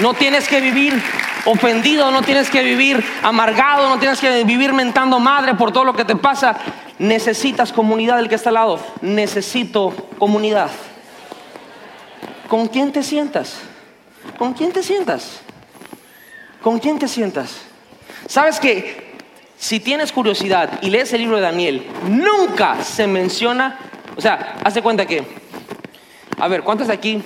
No 0.00 0.14
tienes 0.14 0.48
que 0.48 0.60
vivir 0.60 1.00
ofendido, 1.44 2.10
no 2.10 2.22
tienes 2.22 2.50
que 2.50 2.62
vivir 2.62 3.04
amargado, 3.22 3.88
no 3.88 3.98
tienes 3.98 4.20
que 4.20 4.44
vivir 4.44 4.72
mentando 4.72 5.18
madre 5.18 5.54
por 5.54 5.72
todo 5.72 5.84
lo 5.84 5.94
que 5.94 6.04
te 6.04 6.16
pasa. 6.16 6.56
Necesitas 6.98 7.72
comunidad 7.72 8.16
del 8.16 8.28
que 8.28 8.34
está 8.34 8.48
al 8.48 8.54
lado. 8.54 8.80
Necesito 9.02 9.94
comunidad. 10.18 10.70
¿Con 12.48 12.66
quién 12.68 12.92
te 12.92 13.02
sientas? 13.02 13.60
¿Con 14.38 14.54
quién 14.54 14.72
te 14.72 14.82
sientas? 14.82 15.40
¿Con 16.62 16.78
quién 16.78 16.98
te 16.98 17.06
sientas? 17.06 17.62
¿Sabes 18.26 18.58
que 18.58 19.16
si 19.58 19.80
tienes 19.80 20.12
curiosidad 20.12 20.78
y 20.80 20.88
lees 20.88 21.12
el 21.12 21.20
libro 21.20 21.36
de 21.36 21.42
Daniel, 21.42 21.86
nunca 22.08 22.82
se 22.82 23.06
menciona, 23.06 23.78
o 24.16 24.20
sea, 24.20 24.56
hazte 24.64 24.80
cuenta 24.80 25.04
que, 25.04 25.22
a 26.38 26.48
ver, 26.48 26.62
¿cuántos 26.62 26.88
de 26.88 26.94
aquí 26.94 27.22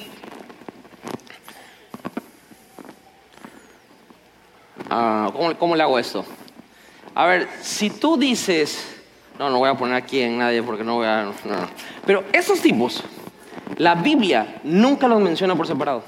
Ah, 4.97 5.29
¿cómo, 5.33 5.53
cómo 5.57 5.75
le 5.75 5.83
hago 5.83 5.99
esto? 5.99 6.25
A 7.17 7.27
ver, 7.27 7.49
si 7.61 7.91
tú 7.91 8.17
dices, 8.17 9.03
no, 9.41 9.51
no 9.51 9.59
voy 9.59 9.69
a 9.69 9.75
poner 9.75 9.97
aquí 9.97 10.21
en 10.21 10.39
nadie 10.39 10.63
porque 10.63 10.85
no 10.85 10.95
voy 10.95 11.07
a, 11.07 11.23
no, 11.23 11.31
no. 11.31 11.57
Pero 12.07 12.23
esos 12.33 12.61
tipos, 12.61 13.03
la 13.77 13.97
Biblia 13.97 14.61
nunca 14.63 15.09
los 15.09 15.21
menciona 15.21 15.57
por 15.57 15.67
separado. 15.67 16.05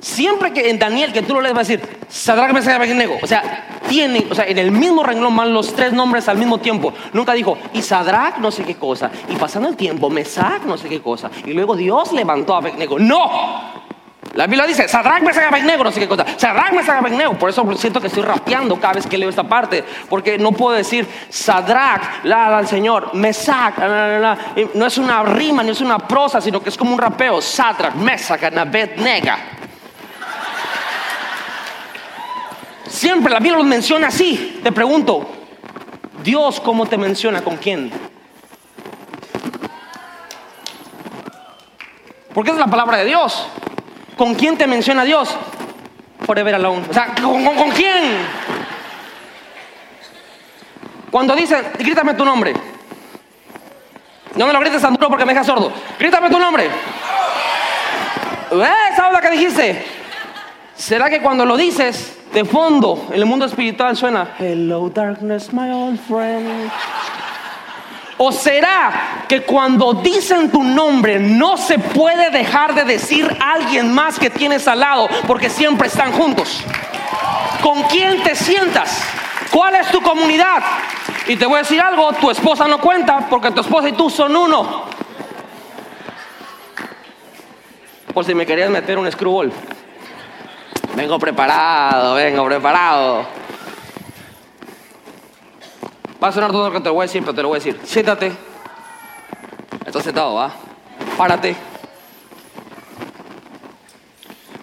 Siempre 0.00 0.54
que 0.54 0.70
en 0.70 0.78
Daniel, 0.78 1.12
que 1.12 1.20
tú 1.20 1.34
lo 1.34 1.42
lees, 1.42 1.54
va 1.54 1.60
a 1.60 1.64
decir, 1.64 1.80
Sadrach, 2.08 2.52
Mesach 2.54 2.76
Abednego. 2.76 3.18
O 3.22 3.26
sea, 3.26 3.80
tienen, 3.86 4.26
o 4.30 4.34
sea, 4.34 4.46
en 4.46 4.56
el 4.56 4.70
mismo 4.70 5.02
renglón 5.02 5.36
van 5.36 5.52
los 5.52 5.74
tres 5.74 5.92
nombres 5.92 6.28
al 6.28 6.38
mismo 6.38 6.56
tiempo. 6.56 6.94
Nunca 7.12 7.34
dijo, 7.34 7.58
y 7.74 7.82
Sadrach 7.82 8.38
no 8.38 8.50
sé 8.50 8.64
qué 8.64 8.76
cosa. 8.76 9.10
Y 9.28 9.36
pasando 9.36 9.68
el 9.68 9.76
tiempo, 9.76 10.08
Mesach 10.08 10.62
no 10.62 10.78
sé 10.78 10.88
qué 10.88 11.02
cosa. 11.02 11.30
Y 11.44 11.52
luego 11.52 11.76
Dios 11.76 12.12
levantó 12.12 12.54
a 12.54 12.58
Abednego. 12.58 12.98
¡No! 12.98 13.81
La 14.34 14.46
Biblia 14.46 14.66
dice, 14.66 14.88
Sadrach, 14.88 15.20
Mesach 15.20 15.44
y 15.44 15.46
Abednego, 15.46 15.84
no 15.84 15.92
sé 15.92 16.00
qué 16.00 16.08
cosa. 16.08 16.24
Sadrach, 16.38 16.72
Mesach 16.72 16.96
y 16.96 16.98
Abednego. 16.98 17.34
Por 17.34 17.50
eso 17.50 17.70
siento 17.76 18.00
que 18.00 18.06
estoy 18.06 18.22
rapeando 18.22 18.80
cada 18.80 18.94
vez 18.94 19.06
que 19.06 19.18
leo 19.18 19.28
esta 19.28 19.44
parte. 19.44 19.84
Porque 20.08 20.38
no 20.38 20.52
puedo 20.52 20.76
decir 20.76 21.06
Sadrach, 21.28 22.24
la, 22.24 22.48
la, 22.48 22.58
al 22.58 22.66
Señor, 22.66 23.14
Mesach, 23.14 23.76
No 24.74 24.86
es 24.86 24.98
una 24.98 25.22
rima, 25.22 25.62
ni 25.62 25.70
es 25.70 25.80
una 25.80 25.98
prosa, 25.98 26.40
sino 26.40 26.62
que 26.62 26.70
es 26.70 26.76
como 26.76 26.92
un 26.92 26.98
rapeo. 26.98 27.42
Sadrach, 27.42 27.94
Mesach 27.94 28.42
y 28.42 28.58
Abednego. 28.58 29.32
Siempre 32.88 33.32
la 33.32 33.38
Biblia 33.38 33.58
los 33.58 33.66
menciona 33.66 34.08
así. 34.08 34.60
Te 34.62 34.72
pregunto, 34.72 35.28
Dios 36.22 36.60
cómo 36.60 36.86
te 36.86 36.96
menciona, 36.96 37.42
con 37.42 37.58
quién? 37.58 37.90
Porque 42.32 42.50
es 42.50 42.56
la 42.56 42.66
palabra 42.66 42.98
de 42.98 43.04
Dios. 43.04 43.46
¿Con 44.16 44.34
quién 44.34 44.56
te 44.56 44.66
menciona 44.66 45.04
Dios? 45.04 45.36
Forever 46.26 46.54
alone. 46.54 46.84
O 46.88 46.92
sea, 46.92 47.14
¿con, 47.14 47.44
con, 47.44 47.56
con 47.56 47.70
quién? 47.70 48.16
Cuando 51.10 51.34
dicen, 51.34 51.62
grítame 51.78 52.14
tu 52.14 52.24
nombre. 52.24 52.54
No 54.34 54.46
me 54.46 54.52
lo 54.52 54.60
grites 54.60 54.80
tan 54.80 54.96
porque 54.96 55.26
me 55.26 55.32
dejas 55.32 55.46
sordo. 55.46 55.72
Grítame 55.98 56.30
tu 56.30 56.38
nombre. 56.38 56.70
¿Sabes 58.96 59.12
lo 59.12 59.20
que 59.20 59.30
dijiste? 59.30 59.84
¿Será 60.74 61.10
que 61.10 61.20
cuando 61.20 61.44
lo 61.44 61.56
dices 61.56 62.18
de 62.32 62.44
fondo 62.44 63.06
en 63.08 63.14
el 63.14 63.26
mundo 63.26 63.44
espiritual 63.44 63.96
suena 63.96 64.34
Hello 64.38 64.88
darkness 64.88 65.52
my 65.52 65.70
old 65.70 65.98
friend? 66.00 66.70
¿O 68.24 68.30
será 68.30 69.24
que 69.26 69.42
cuando 69.42 69.94
dicen 69.94 70.52
tu 70.52 70.62
nombre 70.62 71.18
no 71.18 71.56
se 71.56 71.80
puede 71.80 72.30
dejar 72.30 72.72
de 72.72 72.84
decir 72.84 73.26
alguien 73.40 73.92
más 73.92 74.16
que 74.16 74.30
tienes 74.30 74.68
al 74.68 74.78
lado 74.78 75.08
porque 75.26 75.50
siempre 75.50 75.88
están 75.88 76.12
juntos? 76.12 76.62
¿Con 77.60 77.82
quién 77.88 78.22
te 78.22 78.36
sientas? 78.36 79.02
¿Cuál 79.50 79.74
es 79.74 79.88
tu 79.88 80.00
comunidad? 80.00 80.62
Y 81.26 81.34
te 81.34 81.46
voy 81.46 81.56
a 81.56 81.58
decir 81.62 81.80
algo, 81.80 82.12
tu 82.12 82.30
esposa 82.30 82.68
no 82.68 82.80
cuenta 82.80 83.26
porque 83.28 83.50
tu 83.50 83.60
esposa 83.60 83.88
y 83.88 83.92
tú 83.94 84.08
son 84.08 84.36
uno. 84.36 84.84
Por 88.14 88.24
si 88.24 88.36
me 88.36 88.46
querías 88.46 88.70
meter 88.70 89.00
un 89.00 89.10
screwball. 89.10 89.52
Vengo 90.94 91.18
preparado, 91.18 92.14
vengo 92.14 92.44
preparado. 92.44 93.41
Va 96.22 96.28
a 96.28 96.32
sonar 96.32 96.52
todo 96.52 96.68
lo 96.68 96.72
que 96.72 96.80
te 96.80 96.88
voy 96.88 97.00
a 97.00 97.02
decir, 97.02 97.22
pero 97.22 97.34
te 97.34 97.42
lo 97.42 97.48
voy 97.48 97.56
a 97.56 97.58
decir. 97.58 97.80
Siéntate. 97.84 98.32
Estás 99.84 100.04
sentado, 100.04 100.34
¿va? 100.34 100.52
Párate. 101.16 101.56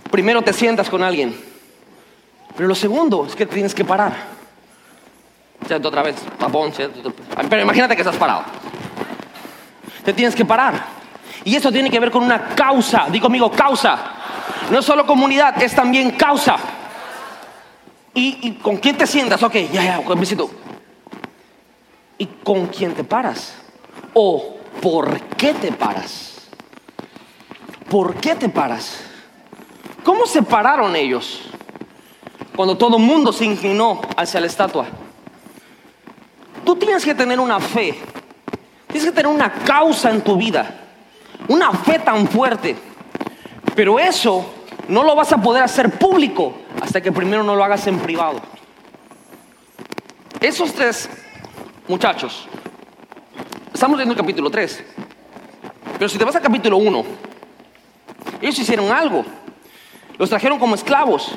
Primero 0.10 0.42
te 0.42 0.54
sientas 0.54 0.90
con 0.90 1.04
alguien. 1.04 1.38
Pero 2.56 2.68
lo 2.68 2.76
segundo 2.76 3.26
es 3.26 3.36
que 3.36 3.46
tienes 3.46 3.76
que 3.76 3.84
parar. 3.84 4.14
Siéntate 5.68 5.88
otra 5.88 6.04
vez, 6.04 6.16
papón. 6.40 6.74
siéntate. 6.74 7.12
Pero 7.50 7.62
imagínate 7.62 7.96
que 7.96 8.04
estás 8.04 8.16
parado. 8.16 8.44
Te 10.06 10.14
tienes 10.14 10.36
que 10.36 10.46
parar. 10.46 10.82
Y 11.44 11.56
eso 11.56 11.72
tiene 11.72 11.90
que 11.90 12.00
ver 12.00 12.10
con 12.10 12.24
una 12.24 12.56
causa. 12.56 13.08
Di 13.10 13.20
conmigo, 13.20 13.52
causa. 13.52 13.98
No 14.72 14.80
es 14.80 14.86
solo 14.86 15.06
comunidad, 15.06 15.62
es 15.62 15.76
también 15.76 16.12
causa. 16.12 16.56
¿Y, 18.14 18.54
con 18.62 18.78
quién 18.78 18.98
te 18.98 19.06
sientas? 19.06 19.42
Ok, 19.44 19.56
ya, 19.72 19.84
ya, 19.84 20.00
un 20.00 20.20
besito. 20.20 20.50
¿Y 22.20 22.26
con 22.44 22.68
quién 22.68 22.94
te 22.94 23.04
paras? 23.04 23.54
¿O 24.14 24.58
por 24.82 25.20
qué 25.38 25.54
te 25.54 25.72
paras? 25.72 26.50
¿Por 27.90 28.16
qué 28.16 28.36
te 28.36 28.50
paras? 28.50 29.00
¿Cómo 30.04 30.26
se 30.26 30.44
pararon 30.44 30.96
ellos 30.96 31.42
cuando 32.56 32.78
todo 32.78 32.98
el 32.98 33.04
mundo 33.04 33.32
se 33.32 33.46
inclinó 33.46 34.02
hacia 34.18 34.42
la 34.42 34.48
estatua? 34.48 34.86
Tú 36.66 36.76
tienes 36.76 37.06
que 37.06 37.16
tener 37.16 37.40
una 37.40 37.60
fe, 37.62 37.98
tienes 38.88 39.10
que 39.10 39.16
tener 39.16 39.32
una 39.32 39.52
causa 39.54 40.10
en 40.10 40.22
tu 40.22 40.36
vida, 40.36 40.76
una 41.48 41.72
fe 41.72 42.00
tan 42.00 42.28
fuerte. 42.28 42.76
Pero 43.76 43.98
eso 43.98 44.46
no 44.90 45.04
lo 45.04 45.16
vas 45.16 45.32
a 45.32 45.42
poder 45.42 45.64
hacer 45.64 45.98
público 45.98 46.54
hasta 46.82 47.00
que 47.00 47.14
primero 47.14 47.44
no 47.44 47.56
lo 47.56 47.64
hagas 47.64 47.88
en 47.88 47.98
privado. 47.98 48.42
Esos 50.42 50.74
tres 50.74 51.10
muchachos, 51.90 52.48
estamos 53.74 53.98
leyendo 53.98 54.14
el 54.14 54.20
capítulo 54.20 54.50
3, 54.52 54.84
pero 55.98 56.08
si 56.08 56.20
te 56.20 56.24
vas 56.24 56.36
al 56.36 56.42
capítulo 56.42 56.78
1, 56.78 57.06
ellos 58.42 58.60
hicieron 58.60 58.92
algo. 58.92 59.26
Los 60.18 60.30
trajeron 60.30 60.60
como 60.60 60.76
esclavos. 60.76 61.32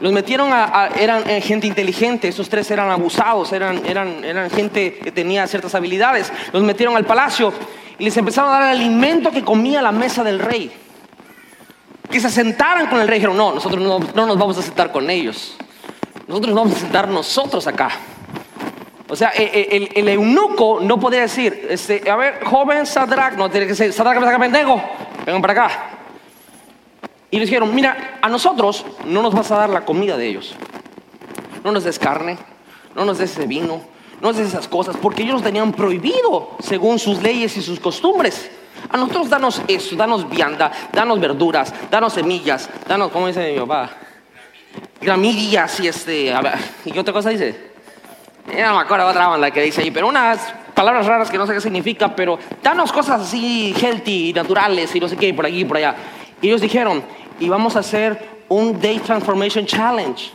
Los 0.00 0.12
metieron 0.12 0.50
a, 0.52 0.88
eran 0.98 1.28
eh, 1.28 1.40
gente 1.40 1.66
inteligente, 1.66 2.28
esos 2.28 2.48
tres 2.48 2.70
eran 2.70 2.90
abusados, 2.90 3.52
eran, 3.52 3.84
eran, 3.86 4.24
eran 4.24 4.50
gente 4.50 4.94
que 4.96 5.10
tenía 5.10 5.46
ciertas 5.46 5.74
habilidades. 5.74 6.32
Los 6.52 6.62
metieron 6.62 6.96
al 6.96 7.04
palacio 7.04 7.52
y 7.98 8.04
les 8.04 8.16
empezaron 8.16 8.50
a 8.50 8.58
dar 8.60 8.62
el 8.74 8.80
alimento 8.80 9.30
que 9.30 9.42
comía 9.42 9.82
la 9.82 9.92
mesa 9.92 10.22
del 10.22 10.38
rey. 10.38 10.70
Que 12.10 12.20
se 12.20 12.30
sentaran 12.30 12.88
con 12.88 13.00
el 13.00 13.08
rey. 13.08 13.18
Dijeron, 13.18 13.36
no, 13.36 13.54
nosotros 13.54 13.82
no, 13.82 13.98
no 14.14 14.26
nos 14.26 14.38
vamos 14.38 14.58
a 14.58 14.62
sentar 14.62 14.92
con 14.92 15.08
ellos. 15.10 15.56
Nosotros 16.28 16.54
nos 16.54 16.64
vamos 16.64 16.76
a 16.76 16.80
sentar 16.80 17.08
nosotros 17.08 17.66
acá. 17.66 17.90
O 19.08 19.16
sea, 19.16 19.32
e- 19.34 19.42
e- 19.42 19.76
el, 19.76 19.88
el 19.94 20.08
eunuco 20.08 20.78
no 20.80 20.98
podía 20.98 21.20
decir, 21.20 21.66
este, 21.68 22.10
a 22.10 22.16
ver, 22.16 22.42
joven 22.44 22.86
Sadrach, 22.86 23.34
no 23.34 23.50
tiene 23.50 23.66
que 23.66 23.72
decir, 23.72 23.92
Sadrach, 23.92 24.16
acá, 24.16 24.38
pendejo, 24.38 24.82
vengan 25.26 25.42
para 25.42 25.52
acá. 25.52 25.70
Y 27.30 27.38
les 27.38 27.48
dijeron, 27.48 27.74
mira, 27.74 28.18
a 28.22 28.28
nosotros 28.28 28.86
no 29.04 29.20
nos 29.20 29.34
vas 29.34 29.50
a 29.50 29.56
dar 29.56 29.70
la 29.70 29.84
comida 29.84 30.16
de 30.16 30.26
ellos. 30.26 30.54
No 31.62 31.72
nos 31.72 31.84
des 31.84 31.98
carne, 31.98 32.38
no 32.94 33.04
nos 33.04 33.18
des 33.18 33.32
ese 33.32 33.46
vino, 33.46 33.82
no 34.20 34.28
nos 34.28 34.36
des 34.36 34.48
esas 34.48 34.68
cosas, 34.68 34.96
porque 34.96 35.22
ellos 35.22 35.34
nos 35.34 35.42
tenían 35.42 35.72
prohibido 35.72 36.56
según 36.60 36.98
sus 36.98 37.20
leyes 37.22 37.56
y 37.56 37.62
sus 37.62 37.80
costumbres. 37.80 38.50
A 38.88 38.96
nosotros 38.96 39.28
danos 39.28 39.60
eso, 39.66 39.96
danos 39.96 40.28
vianda, 40.30 40.70
danos 40.92 41.20
verduras, 41.20 41.74
danos 41.90 42.12
semillas, 42.12 42.70
danos, 42.86 43.10
¿cómo 43.10 43.26
dice 43.26 43.52
mi 43.52 43.58
papá? 43.58 43.90
Gramillas 45.00 45.80
y 45.80 45.88
este, 45.88 46.32
a 46.32 46.40
ver, 46.40 46.54
¿y 46.84 46.92
qué 46.92 47.00
otra 47.00 47.12
cosa 47.12 47.30
dice? 47.30 47.73
Ya 48.46 48.68
no 48.68 48.76
me 48.76 48.82
acuerdo 48.82 49.06
otra 49.08 49.28
banda 49.28 49.50
que 49.50 49.62
dice 49.62 49.80
ahí, 49.80 49.90
pero 49.90 50.06
unas 50.06 50.52
palabras 50.74 51.06
raras 51.06 51.30
que 51.30 51.38
no 51.38 51.46
sé 51.46 51.54
qué 51.54 51.60
significa, 51.60 52.14
pero 52.14 52.38
danos 52.62 52.92
cosas 52.92 53.22
así 53.22 53.74
healthy, 53.80 54.32
naturales 54.32 54.94
y 54.94 55.00
no 55.00 55.08
sé 55.08 55.16
qué, 55.16 55.32
por 55.32 55.46
aquí 55.46 55.60
y 55.60 55.64
por 55.64 55.78
allá. 55.78 55.94
Y 56.42 56.48
ellos 56.48 56.60
dijeron, 56.60 57.02
y 57.40 57.48
vamos 57.48 57.76
a 57.76 57.78
hacer 57.80 58.42
un 58.48 58.80
Day 58.80 58.98
Transformation 58.98 59.64
Challenge, 59.64 60.30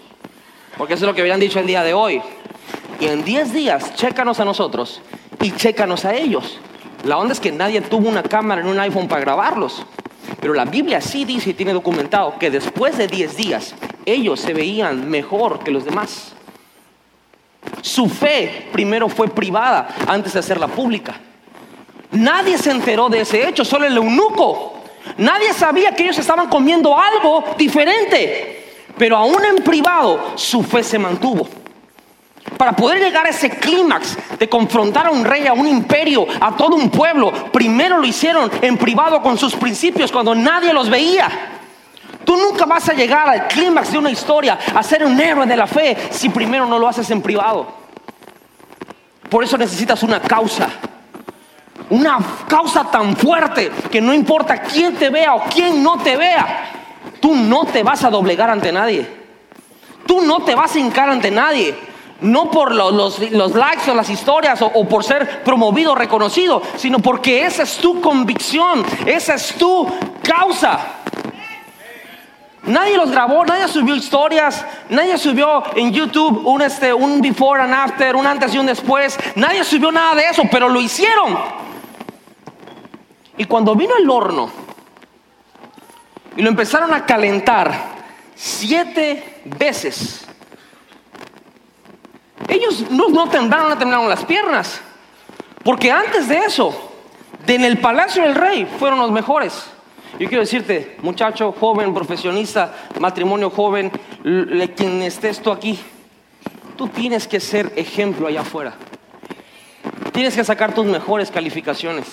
porque 0.78 0.96
eso 0.96 1.06
es 1.06 1.08
lo 1.08 1.14
que 1.14 1.22
habían 1.22 1.40
dicho 1.40 1.60
el 1.60 1.68
día 1.68 1.84
de 1.84 1.94
hoy. 1.94 2.22
Y 3.00 3.06
en 3.06 3.24
10 3.24 3.54
días, 3.54 3.96
chécanos 3.96 4.40
a 4.40 4.46
nosotros 4.46 5.02
y 5.42 5.52
chécanos 5.52 6.04
a 6.06 6.16
ellos. 6.16 6.60
La 7.06 7.18
onda 7.18 7.34
es 7.34 7.40
que 7.40 7.52
nadie 7.52 7.80
tuvo 7.82 8.10
una 8.10 8.24
cámara 8.24 8.62
en 8.62 8.68
un 8.68 8.80
iPhone 8.80 9.08
para 9.08 9.22
grabarlos. 9.22 9.86
Pero 10.42 10.54
la 10.54 10.66
Biblia 10.66 11.00
sí 11.00 11.26
dice 11.26 11.52
y 11.52 11.54
tiene 11.54 11.74
documentado 11.74 12.38
que 12.40 12.50
después 12.50 12.98
de 12.98 13.08
10 13.08 13.38
días, 13.38 13.76
ellos 14.06 14.40
se 14.40 14.54
veían 14.54 15.10
mejor 15.10 15.60
que 15.60 15.72
los 15.72 15.86
demás. 15.86 16.34
Su 17.82 18.08
fe 18.10 18.70
primero 18.72 19.10
fue 19.10 19.28
privada 19.28 19.90
antes 20.08 20.34
de 20.34 20.40
hacerla 20.40 20.68
pública. 20.68 21.16
Nadie 22.12 22.58
se 22.58 22.72
enteró 22.72 23.10
de 23.10 23.22
ese 23.22 23.48
hecho, 23.48 23.64
solo 23.64 23.86
el 23.86 23.96
eunuco. 23.96 24.74
Nadie 25.18 25.54
sabía 25.54 25.92
que 25.94 26.04
ellos 26.04 26.18
estaban 26.18 26.48
comiendo 26.50 26.98
algo 26.98 27.44
diferente. 27.58 28.56
Pero 28.98 29.16
aún 29.16 29.44
en 29.46 29.64
privado, 29.64 30.34
su 30.36 30.64
fe 30.64 30.84
se 30.84 31.00
mantuvo. 31.00 31.48
Para 32.58 32.74
poder 32.74 33.00
llegar 33.00 33.26
a 33.26 33.30
ese 33.30 33.50
clímax 33.50 34.18
de 34.38 34.50
confrontar 34.50 35.08
a 35.08 35.12
un 35.12 35.24
rey, 35.24 35.48
a 35.48 35.54
un 35.54 35.68
imperio, 35.68 36.26
a 36.42 36.56
todo 36.56 36.76
un 36.76 36.90
pueblo, 36.90 37.32
primero 37.52 37.98
lo 37.98 38.06
hicieron 38.06 38.52
en 38.62 38.78
privado 38.78 39.22
con 39.22 39.38
sus 39.38 39.56
principios 39.56 40.12
cuando 40.12 40.34
nadie 40.36 40.74
los 40.74 40.90
veía. 40.90 41.59
Tú 42.30 42.38
nunca 42.38 42.68
vas 42.68 42.88
a 42.88 42.94
llegar 42.94 43.28
al 43.28 43.48
clímax 43.48 43.92
de 43.92 43.98
una 43.98 44.12
historia, 44.12 44.60
a 44.76 44.84
ser 44.84 45.04
un 45.04 45.20
héroe 45.20 45.48
de 45.48 45.58
la 45.58 45.66
fe, 45.66 45.98
si 46.12 46.30
primero 46.30 46.68
no 46.68 46.78
lo 46.78 46.88
haces 46.88 47.10
en 47.10 47.24
privado. 47.24 47.66
Por 49.28 49.44
eso 49.44 49.58
necesitas 49.58 50.04
una 50.04 50.20
causa. 50.22 50.70
Una 51.90 52.20
causa 52.48 52.84
tan 52.92 53.16
fuerte 53.18 53.72
que 53.92 54.00
no 54.00 54.14
importa 54.14 54.62
quién 54.62 54.94
te 54.94 55.10
vea 55.10 55.34
o 55.34 55.44
quién 55.46 55.82
no 55.82 55.98
te 55.98 56.18
vea, 56.18 56.70
tú 57.20 57.34
no 57.34 57.66
te 57.66 57.82
vas 57.82 58.04
a 58.04 58.12
doblegar 58.12 58.52
ante 58.52 58.72
nadie. 58.72 59.10
Tú 60.06 60.22
no 60.22 60.42
te 60.44 60.54
vas 60.54 60.76
a 60.76 60.80
hincar 60.80 61.10
ante 61.10 61.32
nadie. 61.32 61.76
No 62.22 62.52
por 62.52 62.76
lo- 62.76 62.92
los, 62.92 63.18
los 63.32 63.56
likes 63.56 63.90
o 63.90 63.96
las 63.96 64.10
historias 64.12 64.62
o, 64.62 64.68
o 64.68 64.88
por 64.88 65.04
ser 65.04 65.42
promovido, 65.44 65.96
reconocido, 65.96 66.62
sino 66.76 67.00
porque 67.00 67.44
esa 67.48 67.64
es 67.64 67.78
tu 67.78 68.00
convicción, 68.02 68.86
esa 69.08 69.34
es 69.34 69.56
tu 69.56 69.88
causa. 70.22 70.99
Nadie 72.70 72.98
los 72.98 73.10
grabó, 73.10 73.44
nadie 73.46 73.68
subió 73.68 73.96
historias, 73.96 74.64
nadie 74.90 75.18
subió 75.18 75.64
en 75.76 75.92
YouTube 75.92 76.46
un, 76.46 76.62
este, 76.62 76.94
un 76.94 77.20
before 77.20 77.64
and 77.64 77.74
after, 77.74 78.16
un 78.16 78.28
antes 78.28 78.54
y 78.54 78.60
un 78.60 78.68
después. 78.68 79.18
Nadie 79.34 79.64
subió 79.64 79.92
nada 79.92 80.14
de 80.14 80.26
eso, 80.26 80.44
pero 80.52 80.70
lo 80.70 80.80
hicieron. 80.80 81.36
Y 83.38 83.46
cuando 83.46 83.74
vino 83.74 83.98
el 83.98 84.08
horno 84.08 84.52
y 86.38 86.44
lo 86.44 86.50
empezaron 86.50 86.94
a 86.94 87.08
calentar 87.08 87.72
siete 88.36 89.42
veces, 89.46 90.28
ellos 92.48 92.86
no, 92.92 93.10
no 93.10 93.30
temblaron, 93.30 93.70
no 93.70 93.80
temblaron 93.80 94.08
las 94.08 94.24
piernas. 94.26 94.80
Porque 95.64 95.92
antes 95.92 96.28
de 96.28 96.38
eso, 96.38 96.92
en 97.48 97.66
el 97.66 97.80
palacio 97.80 98.22
del 98.22 98.36
rey, 98.36 98.68
fueron 98.78 99.00
los 99.00 99.12
mejores. 99.12 99.66
Yo 100.18 100.28
quiero 100.28 100.42
decirte, 100.42 100.98
muchacho, 101.02 101.52
joven, 101.52 101.94
profesionista, 101.94 102.74
matrimonio 103.00 103.50
joven, 103.50 103.92
quien 104.76 105.02
estés 105.04 105.42
tú 105.42 105.52
aquí, 105.52 105.80
tú 106.76 106.88
tienes 106.88 107.28
que 107.28 107.40
ser 107.40 107.72
ejemplo 107.76 108.28
allá 108.28 108.42
afuera. 108.42 108.74
Tienes 110.12 110.36
que 110.36 110.44
sacar 110.44 110.74
tus 110.74 110.86
mejores 110.86 111.30
calificaciones. 111.30 112.06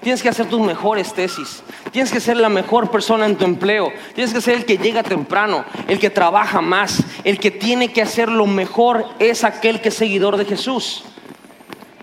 Tienes 0.00 0.22
que 0.22 0.28
hacer 0.28 0.46
tus 0.46 0.60
mejores 0.60 1.12
tesis. 1.12 1.62
Tienes 1.92 2.10
que 2.10 2.20
ser 2.20 2.36
la 2.36 2.48
mejor 2.48 2.90
persona 2.90 3.26
en 3.26 3.36
tu 3.36 3.44
empleo. 3.44 3.92
Tienes 4.14 4.32
que 4.34 4.40
ser 4.40 4.54
el 4.54 4.64
que 4.64 4.78
llega 4.78 5.02
temprano, 5.02 5.64
el 5.86 5.98
que 5.98 6.10
trabaja 6.10 6.60
más, 6.60 7.04
el 7.22 7.38
que 7.38 7.50
tiene 7.50 7.92
que 7.92 8.02
hacer 8.02 8.28
lo 8.28 8.46
mejor 8.46 9.06
es 9.18 9.44
aquel 9.44 9.80
que 9.80 9.90
es 9.90 9.94
seguidor 9.94 10.36
de 10.36 10.44
Jesús. 10.44 11.04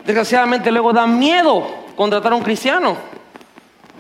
Desgraciadamente 0.05 0.71
luego 0.71 0.93
da 0.93 1.05
miedo 1.05 1.67
contratar 1.95 2.31
a 2.33 2.35
un 2.35 2.43
cristiano, 2.43 2.97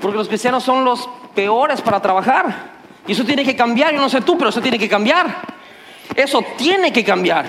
porque 0.01 0.17
los 0.17 0.27
cristianos 0.27 0.63
son 0.63 0.83
los 0.83 1.07
peores 1.33 1.81
para 1.81 2.01
trabajar. 2.01 2.71
Y 3.07 3.13
eso 3.13 3.23
tiene 3.25 3.43
que 3.43 3.55
cambiar, 3.55 3.93
yo 3.93 3.99
no 3.99 4.09
sé 4.09 4.21
tú, 4.21 4.37
pero 4.37 4.49
eso 4.49 4.61
tiene 4.61 4.77
que 4.77 4.87
cambiar. 4.87 5.27
Eso 6.15 6.43
tiene 6.57 6.91
que 6.91 7.03
cambiar. 7.03 7.45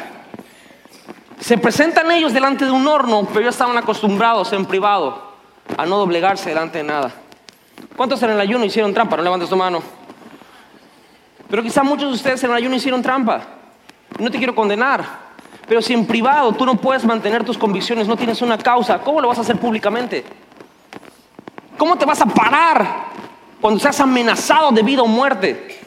Se 1.40 1.58
presentan 1.58 2.10
ellos 2.10 2.32
delante 2.32 2.64
de 2.64 2.70
un 2.70 2.86
horno, 2.86 3.26
pero 3.28 3.40
ya 3.42 3.50
estaban 3.50 3.76
acostumbrados 3.76 4.52
en 4.52 4.64
privado 4.64 5.32
a 5.76 5.84
no 5.86 5.98
doblegarse 5.98 6.50
delante 6.50 6.78
de 6.78 6.84
nada. 6.84 7.12
¿Cuántos 7.96 8.22
en 8.22 8.30
el 8.30 8.40
ayuno 8.40 8.64
hicieron 8.64 8.94
trampa? 8.94 9.16
No 9.16 9.22
levantes 9.22 9.48
tu 9.48 9.56
mano. 9.56 9.82
Pero 11.50 11.62
quizá 11.62 11.82
muchos 11.82 12.08
de 12.08 12.14
ustedes 12.14 12.42
en 12.44 12.50
el 12.50 12.56
ayuno 12.56 12.76
hicieron 12.76 13.02
trampa. 13.02 13.42
No 14.18 14.30
te 14.30 14.38
quiero 14.38 14.54
condenar. 14.54 15.04
Pero 15.66 15.82
si 15.82 15.92
en 15.92 16.06
privado 16.06 16.52
tú 16.52 16.64
no 16.64 16.76
puedes 16.76 17.04
mantener 17.04 17.44
tus 17.44 17.58
convicciones, 17.58 18.08
no 18.08 18.16
tienes 18.16 18.40
una 18.42 18.58
causa, 18.58 18.98
¿cómo 19.00 19.20
lo 19.20 19.28
vas 19.28 19.38
a 19.38 19.42
hacer 19.42 19.58
públicamente? 19.58 20.24
¿Cómo 21.76 21.96
te 21.96 22.04
vas 22.04 22.20
a 22.20 22.26
parar 22.26 23.06
cuando 23.62 23.80
seas 23.80 24.00
amenazado 24.00 24.72
de 24.72 24.82
vida 24.82 25.02
o 25.02 25.06
muerte? 25.06 25.80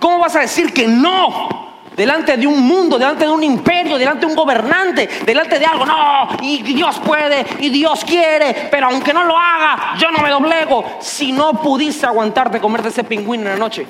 ¿Cómo 0.00 0.18
vas 0.18 0.34
a 0.34 0.40
decir 0.40 0.74
que 0.74 0.88
no? 0.88 1.62
Delante 1.96 2.36
de 2.36 2.46
un 2.46 2.60
mundo, 2.60 2.98
delante 2.98 3.24
de 3.24 3.30
un 3.30 3.44
imperio, 3.44 3.96
delante 3.96 4.26
de 4.26 4.32
un 4.32 4.34
gobernante, 4.34 5.08
delante 5.24 5.58
de 5.58 5.64
algo, 5.64 5.86
no, 5.86 6.28
y 6.40 6.62
Dios 6.62 6.98
puede, 6.98 7.46
y 7.60 7.68
Dios 7.68 8.04
quiere, 8.04 8.68
pero 8.70 8.88
aunque 8.88 9.12
no 9.12 9.24
lo 9.24 9.36
haga, 9.38 9.94
yo 9.98 10.10
no 10.10 10.18
me 10.18 10.30
doblego. 10.30 10.84
Si 11.00 11.30
no 11.30 11.52
pudiste 11.52 12.06
aguantarte 12.06 12.60
comerte 12.60 12.88
ese 12.88 13.04
pingüino 13.04 13.44
en 13.44 13.50
la 13.50 13.56
noche. 13.56 13.86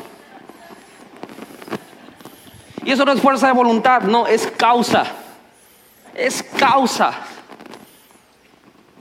Y 2.84 2.90
eso 2.90 3.04
no 3.04 3.12
es 3.12 3.20
fuerza 3.20 3.46
de 3.46 3.52
voluntad, 3.52 4.02
no, 4.02 4.26
es 4.26 4.46
causa. 4.56 5.04
Es 6.14 6.42
causa. 6.42 7.12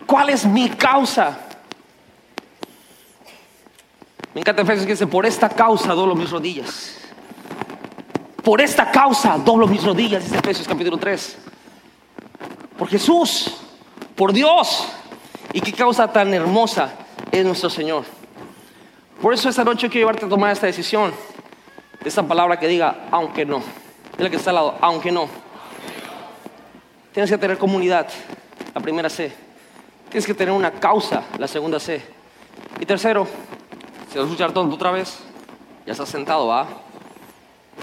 ¿Cuál 0.06 0.30
es 0.30 0.46
mi 0.46 0.70
causa? 0.70 1.38
Me 4.34 4.42
encanta 4.42 4.62
Efesios 4.62 4.86
que 4.86 4.94
dice, 4.94 5.08
por 5.08 5.26
esta 5.26 5.50
causa 5.50 5.94
doblo 5.94 6.16
mis 6.16 6.30
rodillas. 6.30 6.98
Por 8.44 8.62
esta 8.62 8.90
causa 8.90 9.38
doblo 9.38 9.68
mis 9.68 9.84
rodillas, 9.84 10.24
dice 10.24 10.38
Efesios 10.38 10.68
capítulo 10.68 10.98
3. 10.98 11.38
Por 12.78 12.88
Jesús, 12.88 13.58
por 14.16 14.32
Dios. 14.32 14.88
Y 15.54 15.60
qué 15.60 15.74
causa 15.74 16.12
tan 16.12 16.34
hermosa 16.34 16.94
es 17.32 17.46
nuestro 17.46 17.70
Señor. 17.70 18.06
Por 19.22 19.34
eso 19.34 19.50
esta 19.50 19.64
noche 19.64 19.90
quiero 19.90 20.08
llevarte 20.08 20.26
a 20.26 20.30
tomar 20.30 20.52
esta 20.52 20.66
decisión. 20.66 21.12
De 22.02 22.10
esta 22.10 22.24
palabra 22.24 22.58
que 22.58 22.68
diga, 22.68 23.08
aunque 23.12 23.46
no. 23.46 23.62
Dile 24.18 24.32
que 24.32 24.38
está 24.38 24.50
al 24.52 24.56
lado, 24.56 24.78
aunque 24.82 25.12
no. 25.12 25.28
Tienes 27.14 27.30
que 27.30 27.38
tener 27.38 27.58
comunidad, 27.58 28.08
la 28.74 28.82
primera 28.82 29.10
C. 29.10 29.32
Tienes 30.10 30.26
que 30.26 30.34
tener 30.34 30.54
una 30.54 30.72
causa, 30.72 31.24
la 31.38 31.48
segunda 31.48 31.80
C. 31.80 32.02
Y 32.80 32.86
tercero, 32.86 33.28
si 34.12 34.18
vas 34.18 34.26
a 34.26 34.30
escuchar 34.30 34.52
todo 34.52 34.72
otra 34.74 34.92
vez, 34.92 35.20
ya 35.86 35.94
estás 35.94 36.10
sentado, 36.10 36.48
¿va? 36.48 36.68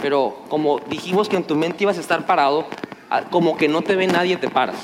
Pero 0.02 0.42
como 0.48 0.78
dijimos 0.80 1.28
que 1.28 1.36
en 1.36 1.44
tu 1.44 1.56
mente 1.56 1.82
ibas 1.84 1.96
a 1.98 2.00
estar 2.00 2.26
parado, 2.26 2.66
a- 3.10 3.22
como 3.22 3.56
que 3.56 3.68
no 3.68 3.82
te 3.82 3.96
ve 3.96 4.06
nadie, 4.06 4.36
te 4.36 4.48
paras. 4.48 4.76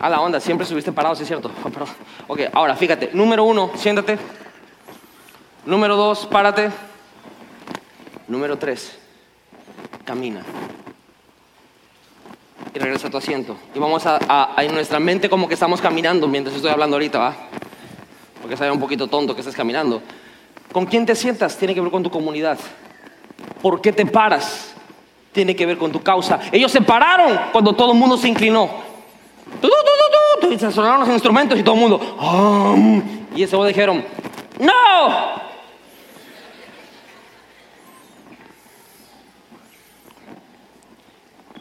A 0.00 0.08
la 0.08 0.20
onda, 0.20 0.40
siempre 0.40 0.62
estuviste 0.62 0.92
parado, 0.92 1.14
sí 1.14 1.22
es 1.22 1.28
cierto. 1.28 1.50
Perdón. 1.62 1.88
Ok, 2.28 2.40
ahora 2.52 2.74
fíjate. 2.76 3.10
Número 3.12 3.44
uno, 3.44 3.70
siéntate. 3.74 4.18
Número 5.66 5.96
dos, 5.96 6.26
párate. 6.26 6.70
Número 8.28 8.56
tres, 8.56 8.96
camina. 10.04 10.42
y 12.72 12.78
regresa 12.78 13.08
a 13.08 13.10
tu 13.10 13.16
asiento. 13.16 13.56
Y 13.74 13.80
vamos 13.80 14.06
a- 14.06 14.20
a 14.28 14.62
en 14.62 14.72
nuestra 14.72 15.00
mente 15.00 15.28
como 15.28 15.48
que 15.48 15.54
estamos 15.54 15.80
caminando 15.80 16.28
mientras 16.28 16.54
estoy 16.54 16.70
hablando 16.70 16.94
ahorita, 16.96 17.18
¿va? 17.18 17.34
Porque 18.40 18.56
se 18.56 18.64
ve 18.64 18.70
un 18.70 18.80
poquito 18.80 19.06
tonto 19.06 19.34
que 19.34 19.40
estés 19.40 19.54
caminando. 19.54 20.02
¿Con 20.72 20.86
quién 20.86 21.04
te 21.04 21.14
sientas? 21.14 21.56
Tiene 21.56 21.74
que 21.74 21.80
ver 21.80 21.90
con 21.90 22.02
tu 22.02 22.10
comunidad. 22.10 22.58
¿Por 23.60 23.80
qué 23.80 23.92
te 23.92 24.06
paras? 24.06 24.74
Tiene 25.32 25.54
que 25.54 25.66
ver 25.66 25.78
con 25.78 25.92
tu 25.92 26.02
causa. 26.02 26.40
Ellos 26.50 26.72
se 26.72 26.80
pararon 26.80 27.38
cuando 27.52 27.72
todo 27.74 27.92
el 27.92 27.98
mundo 27.98 28.16
se 28.16 28.28
inclinó. 28.28 28.70
Y 30.50 30.58
se 30.58 30.72
sonaron 30.72 31.00
los 31.00 31.08
instrumentos 31.10 31.58
y 31.58 31.62
todo 31.62 31.74
el 31.74 31.80
mundo. 31.80 33.18
Y 33.36 33.42
ese 33.42 33.56
dijeron, 33.66 34.04
¡No! 34.58 35.40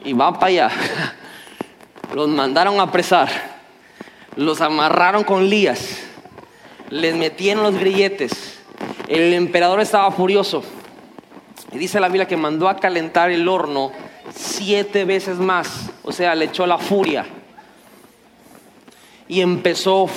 Y 0.03 0.13
va 0.13 0.34
para 0.34 0.47
allá. 0.47 0.71
Los 2.13 2.27
mandaron 2.30 2.80
a 2.80 2.84
apresar. 2.84 3.30
Los 4.36 4.61
amarraron 4.61 5.23
con 5.23 5.47
lías. 5.49 6.09
Les 6.90 7.16
metieron 7.16 7.64
los 7.64 7.76
grilletes. 7.76 8.60
El 9.08 9.34
emperador 9.34 9.80
estaba 9.82 10.12
furioso. 10.12 10.64
Y 11.72 11.78
dice 11.78 12.00
la 12.00 12.08
Biblia 12.08 12.28
que 12.28 12.38
mandó 12.38 12.68
a 12.68 12.78
calentar 12.78 13.30
el 13.30 13.48
horno 13.48 13.92
siete 14.34 15.06
veces 15.06 15.38
más. 15.38 15.92
O 16.04 16.12
sea, 16.12 16.34
le 16.36 16.46
echó 16.46 16.66
la 16.66 16.78
furia. 16.78 17.26
Y 19.28 19.42
empezó 19.42 20.10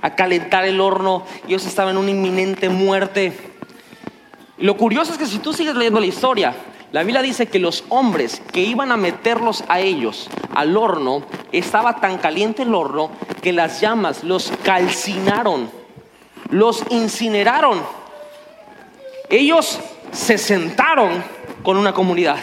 a 0.00 0.14
calentar 0.14 0.64
el 0.64 0.80
horno. 0.80 1.24
Ellos 1.46 1.66
estaban 1.66 1.96
en 1.96 2.02
una 2.02 2.10
inminente 2.10 2.68
muerte. 2.68 3.32
Lo 4.56 4.76
curioso 4.76 5.12
es 5.12 5.18
que 5.18 5.26
si 5.26 5.38
tú 5.38 5.52
sigues 5.52 5.74
leyendo 5.74 6.00
la 6.00 6.06
historia, 6.06 6.54
la 6.90 7.02
Biblia 7.02 7.20
dice 7.20 7.46
que 7.46 7.58
los 7.58 7.84
hombres 7.90 8.40
que 8.50 8.60
iban 8.60 8.90
a 8.92 8.96
meterlos 8.96 9.62
a 9.68 9.80
ellos 9.80 10.28
al 10.54 10.76
horno, 10.76 11.22
estaba 11.52 12.00
tan 12.00 12.18
caliente 12.18 12.62
el 12.62 12.74
horno 12.74 13.10
que 13.42 13.52
las 13.52 13.80
llamas 13.80 14.24
los 14.24 14.50
calcinaron, 14.62 15.70
los 16.50 16.82
incineraron. 16.90 17.82
Ellos 19.28 19.78
se 20.12 20.38
sentaron 20.38 21.22
con 21.62 21.76
una 21.76 21.92
comunidad, 21.92 22.38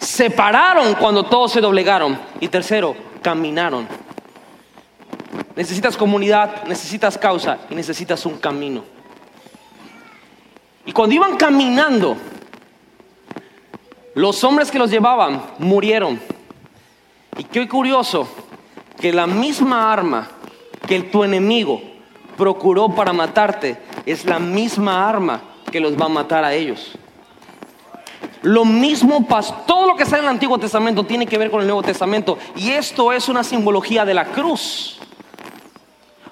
se 0.00 0.30
pararon 0.30 0.94
cuando 0.96 1.22
todos 1.24 1.52
se 1.52 1.60
doblegaron 1.60 2.18
y 2.40 2.48
tercero, 2.48 2.96
caminaron. 3.22 3.86
Necesitas 5.54 5.96
comunidad, 5.96 6.64
necesitas 6.64 7.16
causa 7.16 7.58
y 7.70 7.74
necesitas 7.74 8.26
un 8.26 8.38
camino. 8.38 8.84
Y 10.84 10.92
cuando 10.92 11.14
iban 11.14 11.36
caminando, 11.36 12.16
los 14.18 14.42
hombres 14.42 14.72
que 14.72 14.80
los 14.80 14.90
llevaban 14.90 15.40
murieron. 15.60 16.20
Y 17.36 17.44
qué 17.44 17.68
curioso 17.68 18.26
que 19.00 19.12
la 19.12 19.28
misma 19.28 19.92
arma 19.92 20.26
que 20.88 21.02
tu 21.02 21.22
enemigo 21.22 21.80
procuró 22.36 22.88
para 22.88 23.12
matarte 23.12 23.78
es 24.06 24.24
la 24.24 24.40
misma 24.40 25.08
arma 25.08 25.40
que 25.70 25.78
los 25.78 25.96
va 25.96 26.06
a 26.06 26.08
matar 26.08 26.42
a 26.42 26.52
ellos. 26.52 26.98
Lo 28.42 28.64
mismo 28.64 29.24
pasó, 29.24 29.54
todo 29.68 29.86
lo 29.86 29.94
que 29.94 30.02
está 30.02 30.18
en 30.18 30.24
el 30.24 30.30
Antiguo 30.30 30.58
Testamento 30.58 31.04
tiene 31.04 31.24
que 31.24 31.38
ver 31.38 31.48
con 31.48 31.60
el 31.60 31.68
Nuevo 31.68 31.84
Testamento 31.84 32.38
y 32.56 32.70
esto 32.70 33.12
es 33.12 33.28
una 33.28 33.44
simbología 33.44 34.04
de 34.04 34.14
la 34.14 34.24
cruz. 34.24 34.97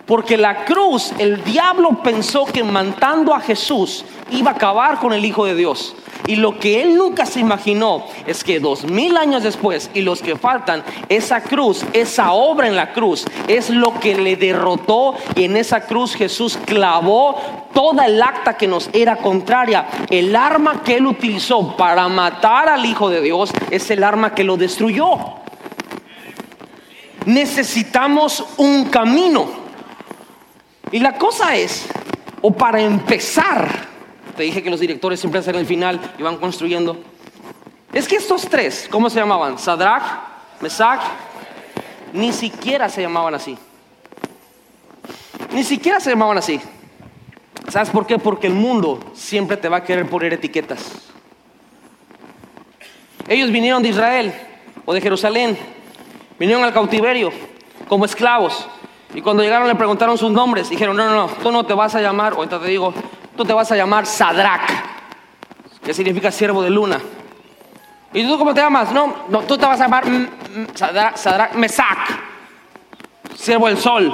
Porque 0.07 0.37
la 0.37 0.65
cruz, 0.65 1.13
el 1.19 1.43
diablo 1.43 2.01
pensó 2.03 2.45
que 2.45 2.63
matando 2.63 3.35
a 3.35 3.41
Jesús 3.41 4.05
iba 4.31 4.53
a 4.53 4.55
acabar 4.55 5.01
con 5.01 5.13
el 5.13 5.25
Hijo 5.25 5.45
de 5.45 5.57
Dios. 5.57 5.97
Y 6.29 6.37
lo 6.37 6.59
que 6.59 6.83
él 6.83 6.97
nunca 6.97 7.27
se 7.27 7.41
imaginó 7.41 8.05
es 8.27 8.43
que 8.43 8.59
dos 8.59 8.85
mil 8.85 9.17
años 9.17 9.43
después 9.43 9.91
y 9.95 10.01
los 10.01 10.23
que 10.23 10.37
faltan, 10.37 10.83
esa 11.09 11.41
cruz, 11.41 11.85
esa 11.93 12.33
obra 12.33 12.67
en 12.67 12.75
la 12.75 12.93
cruz, 12.93 13.25
es 13.47 13.71
lo 13.71 13.99
que 14.01 14.17
le 14.17 14.37
derrotó 14.37 15.15
y 15.37 15.45
en 15.45 15.57
esa 15.57 15.83
cruz 15.83 16.15
Jesús 16.15 16.59
clavó 16.65 17.37
toda 17.73 18.07
el 18.07 18.21
acta 18.23 18.57
que 18.57 18.67
nos 18.67 18.91
era 18.93 19.17
contraria. 19.17 19.87
El 20.11 20.35
arma 20.35 20.83
que 20.83 20.97
él 20.97 21.07
utilizó 21.07 21.77
para 21.77 22.09
matar 22.09 22.69
al 22.69 22.85
Hijo 22.85 23.09
de 23.09 23.21
Dios 23.21 23.53
es 23.71 23.89
el 23.91 24.03
arma 24.03 24.35
que 24.35 24.45
lo 24.45 24.57
destruyó. 24.57 25.19
Necesitamos 27.25 28.45
un 28.57 28.87
camino. 28.87 29.66
Y 30.93 31.01
la 31.01 31.19
cosa 31.19 31.57
es, 31.57 31.87
o 32.43 32.53
para 32.53 32.81
empezar, 32.81 33.69
te 34.37 34.45
dije 34.45 34.63
que 34.63 34.71
los 34.71 34.81
directores 34.81 35.19
siempre 35.19 35.41
hacen 35.41 35.57
el 35.57 35.67
final 35.67 36.01
y 36.19 36.23
van 36.23 36.37
construyendo. 36.37 36.97
Es 37.93 38.07
que 38.07 38.17
estos 38.17 38.43
tres, 38.49 38.89
¿cómo 38.91 39.11
se 39.11 39.19
llamaban? 39.19 39.59
Sadrach, 39.59 40.03
Mesach, 40.61 41.01
ni 42.13 42.33
siquiera 42.33 42.89
se 42.89 43.03
llamaban 43.03 43.35
así. 43.35 43.57
Ni 45.53 45.65
siquiera 45.65 45.99
se 45.99 46.11
llamaban 46.11 46.39
así. 46.39 46.61
¿Sabes 47.69 47.91
por 47.91 48.07
qué? 48.07 48.19
Porque 48.19 48.47
el 48.47 48.55
mundo 48.55 49.01
siempre 49.15 49.57
te 49.57 49.69
va 49.69 49.79
a 49.79 49.85
querer 49.85 50.09
poner 50.09 50.33
etiquetas. 50.33 51.09
Ellos 53.29 53.51
vinieron 53.51 53.83
de 53.83 53.89
Israel 53.89 54.33
o 54.85 54.95
de 54.95 55.01
Jerusalén, 55.01 55.59
vinieron 56.39 56.63
al 56.63 56.73
cautiverio 56.73 57.33
como 57.89 58.05
esclavos. 58.05 58.69
Y 59.17 59.23
cuando 59.23 59.43
llegaron 59.43 59.67
le 59.67 59.75
preguntaron 59.75 60.19
sus 60.19 60.31
nombres. 60.31 60.69
Dijeron, 60.69 60.95
no, 60.95 61.07
no, 61.09 61.27
no, 61.27 61.29
tú 61.43 61.51
no 61.51 61.65
te 61.65 61.73
vas 61.73 61.95
a 61.95 62.03
llamar, 62.03 62.35
ahorita 62.35 62.61
te 62.61 62.67
digo, 62.67 62.93
tú 63.35 63.47
te 63.47 63.55
vas 63.55 63.73
a 63.73 63.75
llamar 63.75 64.05
Sadrach, 64.05 64.69
que 65.83 65.95
significa 65.95 66.31
siervo 66.31 66.63
de 66.63 66.69
luna. 66.69 67.01
¿Y 68.13 68.29
tú 68.29 68.37
cómo 68.37 68.53
te 68.53 68.61
llamas? 68.61 68.93
No, 68.93 69.25
no 69.31 69.41
tú 69.41 69.57
te 69.57 69.65
vas 69.65 69.81
a 69.81 69.85
llamar 69.85 70.07
mm, 70.07 70.67
Sadrach, 70.75 71.55
Mesach, 71.55 72.11
siervo 73.35 73.69
del 73.69 73.79
sol. 73.79 74.13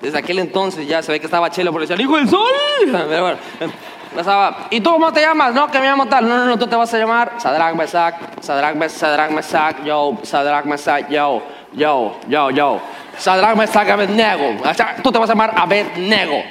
Desde 0.00 0.18
aquel 0.18 0.38
entonces 0.38 0.86
ya 0.86 1.02
se 1.02 1.10
ve 1.10 1.18
que 1.18 1.26
estaba 1.26 1.50
chelo 1.50 1.72
porque 1.72 1.88
decían, 1.88 2.00
hijo 2.00 2.16
del 2.16 2.28
sol. 2.28 2.46
¿Y 4.70 4.80
tú 4.80 4.92
cómo 4.92 5.12
te 5.12 5.20
llamas? 5.20 5.52
No, 5.52 5.68
que 5.68 5.80
me 5.80 5.86
llamo 5.86 6.06
tal. 6.06 6.28
No, 6.28 6.36
no, 6.38 6.44
no, 6.44 6.58
tú 6.60 6.68
te 6.68 6.76
vas 6.76 6.94
a 6.94 6.98
llamar 6.98 7.32
Sadrach 7.38 7.74
Mesach, 7.74 8.14
Sadrach 8.40 8.76
Mesach, 8.76 8.98
Sadrach 9.00 9.30
Mesach, 9.32 9.84
yo, 9.84 10.16
Sadrach 10.22 10.64
Mesach, 10.64 11.08
yo, 11.08 11.42
yo, 11.72 12.16
yo, 12.28 12.50
yo. 12.50 12.80
Sadrach 13.16 13.56
Mesach 13.56 13.88
Abednego. 13.88 14.62
Tú 15.02 15.12
te 15.12 15.18
vas 15.18 15.28
a 15.28 15.32
llamar 15.32 15.54
Abednego. 15.56 16.42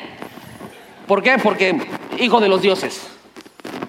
¿Por 1.08 1.24
qué? 1.24 1.38
Porque 1.42 1.78
hijo 2.20 2.40
de 2.40 2.50
los 2.50 2.62
dioses. 2.62 3.08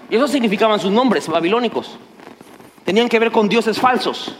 Y 0.09 0.15
eso 0.15 0.27
significaban 0.27 0.79
sus 0.79 0.91
nombres 0.91 1.27
babilónicos. 1.27 1.97
Tenían 2.85 3.09
que 3.09 3.19
ver 3.19 3.31
con 3.31 3.49
dioses 3.49 3.79
falsos. 3.79 4.35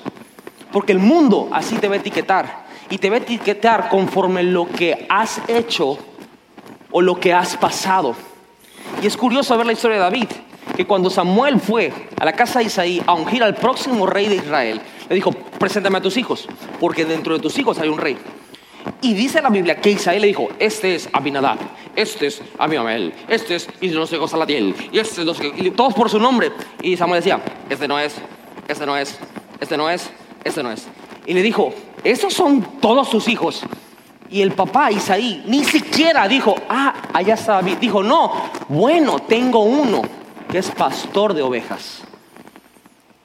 Porque 0.72 0.92
el 0.92 1.00
mundo 1.00 1.50
así 1.52 1.76
te 1.76 1.88
va 1.88 1.96
a 1.96 1.98
etiquetar. 1.98 2.66
Y 2.90 2.98
te 2.98 3.10
va 3.10 3.18
a 3.18 3.20
etiquetar 3.20 3.90
conforme 3.90 4.44
lo 4.44 4.68
que 4.68 5.06
has 5.10 5.42
hecho 5.48 5.98
o 6.92 7.02
lo 7.02 7.20
que 7.20 7.34
has 7.34 7.58
pasado. 7.58 8.16
Y 9.02 9.08
es 9.08 9.16
curioso 9.16 9.56
ver 9.58 9.66
la 9.66 9.74
historia 9.74 9.98
de 9.98 10.04
David, 10.04 10.28
que 10.76 10.86
cuando 10.86 11.10
Samuel 11.10 11.60
fue 11.60 11.94
a 12.20 12.26
la 12.26 12.34
casa 12.34 12.60
de 12.60 12.66
Isaí 12.66 13.02
a 13.06 13.14
ungir 13.14 13.44
al 13.44 13.56
próximo 13.56 14.06
rey 14.06 14.28
de 14.28 14.36
Israel, 14.36 14.82
le 15.10 15.16
dijo, 15.16 15.32
preséntame 15.32 15.98
a 15.98 16.02
tus 16.02 16.18
hijos, 16.18 16.48
porque 16.80 17.04
dentro 17.04 17.34
de 17.34 17.42
tus 17.42 17.58
hijos 17.58 17.80
hay 17.80 17.90
un 17.90 17.98
rey. 17.98 18.18
Y 19.02 19.14
dice 19.14 19.42
la 19.42 19.50
Biblia 19.50 19.82
que 19.82 19.92
Isaí 19.92 20.20
le 20.20 20.28
dijo, 20.28 20.50
este 20.60 20.96
es 20.96 21.10
Abinadab, 21.12 21.58
este 21.96 22.28
es 22.28 22.42
Abiamel, 22.58 23.14
este 23.28 23.56
es 23.56 23.68
y 23.82 23.88
no 23.90 24.06
sé 24.06 24.18
cosa 24.18 24.32
Salatiel, 24.32 24.76
y 24.92 25.00
este 25.00 25.22
es 25.22 25.28
no 25.28 25.34
sé 25.34 25.52
qué", 25.52 25.68
y 25.68 25.72
todos 25.72 25.94
por 25.94 26.10
su 26.10 26.20
nombre. 26.20 26.52
Y 26.82 26.96
Samuel 26.96 27.22
decía, 27.22 27.42
este 27.70 27.88
no 27.88 28.00
es, 28.00 28.16
este 28.68 28.86
no 28.86 28.96
es, 28.96 29.18
este 29.60 29.78
no 29.78 29.90
es, 29.90 30.10
este 30.44 30.64
no 30.64 30.72
es. 30.72 30.88
Y 31.26 31.34
le 31.34 31.42
dijo, 31.42 31.74
esos 32.04 32.34
son 32.34 32.80
todos 32.80 33.10
tus 33.10 33.28
hijos. 33.28 33.64
Y 34.32 34.42
el 34.42 34.52
papá 34.52 34.92
Isaí 34.92 35.44
ni 35.48 35.64
siquiera 35.64 36.28
dijo, 36.28 36.56
ah, 36.70 36.94
allá 37.14 37.34
está 37.34 37.54
David. 37.54 37.78
Dijo, 37.78 38.04
no, 38.04 38.32
bueno, 38.68 39.20
tengo 39.20 39.64
uno 39.64 40.04
que 40.52 40.60
es 40.60 40.70
pastor 40.70 41.34
de 41.34 41.42
ovejas. 41.42 42.04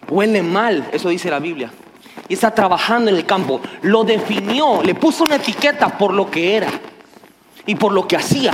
Huele 0.09 0.43
mal, 0.43 0.89
eso 0.93 1.09
dice 1.09 1.31
la 1.31 1.39
Biblia. 1.39 1.71
Y 2.29 2.35
está 2.35 2.55
trabajando 2.55 3.11
en 3.11 3.17
el 3.17 3.27
campo. 3.27 3.61
Lo 3.83 4.05
definió, 4.05 4.83
le 4.83 4.95
puso 4.95 5.25
una 5.25 5.37
etiqueta 5.37 5.99
por 5.99 6.13
lo 6.13 6.31
que 6.31 6.57
era 6.57 6.69
y 7.67 7.75
por 7.75 7.93
lo 7.93 8.07
que 8.07 8.17
hacía. 8.17 8.53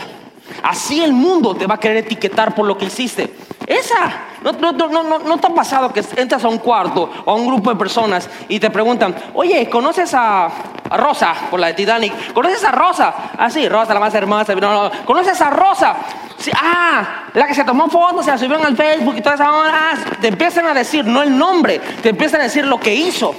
Así 0.63 1.03
el 1.03 1.13
mundo 1.13 1.55
te 1.55 1.67
va 1.67 1.75
a 1.75 1.81
querer 1.81 1.99
etiquetar 1.99 2.55
por 2.55 2.67
lo 2.67 2.77
que 2.77 2.87
hiciste. 2.87 3.33
Esa, 3.71 4.11
no, 4.43 4.51
no, 4.51 4.73
no, 4.73 5.19
no, 5.21 5.39
te 5.39 5.47
ha 5.47 5.51
pasado 5.51 5.93
que 5.93 6.03
entras 6.17 6.43
a 6.43 6.49
un 6.49 6.59
cuarto 6.59 7.09
o 7.25 7.31
a 7.31 7.35
un 7.37 7.47
grupo 7.47 7.71
de 7.71 7.77
personas 7.77 8.29
y 8.49 8.59
te 8.59 8.69
preguntan, 8.69 9.15
oye, 9.33 9.71
¿conoces 9.71 10.13
a, 10.13 10.51
Rosa 10.91 11.35
por 11.49 11.61
la 11.61 11.69
de 11.69 11.75
Titanic? 11.75 12.33
¿Conoces 12.33 12.65
a 12.65 12.73
Rosa? 12.73 13.15
Ah, 13.39 13.49
sí, 13.49 13.69
Rosa, 13.69 13.95
la 13.95 14.01
más 14.01 14.13
hermosa. 14.13 14.57
No, 14.57 14.73
no. 14.73 15.05
¿Conoces 15.05 15.41
a 15.41 15.51
Rosa? 15.51 15.95
Sí, 16.37 16.51
ah, 16.61 17.27
la 17.33 17.47
que 17.47 17.55
se 17.55 17.63
tomó 17.63 17.89
fotos, 17.89 18.25
se 18.25 18.33
la 18.33 18.39
subieron 18.39 18.67
al 18.67 18.77
Facebook 18.77 19.15
y 19.17 19.21
toda 19.21 19.37
esa 19.37 19.53
hora. 19.53 19.73
Ah, 19.73 19.95
te 20.21 20.27
empiezan 20.27 20.67
a 20.67 20.75
decir, 20.75 21.05
no 21.05 21.23
el 21.23 21.39
nombre, 21.39 21.79
te 22.03 22.09
empiezan 22.09 22.41
a 22.41 22.45
decir 22.45 22.67
lo 22.67 22.81
que 22.81 22.93
hizo. 22.93 23.33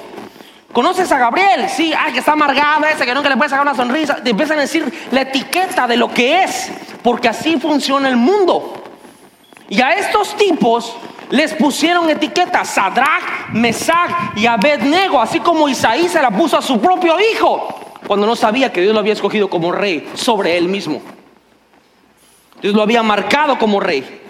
¿Conoces 0.71 1.11
a 1.11 1.17
Gabriel? 1.17 1.67
Sí, 1.67 1.93
ay, 1.93 2.13
que 2.13 2.19
está 2.19 2.31
amargado 2.31 2.85
ese, 2.85 3.05
que 3.05 3.13
nunca 3.13 3.27
le 3.27 3.35
puede 3.35 3.49
sacar 3.49 3.67
una 3.67 3.75
sonrisa. 3.75 4.23
Te 4.23 4.29
empiezan 4.29 4.59
a 4.59 4.61
decir 4.61 5.09
la 5.11 5.23
etiqueta 5.23 5.87
de 5.87 5.97
lo 5.97 6.07
que 6.07 6.45
es, 6.45 6.71
porque 7.03 7.27
así 7.27 7.59
funciona 7.59 8.07
el 8.07 8.15
mundo. 8.15 8.80
Y 9.71 9.81
a 9.81 9.93
estos 9.93 10.35
tipos 10.35 10.93
les 11.29 11.53
pusieron 11.53 12.09
etiquetas, 12.09 12.71
Sadrach, 12.71 13.51
Mesach 13.53 14.35
y 14.35 14.45
Abednego, 14.45 15.21
así 15.21 15.39
como 15.39 15.69
Isaí 15.69 16.09
se 16.09 16.21
la 16.21 16.29
puso 16.29 16.57
a 16.57 16.61
su 16.61 16.81
propio 16.81 17.15
hijo, 17.21 17.73
cuando 18.05 18.27
no 18.27 18.35
sabía 18.35 18.73
que 18.73 18.81
Dios 18.81 18.93
lo 18.93 18.99
había 18.99 19.13
escogido 19.13 19.49
como 19.49 19.71
rey 19.71 20.11
sobre 20.13 20.57
él 20.57 20.67
mismo. 20.67 21.01
Dios 22.61 22.75
lo 22.75 22.81
había 22.81 23.01
marcado 23.01 23.57
como 23.57 23.79
rey, 23.79 24.21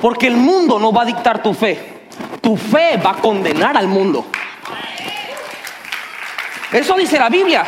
porque 0.00 0.28
el 0.28 0.36
mundo 0.38 0.78
no 0.78 0.94
va 0.94 1.02
a 1.02 1.04
dictar 1.04 1.42
tu 1.42 1.52
fe, 1.52 2.08
tu 2.40 2.56
fe 2.56 2.96
va 2.96 3.10
a 3.10 3.16
condenar 3.16 3.76
al 3.76 3.88
mundo. 3.88 4.24
Eso 6.72 6.94
dice 6.94 7.18
la 7.18 7.28
Biblia, 7.28 7.66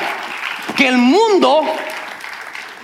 que 0.74 0.89
el 0.89 0.97
mundo 0.97 1.62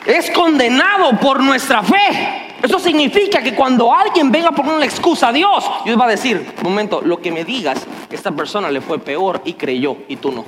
es 0.04 0.30
condenado 0.32 1.18
por 1.18 1.42
nuestra 1.42 1.82
fe. 1.82 2.43
Eso 2.64 2.78
significa 2.78 3.42
que 3.42 3.54
cuando 3.54 3.92
alguien 3.92 4.32
venga 4.32 4.48
a 4.48 4.52
poner 4.52 4.72
una 4.72 4.86
excusa 4.86 5.28
a 5.28 5.32
Dios, 5.34 5.62
Dios 5.84 6.00
va 6.00 6.06
a 6.06 6.08
decir, 6.08 6.54
momento, 6.62 7.02
lo 7.02 7.20
que 7.20 7.30
me 7.30 7.44
digas, 7.44 7.86
esta 8.10 8.30
persona 8.30 8.70
le 8.70 8.80
fue 8.80 8.98
peor 8.98 9.42
y 9.44 9.52
creyó 9.52 9.98
y 10.08 10.16
tú 10.16 10.32
no. 10.32 10.46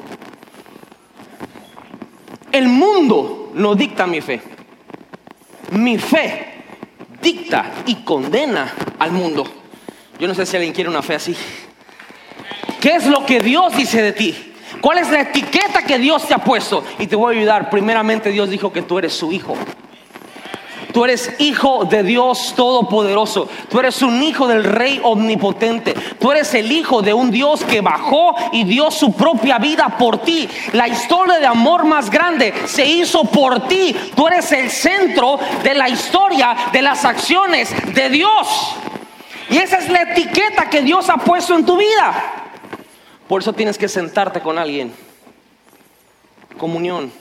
El 2.50 2.68
mundo 2.68 3.50
no 3.52 3.74
dicta 3.74 4.06
mi 4.06 4.22
fe. 4.22 4.40
Mi 5.72 5.98
fe 5.98 6.54
dicta 7.20 7.70
y 7.84 7.96
condena 7.96 8.72
al 8.98 9.12
mundo. 9.12 9.44
Yo 10.18 10.26
no 10.26 10.34
sé 10.34 10.46
si 10.46 10.56
alguien 10.56 10.72
quiere 10.72 10.88
una 10.88 11.02
fe 11.02 11.16
así. 11.16 11.36
¿Qué 12.80 12.94
es 12.94 13.06
lo 13.06 13.26
que 13.26 13.40
Dios 13.40 13.76
dice 13.76 14.00
de 14.00 14.12
ti? 14.12 14.54
¿Cuál 14.80 14.98
es 14.98 15.10
la 15.10 15.20
etiqueta 15.20 15.82
que 15.82 15.98
Dios 15.98 16.26
te 16.26 16.32
ha 16.32 16.38
puesto? 16.38 16.82
Y 16.98 17.08
te 17.08 17.14
voy 17.14 17.34
a 17.34 17.38
ayudar. 17.38 17.68
Primeramente 17.68 18.30
Dios 18.30 18.48
dijo 18.48 18.72
que 18.72 18.80
tú 18.80 18.98
eres 18.98 19.12
su 19.12 19.32
hijo. 19.32 19.54
Tú 20.96 21.04
eres 21.04 21.30
hijo 21.40 21.84
de 21.84 22.02
Dios 22.02 22.54
Todopoderoso. 22.56 23.50
Tú 23.68 23.78
eres 23.78 24.00
un 24.00 24.22
hijo 24.22 24.48
del 24.48 24.64
Rey 24.64 24.98
Omnipotente. 25.04 25.92
Tú 26.18 26.32
eres 26.32 26.54
el 26.54 26.72
hijo 26.72 27.02
de 27.02 27.12
un 27.12 27.30
Dios 27.30 27.62
que 27.64 27.82
bajó 27.82 28.34
y 28.50 28.64
dio 28.64 28.90
su 28.90 29.12
propia 29.12 29.58
vida 29.58 29.98
por 29.98 30.22
ti. 30.22 30.48
La 30.72 30.88
historia 30.88 31.38
de 31.38 31.44
amor 31.44 31.84
más 31.84 32.08
grande 32.08 32.54
se 32.64 32.86
hizo 32.86 33.24
por 33.24 33.68
ti. 33.68 33.94
Tú 34.16 34.26
eres 34.26 34.50
el 34.52 34.70
centro 34.70 35.38
de 35.62 35.74
la 35.74 35.90
historia 35.90 36.56
de 36.72 36.80
las 36.80 37.04
acciones 37.04 37.74
de 37.92 38.08
Dios. 38.08 38.74
Y 39.50 39.58
esa 39.58 39.76
es 39.76 39.90
la 39.90 40.00
etiqueta 40.00 40.70
que 40.70 40.80
Dios 40.80 41.10
ha 41.10 41.18
puesto 41.18 41.54
en 41.54 41.66
tu 41.66 41.76
vida. 41.76 42.14
Por 43.28 43.42
eso 43.42 43.52
tienes 43.52 43.76
que 43.76 43.88
sentarte 43.88 44.40
con 44.40 44.56
alguien. 44.56 44.94
Comunión, 46.56 47.12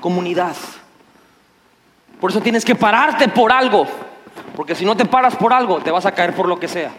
comunidad. 0.00 0.56
Por 2.22 2.30
eso 2.30 2.40
tienes 2.40 2.64
que 2.64 2.76
pararte 2.76 3.26
por 3.26 3.50
algo. 3.50 3.84
Porque 4.54 4.76
si 4.76 4.84
no 4.84 4.96
te 4.96 5.04
paras 5.04 5.34
por 5.34 5.52
algo, 5.52 5.80
te 5.80 5.90
vas 5.90 6.06
a 6.06 6.12
caer 6.12 6.32
por 6.36 6.46
lo 6.46 6.56
que 6.60 6.68
sea. 6.68 6.92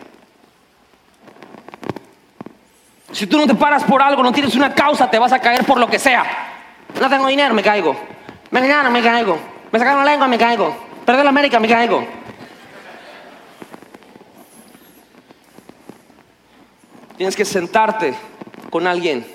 Si 3.14 3.26
tú 3.26 3.38
no 3.38 3.48
te 3.48 3.56
paras 3.56 3.86
por 3.86 4.02
algo, 4.02 4.22
no 4.22 4.34
tienes 4.34 4.54
una 4.54 4.76
causa, 4.76 5.10
te 5.10 5.18
vas 5.18 5.32
a 5.32 5.40
caer 5.40 5.64
por 5.64 5.80
lo 5.80 5.88
que 5.88 5.98
sea. 5.98 6.26
No 7.00 7.10
tengo 7.10 7.26
dinero, 7.28 7.54
me 7.54 7.64
caigo. 7.64 7.96
Me 8.52 8.60
engañaron, 8.60 8.92
me 8.92 9.02
caigo. 9.02 9.40
Me 9.72 9.80
sacaron 9.80 10.04
la 10.04 10.12
lengua, 10.12 10.28
me 10.28 10.38
caigo. 10.38 10.76
Perdí 11.06 11.24
la 11.24 11.30
América, 11.30 11.58
me 11.58 11.70
caigo. 11.70 12.06
Tienes 17.16 17.38
que 17.38 17.46
sentarte 17.46 18.14
con 18.70 18.86
alguien. 18.88 19.26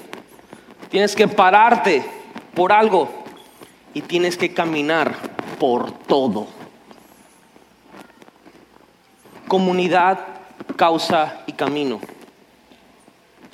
Tienes 0.90 1.16
que 1.16 1.26
pararte 1.28 2.04
por 2.52 2.72
algo. 2.72 3.24
Y 3.98 4.02
tienes 4.02 4.36
que 4.36 4.54
caminar 4.54 5.16
por 5.58 5.90
todo. 5.90 6.46
Comunidad, 9.48 10.24
causa 10.76 11.42
y 11.48 11.52
camino. 11.54 11.98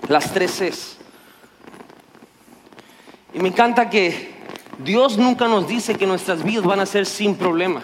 Las 0.06 0.34
tres 0.34 0.60
es. 0.60 0.98
Y 3.32 3.38
me 3.38 3.48
encanta 3.48 3.88
que 3.88 4.34
Dios 4.84 5.16
nunca 5.16 5.48
nos 5.48 5.66
dice 5.66 5.94
que 5.94 6.06
nuestras 6.06 6.44
vidas 6.44 6.64
van 6.64 6.80
a 6.80 6.84
ser 6.84 7.06
sin 7.06 7.36
problema. 7.36 7.82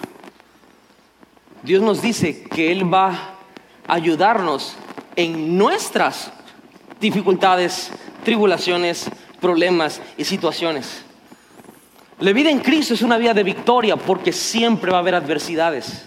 Dios 1.62 1.80
nos 1.80 2.02
dice 2.02 2.42
que 2.42 2.70
Él 2.70 2.92
va 2.92 3.36
a 3.88 3.94
ayudarnos 3.94 4.76
en 5.16 5.56
nuestras 5.56 6.30
dificultades, 7.00 7.90
tribulaciones, 8.22 9.10
problemas 9.40 10.02
y 10.18 10.26
situaciones. 10.26 11.06
La 12.20 12.34
vida 12.34 12.50
en 12.50 12.60
Cristo 12.60 12.92
es 12.92 13.00
una 13.00 13.16
vida 13.16 13.32
de 13.32 13.42
victoria 13.42 13.96
porque 13.96 14.32
siempre 14.32 14.90
va 14.90 14.98
a 14.98 15.00
haber 15.00 15.14
adversidades. 15.14 16.06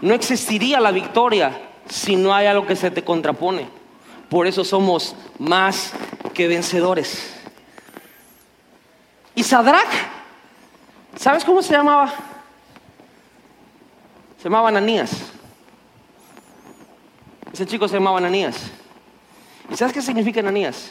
No 0.00 0.14
existiría 0.14 0.80
la 0.80 0.90
victoria 0.90 1.60
si 1.88 2.16
no 2.16 2.34
hay 2.34 2.46
algo 2.46 2.66
que 2.66 2.74
se 2.74 2.90
te 2.90 3.04
contrapone. 3.04 3.68
Por 4.28 4.48
eso 4.48 4.64
somos 4.64 5.14
más 5.38 5.92
que 6.34 6.48
vencedores. 6.48 7.34
Y 9.36 9.44
Sadrach, 9.44 9.86
¿sabes 11.14 11.44
cómo 11.44 11.62
se 11.62 11.72
llamaba? 11.72 12.12
Se 14.38 14.44
llamaba 14.44 14.70
Ananías. 14.70 15.12
Ese 17.52 17.64
chico 17.64 17.86
se 17.86 17.94
llamaba 17.94 18.18
Ananías. 18.18 18.56
¿Y 19.70 19.76
sabes 19.76 19.94
qué 19.94 20.02
significa 20.02 20.40
Ananías? 20.40 20.90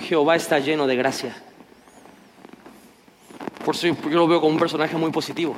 Jehová 0.00 0.34
está 0.34 0.58
lleno 0.58 0.88
de 0.88 0.96
gracia. 0.96 1.36
Por 3.64 3.74
eso 3.74 3.86
yo 3.86 3.94
lo 4.10 4.28
veo 4.28 4.40
como 4.40 4.52
un 4.52 4.58
personaje 4.58 4.96
muy 4.96 5.10
positivo. 5.10 5.56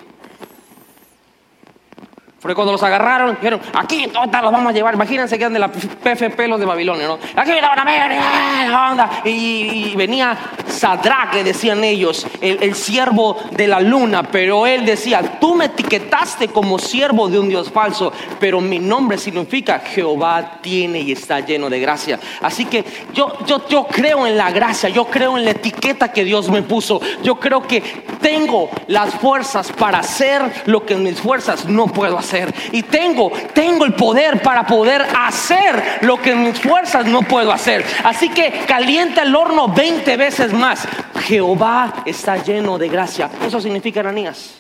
Porque 2.47 2.55
cuando 2.55 2.71
los 2.71 2.83
agarraron, 2.85 3.35
dijeron, 3.35 3.61
aquí 3.75 4.07
todos 4.07 4.29
los 4.41 4.53
vamos 4.53 4.71
a 4.71 4.73
llevar. 4.73 4.95
Imagínense 4.95 5.37
que 5.37 5.43
eran 5.43 5.53
de 5.53 5.59
la 5.59 5.67
PFP 5.67 6.47
los 6.47 6.61
de 6.61 6.65
Babilonia, 6.65 7.09
¿no? 7.09 7.19
Aquí 7.35 7.51
la 7.61 7.75
van 7.75 7.81
a 7.81 7.85
ver, 7.85 8.73
onda. 8.73 9.11
Y, 9.25 9.97
venía 9.97 10.39
Sadrach, 10.69 11.35
le 11.35 11.43
decían 11.43 11.83
ellos, 11.83 12.25
el, 12.41 12.77
siervo 12.77 13.37
de 13.51 13.67
la 13.67 13.81
luna. 13.81 14.23
Pero 14.23 14.65
él 14.65 14.87
decía, 14.87 15.41
tú 15.41 15.57
me 15.57 15.65
etiquetaste 15.65 16.47
como 16.47 16.79
siervo 16.79 17.29
de 17.29 17.41
un 17.41 17.49
Dios 17.49 17.69
falso. 17.73 18.13
Pero 18.39 18.61
mi 18.61 18.79
nombre 18.79 19.19
significa 19.19 19.81
Jehová 19.81 20.59
tiene 20.63 21.01
y 21.01 21.11
está 21.11 21.41
lleno 21.41 21.69
de 21.69 21.81
gracia. 21.81 22.21
Así 22.43 22.67
que 22.67 22.85
yo, 23.13 23.39
yo, 23.45 23.67
yo 23.67 23.89
creo 23.89 24.25
en 24.25 24.37
la 24.37 24.53
gracia, 24.53 24.89
yo 24.89 25.07
creo 25.07 25.37
en 25.37 25.45
la 25.45 25.51
etiqueta 25.51 26.13
que 26.13 26.23
Dios 26.23 26.49
me 26.49 26.63
puso. 26.63 27.01
Yo 27.25 27.41
creo 27.41 27.67
que 27.67 27.83
tengo 28.21 28.71
las 28.87 29.15
fuerzas 29.17 29.73
para 29.73 29.99
hacer 29.99 30.43
lo 30.67 30.87
que 30.87 30.95
mis 30.95 31.21
fuerzas 31.21 31.67
no 31.67 31.89
puedo 31.89 32.17
hacer. 32.17 32.36
Y 32.73 32.83
tengo, 32.83 33.33
tengo 33.53 33.85
el 33.85 33.95
poder 33.95 34.43
para 34.43 34.67
poder 34.67 35.07
hacer 35.19 35.99
lo 36.03 36.21
que 36.21 36.35
mis 36.35 36.61
fuerzas 36.61 37.07
no 37.07 37.23
puedo 37.23 37.53
hacer. 37.53 37.85
Así 38.05 38.29
que 38.29 38.65
calienta 38.67 39.23
el 39.23 39.35
horno 39.35 39.69
20 39.69 40.17
veces 40.17 40.53
más. 40.53 40.87
Jehová 41.25 42.03
está 42.05 42.37
lleno 42.43 42.79
de 42.79 42.89
gracia. 42.89 43.31
Eso 43.47 43.61
significa 43.61 44.01
Ananías. 44.01 44.55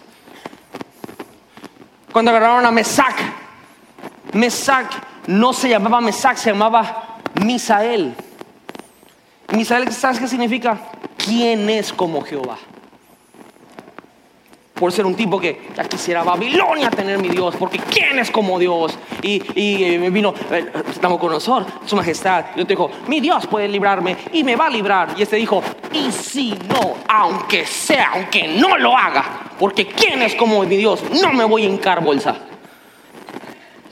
Cuando 2.12 2.30
agarraron 2.30 2.64
a 2.64 2.70
Mesac, 2.70 3.14
Mesac 4.32 4.86
no 5.26 5.52
se 5.52 5.68
llamaba 5.68 6.00
Mesac, 6.00 6.36
se 6.36 6.50
llamaba 6.50 7.18
Misael. 7.44 8.14
Misael, 9.52 9.92
¿sabes 9.92 10.18
qué 10.18 10.26
significa? 10.26 10.78
¿Quién 11.16 11.68
es 11.68 11.92
como 11.92 12.22
Jehová? 12.22 12.58
Por 14.76 14.92
ser 14.92 15.06
un 15.06 15.14
tipo 15.14 15.40
que 15.40 15.68
ya 15.74 15.84
quisiera 15.84 16.22
Babilonia 16.22 16.90
tener 16.90 17.18
mi 17.18 17.30
Dios, 17.30 17.56
porque 17.58 17.78
¿quién 17.78 18.18
es 18.18 18.30
como 18.30 18.58
Dios? 18.58 18.98
Y, 19.22 19.42
y 19.58 19.98
me 19.98 20.10
vino 20.10 20.34
eh, 20.50 20.70
nosotros, 21.02 21.66
su 21.86 21.96
majestad, 21.96 22.44
y 22.54 22.64
te 22.64 22.74
dijo, 22.74 22.90
mi 23.08 23.20
Dios 23.20 23.46
puede 23.46 23.68
librarme 23.68 24.16
y 24.32 24.44
me 24.44 24.54
va 24.54 24.66
a 24.66 24.70
librar. 24.70 25.14
Y 25.16 25.22
este 25.22 25.36
dijo, 25.36 25.62
y 25.92 26.12
si 26.12 26.52
no, 26.68 26.94
aunque 27.08 27.64
sea, 27.64 28.10
aunque 28.14 28.48
no 28.48 28.76
lo 28.76 28.96
haga, 28.96 29.50
porque 29.58 29.86
¿quién 29.86 30.20
es 30.20 30.34
como 30.34 30.62
mi 30.62 30.76
Dios? 30.76 31.02
No 31.22 31.32
me 31.32 31.46
voy 31.46 31.62
a 31.62 31.66
hincar 31.66 32.04
bolsa. 32.04 32.36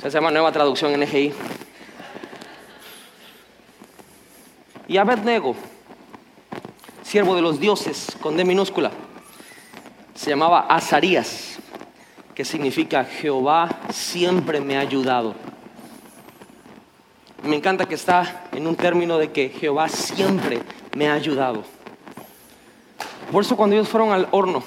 Se 0.02 0.10
llama 0.10 0.30
nueva 0.30 0.52
traducción 0.52 0.92
en 0.92 1.02
EGI. 1.02 1.32
Y 4.86 4.98
Abednego, 4.98 5.56
siervo 7.02 7.34
de 7.34 7.40
los 7.40 7.58
dioses, 7.58 8.14
con 8.20 8.36
D 8.36 8.44
minúscula 8.44 8.90
se 10.14 10.30
llamaba 10.30 10.60
Azarías, 10.68 11.58
que 12.34 12.44
significa 12.44 13.04
Jehová 13.04 13.68
siempre 13.90 14.60
me 14.60 14.76
ha 14.76 14.80
ayudado. 14.80 15.34
Me 17.42 17.56
encanta 17.56 17.86
que 17.86 17.96
está 17.96 18.46
en 18.52 18.66
un 18.66 18.76
término 18.76 19.18
de 19.18 19.30
que 19.32 19.50
Jehová 19.50 19.88
siempre 19.88 20.60
me 20.96 21.08
ha 21.08 21.14
ayudado. 21.14 21.64
Por 23.30 23.42
eso 23.42 23.56
cuando 23.56 23.74
ellos 23.76 23.88
fueron 23.88 24.12
al 24.12 24.28
horno, 24.30 24.62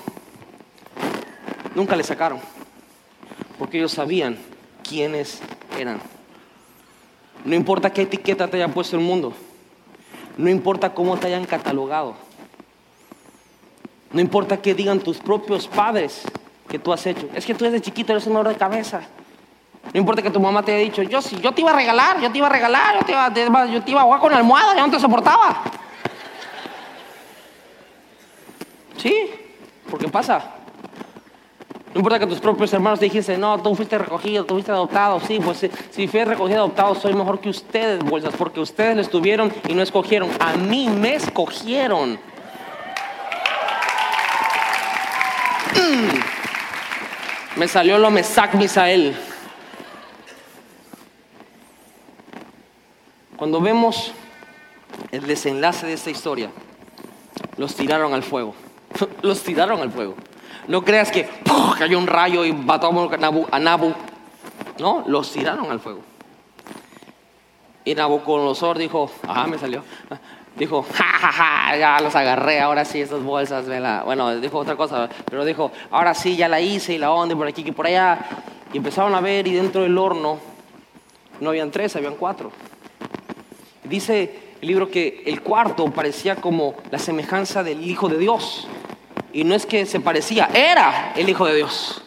nunca 1.73 1.95
le 1.95 2.03
sacaron, 2.03 2.39
porque 3.57 3.77
ellos 3.77 3.93
sabían 3.93 4.37
quiénes 4.83 5.39
eran. 5.79 5.99
No 7.45 7.55
importa 7.55 7.91
qué 7.91 8.01
etiqueta 8.01 8.47
te 8.47 8.57
haya 8.57 8.73
puesto 8.73 8.97
el 8.97 9.01
mundo, 9.01 9.33
no 10.37 10.49
importa 10.49 10.93
cómo 10.93 11.17
te 11.17 11.27
hayan 11.27 11.45
catalogado 11.45 12.26
no 14.11 14.21
importa 14.21 14.57
que 14.57 14.73
digan 14.73 14.99
tus 14.99 15.17
propios 15.17 15.67
padres 15.67 16.23
que 16.67 16.79
tú 16.79 16.93
has 16.93 17.05
hecho. 17.05 17.27
Es 17.33 17.45
que 17.45 17.53
tú 17.53 17.65
desde 17.65 17.81
chiquito 17.81 18.13
eres 18.13 18.27
un 18.27 18.35
oro 18.35 18.49
de 18.49 18.55
cabeza. 18.55 19.01
No 19.93 19.99
importa 19.99 20.21
que 20.21 20.29
tu 20.29 20.39
mamá 20.39 20.63
te 20.63 20.73
haya 20.73 20.83
dicho, 20.83 21.01
yo 21.03 21.21
sí, 21.21 21.37
yo 21.41 21.53
te 21.53 21.61
iba 21.61 21.71
a 21.71 21.75
regalar, 21.75 22.19
yo 22.21 22.31
te 22.31 22.37
iba 22.37 22.47
a 22.47 22.49
regalar, 22.49 22.99
yo 22.99 23.05
te 23.05 23.11
iba, 23.13 23.33
te 23.33 23.71
yo 23.71 23.83
te 23.83 23.91
iba 23.91 24.01
a 24.01 24.03
jugar 24.03 24.19
con 24.19 24.31
la 24.31 24.37
almohada, 24.37 24.75
ya 24.75 24.85
no 24.85 24.91
te 24.91 24.99
soportaba. 24.99 25.63
Sí, 28.97 29.29
porque 29.89 30.07
pasa. 30.09 30.53
No 31.93 31.99
importa 31.99 32.19
que 32.19 32.27
tus 32.27 32.39
propios 32.39 32.71
hermanos 32.73 32.99
te 32.99 33.05
dijesen, 33.05 33.39
no, 33.39 33.59
tú 33.61 33.73
fuiste 33.73 33.97
recogido, 33.97 34.45
tú 34.45 34.55
fuiste 34.55 34.71
adoptado. 34.71 35.19
Sí, 35.21 35.39
pues 35.43 35.57
sí, 35.57 35.71
si 35.89 36.07
fui 36.07 36.23
recogido, 36.23 36.59
adoptado, 36.59 36.93
soy 36.95 37.13
mejor 37.13 37.39
que 37.39 37.49
ustedes, 37.49 38.03
bolsas, 38.03 38.35
porque 38.37 38.59
ustedes 38.59 38.95
lo 38.95 39.01
estuvieron 39.01 39.51
y 39.67 39.73
no 39.73 39.81
escogieron. 39.81 40.29
A 40.39 40.53
mí 40.53 40.89
me 40.89 41.15
escogieron. 41.15 42.19
Me 47.55 47.67
salió 47.67 47.97
lo 47.97 48.11
Mesac 48.11 48.53
Misael. 48.53 49.15
Cuando 53.35 53.61
vemos 53.61 54.11
el 55.11 55.25
desenlace 55.25 55.87
de 55.87 55.93
esta 55.93 56.09
historia, 56.09 56.49
los 57.57 57.75
tiraron 57.75 58.13
al 58.13 58.23
fuego. 58.23 58.55
Los 59.21 59.43
tiraron 59.43 59.81
al 59.81 59.91
fuego. 59.91 60.15
No 60.67 60.83
creas 60.83 61.11
que 61.11 61.29
cayó 61.77 61.97
un 61.97 62.07
rayo 62.07 62.45
y 62.45 62.53
mató 62.53 62.87
a 62.87 63.17
Nabu, 63.17 63.47
a 63.51 63.59
Nabu. 63.59 63.93
No, 64.79 65.03
los 65.07 65.31
tiraron 65.31 65.71
al 65.71 65.79
fuego. 65.79 66.01
Y 67.85 67.95
Nabucodonosor 67.95 68.77
dijo, 68.77 69.09
ajá, 69.27 69.47
me 69.47 69.57
salió. 69.57 69.83
Dijo, 70.57 70.83
ja, 70.91 71.03
ja, 71.03 71.31
ja, 71.31 71.77
ya 71.77 71.99
los 71.99 72.15
agarré, 72.15 72.59
ahora 72.59 72.83
sí, 72.83 72.99
estas 72.99 73.21
bolsas, 73.21 73.67
vela. 73.67 74.01
Bueno, 74.03 74.35
dijo 74.39 74.57
otra 74.57 74.75
cosa, 74.75 75.07
pero 75.29 75.45
dijo, 75.45 75.71
ahora 75.91 76.15
sí, 76.15 76.35
ya 76.35 76.47
la 76.47 76.59
hice 76.59 76.93
y 76.93 76.97
la 76.97 77.11
onda 77.11 77.35
por 77.35 77.47
aquí 77.47 77.63
y 77.65 77.71
por 77.71 77.85
allá. 77.85 78.19
Y 78.73 78.77
empezaron 78.77 79.13
a 79.13 79.21
ver 79.21 79.47
y 79.47 79.53
dentro 79.53 79.83
del 79.83 79.97
horno 79.97 80.39
no 81.39 81.49
habían 81.49 81.69
tres, 81.69 81.95
habían 81.95 82.15
cuatro. 82.15 82.51
Dice 83.83 84.47
el 84.59 84.67
libro 84.67 84.89
que 84.89 85.21
el 85.27 85.41
cuarto 85.41 85.85
parecía 85.91 86.35
como 86.37 86.73
la 86.89 86.97
semejanza 86.97 87.61
del 87.61 87.87
Hijo 87.87 88.09
de 88.09 88.17
Dios. 88.17 88.67
Y 89.31 89.43
no 89.43 89.53
es 89.53 89.67
que 89.67 89.85
se 89.85 89.99
parecía, 89.99 90.49
era 90.53 91.13
el 91.15 91.29
Hijo 91.29 91.45
de 91.45 91.55
Dios. 91.55 92.01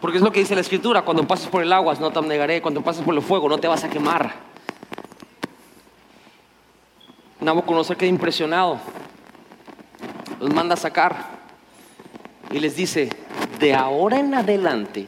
Porque 0.00 0.16
es 0.16 0.22
lo 0.22 0.32
que 0.32 0.40
dice 0.40 0.54
la 0.54 0.62
Escritura, 0.62 1.02
cuando 1.02 1.26
pases 1.26 1.48
por 1.48 1.62
el 1.62 1.72
agua 1.72 1.94
no 2.00 2.10
te 2.10 2.22
negaré, 2.22 2.62
cuando 2.62 2.80
pases 2.80 3.04
por 3.04 3.14
el 3.14 3.20
fuego 3.20 3.48
no 3.48 3.58
te 3.58 3.68
vas 3.68 3.84
a 3.84 3.90
quemar. 3.90 4.45
Nabucodonosor 7.40 7.96
queda 7.96 8.08
impresionado, 8.08 8.78
los 10.40 10.52
manda 10.52 10.74
a 10.74 10.76
sacar 10.76 11.36
y 12.50 12.58
les 12.58 12.76
dice, 12.76 13.10
de 13.58 13.74
ahora 13.74 14.18
en 14.18 14.34
adelante 14.34 15.06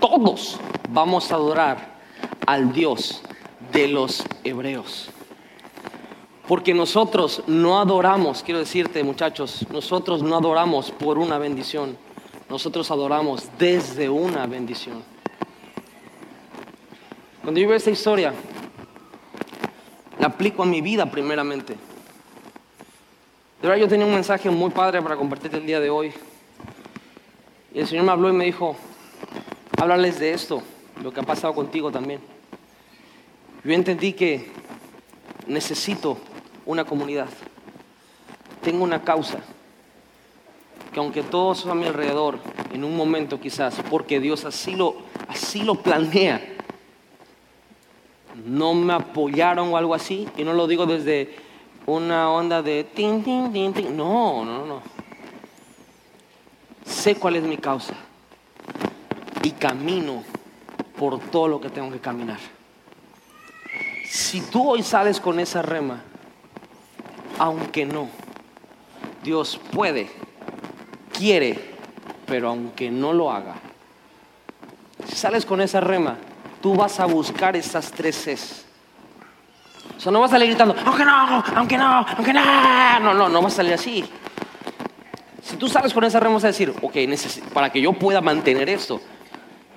todos 0.00 0.58
vamos 0.88 1.30
a 1.32 1.34
adorar 1.34 1.96
al 2.46 2.72
Dios 2.72 3.22
de 3.72 3.88
los 3.88 4.24
hebreos. 4.44 5.10
Porque 6.48 6.72
nosotros 6.72 7.42
no 7.46 7.80
adoramos, 7.80 8.42
quiero 8.42 8.60
decirte 8.60 9.02
muchachos, 9.02 9.66
nosotros 9.70 10.22
no 10.22 10.36
adoramos 10.36 10.92
por 10.92 11.18
una 11.18 11.38
bendición, 11.38 11.98
nosotros 12.48 12.90
adoramos 12.90 13.48
desde 13.58 14.08
una 14.08 14.46
bendición. 14.46 15.02
Cuando 17.42 17.60
yo 17.60 17.68
veo 17.68 17.76
esta 17.76 17.90
historia, 17.90 18.32
la 20.18 20.28
aplico 20.28 20.62
a 20.62 20.66
mi 20.66 20.80
vida 20.80 21.10
primeramente. 21.10 21.74
De 23.60 23.68
verdad 23.68 23.76
yo 23.80 23.88
tenía 23.88 24.06
un 24.06 24.14
mensaje 24.14 24.50
muy 24.50 24.70
padre 24.70 25.02
para 25.02 25.16
compartirte 25.16 25.56
el 25.56 25.66
día 25.66 25.80
de 25.80 25.90
hoy. 25.90 26.12
Y 27.74 27.80
el 27.80 27.86
Señor 27.86 28.04
me 28.04 28.12
habló 28.12 28.28
y 28.28 28.32
me 28.32 28.44
dijo, 28.44 28.76
háblales 29.78 30.18
de 30.18 30.32
esto, 30.32 30.62
lo 31.02 31.12
que 31.12 31.20
ha 31.20 31.24
pasado 31.24 31.54
contigo 31.54 31.90
también. 31.90 32.20
Yo 33.64 33.72
entendí 33.72 34.12
que 34.12 34.50
necesito 35.46 36.18
una 36.64 36.84
comunidad. 36.84 37.28
Tengo 38.62 38.84
una 38.84 39.02
causa. 39.02 39.40
Que 40.92 41.00
aunque 41.00 41.22
todos 41.22 41.66
a 41.66 41.74
mi 41.74 41.86
alrededor, 41.86 42.38
en 42.72 42.84
un 42.84 42.96
momento 42.96 43.40
quizás, 43.40 43.74
porque 43.90 44.20
Dios 44.20 44.44
así 44.44 44.74
lo, 44.74 44.96
así 45.28 45.62
lo 45.62 45.74
planea, 45.74 46.55
no 48.44 48.74
me 48.74 48.92
apoyaron 48.92 49.72
o 49.72 49.76
algo 49.76 49.94
así, 49.94 50.28
y 50.36 50.44
no 50.44 50.52
lo 50.52 50.66
digo 50.66 50.86
desde 50.86 51.36
una 51.86 52.30
onda 52.30 52.62
de 52.62 52.84
tin, 52.84 53.22
tin, 53.22 53.52
tin, 53.52 53.72
tin. 53.72 53.96
No, 53.96 54.44
no, 54.44 54.66
no. 54.66 54.82
Sé 56.84 57.14
cuál 57.16 57.36
es 57.36 57.42
mi 57.42 57.56
causa 57.56 57.94
y 59.42 59.50
camino 59.52 60.22
por 60.98 61.18
todo 61.18 61.48
lo 61.48 61.60
que 61.60 61.70
tengo 61.70 61.90
que 61.90 62.00
caminar. 62.00 62.38
Si 64.04 64.40
tú 64.40 64.70
hoy 64.70 64.82
sales 64.82 65.20
con 65.20 65.38
esa 65.40 65.62
rema, 65.62 66.02
aunque 67.38 67.86
no, 67.86 68.08
Dios 69.22 69.60
puede, 69.72 70.08
quiere, 71.12 71.74
pero 72.26 72.48
aunque 72.48 72.90
no 72.90 73.12
lo 73.12 73.30
haga, 73.30 73.56
si 75.06 75.16
sales 75.16 75.44
con 75.44 75.60
esa 75.60 75.80
rema, 75.80 76.18
tú 76.66 76.74
vas 76.74 76.98
a 76.98 77.06
buscar 77.06 77.54
esas 77.54 77.92
tres 77.92 78.16
Cs. 78.16 78.64
O 79.96 80.00
sea, 80.00 80.10
no 80.10 80.18
vas 80.18 80.32
a 80.32 80.34
salir 80.34 80.48
gritando, 80.48 80.74
aunque 80.84 81.04
no, 81.04 81.44
aunque 81.54 81.78
no, 81.78 82.04
aunque 82.16 82.32
no. 82.32 82.98
No, 82.98 83.14
no, 83.14 83.28
no 83.28 83.40
vas 83.40 83.52
a 83.52 83.56
salir 83.58 83.72
así. 83.72 84.04
Si 85.44 85.54
tú 85.56 85.68
sales 85.68 85.94
con 85.94 86.02
esa 86.02 86.18
rema, 86.18 86.34
vas 86.34 86.42
a 86.42 86.48
decir, 86.48 86.74
ok, 86.82 86.96
para 87.54 87.70
que 87.70 87.80
yo 87.80 87.92
pueda 87.92 88.20
mantener 88.20 88.68
esto, 88.68 89.00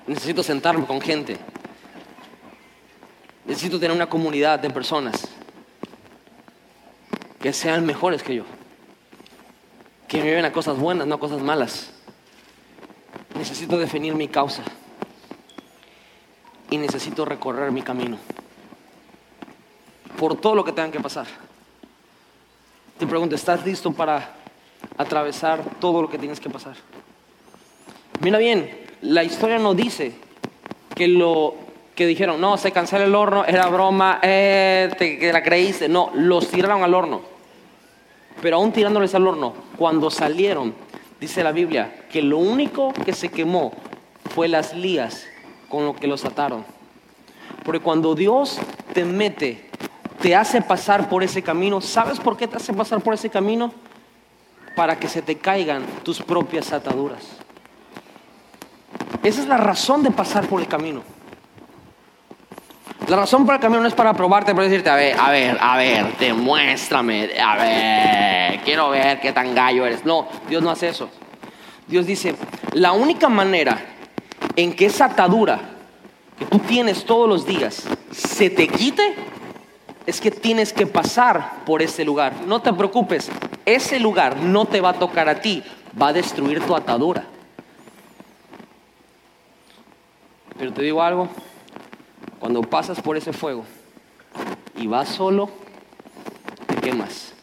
necesito 0.07 0.41
sentarme 0.41 0.87
con 0.87 0.99
gente. 0.99 1.37
Necesito 3.45 3.79
tener 3.79 3.95
una 3.95 4.09
comunidad 4.09 4.57
de 4.57 4.71
personas 4.71 5.27
que 7.39 7.53
sean 7.53 7.85
mejores 7.85 8.23
que 8.23 8.33
yo. 8.33 8.45
Que 10.07 10.17
me 10.17 10.23
lleven 10.23 10.45
a 10.45 10.51
cosas 10.51 10.75
buenas, 10.75 11.05
no 11.05 11.13
a 11.13 11.19
cosas 11.19 11.39
malas. 11.39 11.91
Necesito 13.35 13.77
definir 13.77 14.15
mi 14.15 14.27
causa. 14.27 14.63
Y 16.69 16.77
necesito 16.77 17.25
recorrer 17.25 17.71
mi 17.71 17.81
camino. 17.81 18.17
Por 20.17 20.39
todo 20.39 20.55
lo 20.55 20.63
que 20.63 20.71
tengan 20.71 20.91
que 20.91 20.99
pasar. 20.99 21.27
Te 22.97 23.07
pregunto, 23.07 23.35
¿estás 23.35 23.65
listo 23.65 23.91
para 23.91 24.35
atravesar 24.97 25.63
todo 25.79 26.01
lo 26.01 26.09
que 26.09 26.17
tienes 26.17 26.39
que 26.39 26.49
pasar? 26.49 26.75
Mira 28.21 28.37
bien, 28.37 28.69
la 29.01 29.23
historia 29.23 29.57
no 29.57 29.73
dice 29.73 30.13
que 30.93 31.07
lo 31.07 31.55
que 31.95 32.05
dijeron, 32.05 32.39
no, 32.39 32.57
se 32.57 32.71
cancela 32.71 33.05
el 33.05 33.15
horno, 33.15 33.45
era 33.45 33.67
broma, 33.67 34.19
eh, 34.21 34.89
te 34.97 35.17
que 35.17 35.33
la 35.33 35.43
creíste. 35.43 35.89
No, 35.89 36.11
los 36.13 36.49
tiraron 36.49 36.83
al 36.83 36.93
horno. 36.93 37.21
Pero 38.41 38.57
aún 38.57 38.71
tirándoles 38.71 39.15
al 39.15 39.27
horno, 39.27 39.53
cuando 39.77 40.09
salieron, 40.09 40.73
dice 41.19 41.43
la 41.43 41.51
Biblia, 41.51 42.05
que 42.09 42.21
lo 42.21 42.37
único 42.37 42.93
que 42.93 43.13
se 43.13 43.29
quemó 43.29 43.73
fue 44.33 44.47
las 44.47 44.73
lías 44.73 45.25
con 45.69 45.85
lo 45.85 45.95
que 45.95 46.07
los 46.07 46.25
ataron. 46.25 46.65
Porque 47.63 47.79
cuando 47.79 48.15
Dios 48.15 48.59
te 48.93 49.05
mete, 49.05 49.69
te 50.21 50.35
hace 50.35 50.61
pasar 50.61 51.07
por 51.07 51.23
ese 51.23 51.41
camino, 51.41 51.79
¿sabes 51.81 52.19
por 52.19 52.35
qué 52.35 52.47
te 52.47 52.57
hace 52.57 52.73
pasar 52.73 52.99
por 53.01 53.13
ese 53.13 53.29
camino? 53.29 53.71
Para 54.75 54.99
que 54.99 55.07
se 55.07 55.21
te 55.21 55.37
caigan 55.37 55.83
tus 56.03 56.21
propias 56.21 56.73
ataduras. 56.73 57.23
Esa 59.23 59.41
es 59.41 59.47
la 59.47 59.57
razón 59.57 60.03
de 60.03 60.11
pasar 60.11 60.47
por 60.47 60.61
el 60.61 60.67
camino. 60.67 61.03
La 63.07 63.17
razón 63.17 63.45
por 63.45 63.55
el 63.55 63.61
camino 63.61 63.81
no 63.81 63.87
es 63.87 63.93
para 63.93 64.13
probarte, 64.13 64.53
para 64.53 64.67
decirte, 64.67 64.89
a 64.89 64.95
ver, 64.95 65.19
a 65.19 65.31
ver, 65.31 65.57
a 65.59 65.77
ver, 65.77 66.17
demuéstrame, 66.19 67.29
a 67.41 67.55
ver, 67.55 68.59
quiero 68.61 68.89
ver 68.89 69.19
qué 69.19 69.31
tan 69.31 69.55
gallo 69.55 69.85
eres. 69.85 70.05
No, 70.05 70.27
Dios 70.47 70.61
no 70.61 70.69
hace 70.69 70.89
eso. 70.89 71.09
Dios 71.87 72.05
dice, 72.05 72.35
la 72.73 72.91
única 72.91 73.27
manera 73.27 73.79
en 74.55 74.73
que 74.75 74.85
esa 74.85 75.05
atadura 75.05 75.59
que 76.37 76.45
tú 76.45 76.59
tienes 76.59 77.05
todos 77.05 77.27
los 77.27 77.45
días 77.45 77.83
se 78.11 78.49
te 78.49 78.67
quite 78.67 79.15
es 80.05 80.19
que 80.19 80.31
tienes 80.31 80.73
que 80.73 80.87
pasar 80.87 81.63
por 81.65 81.81
ese 81.81 82.03
lugar. 82.03 82.33
No 82.47 82.61
te 82.61 82.73
preocupes, 82.73 83.29
ese 83.65 83.99
lugar 83.99 84.37
no 84.37 84.65
te 84.65 84.81
va 84.81 84.89
a 84.89 84.93
tocar 84.93 85.29
a 85.29 85.41
ti, 85.41 85.63
va 86.01 86.07
a 86.07 86.13
destruir 86.13 86.65
tu 86.65 86.75
atadura. 86.75 87.25
Pero 90.57 90.73
te 90.73 90.81
digo 90.81 91.01
algo, 91.01 91.29
cuando 92.39 92.61
pasas 92.61 92.99
por 93.01 93.17
ese 93.17 93.33
fuego 93.33 93.63
y 94.75 94.87
vas 94.87 95.09
solo, 95.09 95.49
te 96.67 96.75
quemas. 96.75 97.33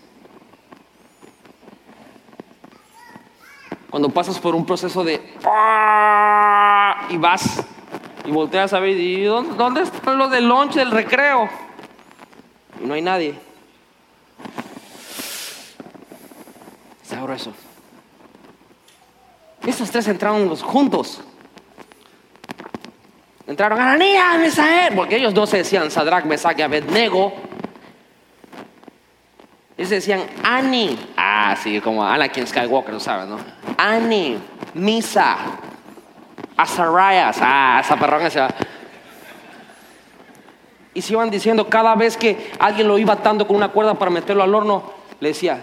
Cuando 3.96 4.10
pasas 4.10 4.38
por 4.38 4.54
un 4.54 4.66
proceso 4.66 5.02
de 5.02 5.22
y 7.08 7.16
vas 7.16 7.64
y 8.26 8.30
volteas 8.30 8.74
a 8.74 8.78
ver 8.78 8.90
y 8.90 9.24
¿dónde, 9.24 9.54
dónde 9.56 9.80
están 9.84 10.18
los 10.18 10.30
del 10.30 10.46
lunch 10.46 10.74
del 10.74 10.90
recreo? 10.90 11.48
Y 12.78 12.86
no 12.86 12.92
hay 12.92 13.00
nadie. 13.00 13.34
Está 17.02 17.22
grueso. 17.22 17.54
Estos 19.66 19.90
tres 19.90 20.06
entraron 20.08 20.54
juntos. 20.56 21.22
Entraron, 23.46 23.80
Ananías, 23.80 24.38
Misael, 24.40 24.94
porque 24.94 25.16
ellos 25.16 25.32
dos 25.32 25.48
se 25.48 25.56
decían 25.56 25.90
Sadrach, 25.90 26.26
Mesach 26.26 26.58
y 26.58 26.60
Abednego. 26.60 27.32
Ellos 29.78 29.88
decían 29.88 30.20
Ani. 30.42 30.98
Ah, 31.38 31.54
sí, 31.54 31.82
como 31.82 32.02
Anakin 32.02 32.46
Skywalker, 32.46 32.98
sabes, 32.98 33.28
¿no? 33.28 33.36
Ani, 33.76 34.38
Misa, 34.72 35.36
Azarias. 36.56 37.36
Ah, 37.42 37.78
esa 37.84 37.94
perrón 37.96 38.30
se 38.30 38.40
va. 38.40 38.48
Y 40.94 41.02
se 41.02 41.12
iban 41.12 41.28
diciendo 41.28 41.68
cada 41.68 41.94
vez 41.94 42.16
que 42.16 42.52
alguien 42.58 42.88
lo 42.88 42.96
iba 42.96 43.12
atando 43.12 43.46
con 43.46 43.54
una 43.54 43.68
cuerda 43.68 43.92
para 43.92 44.10
meterlo 44.10 44.42
al 44.42 44.54
horno, 44.54 44.90
le 45.20 45.28
decía, 45.28 45.60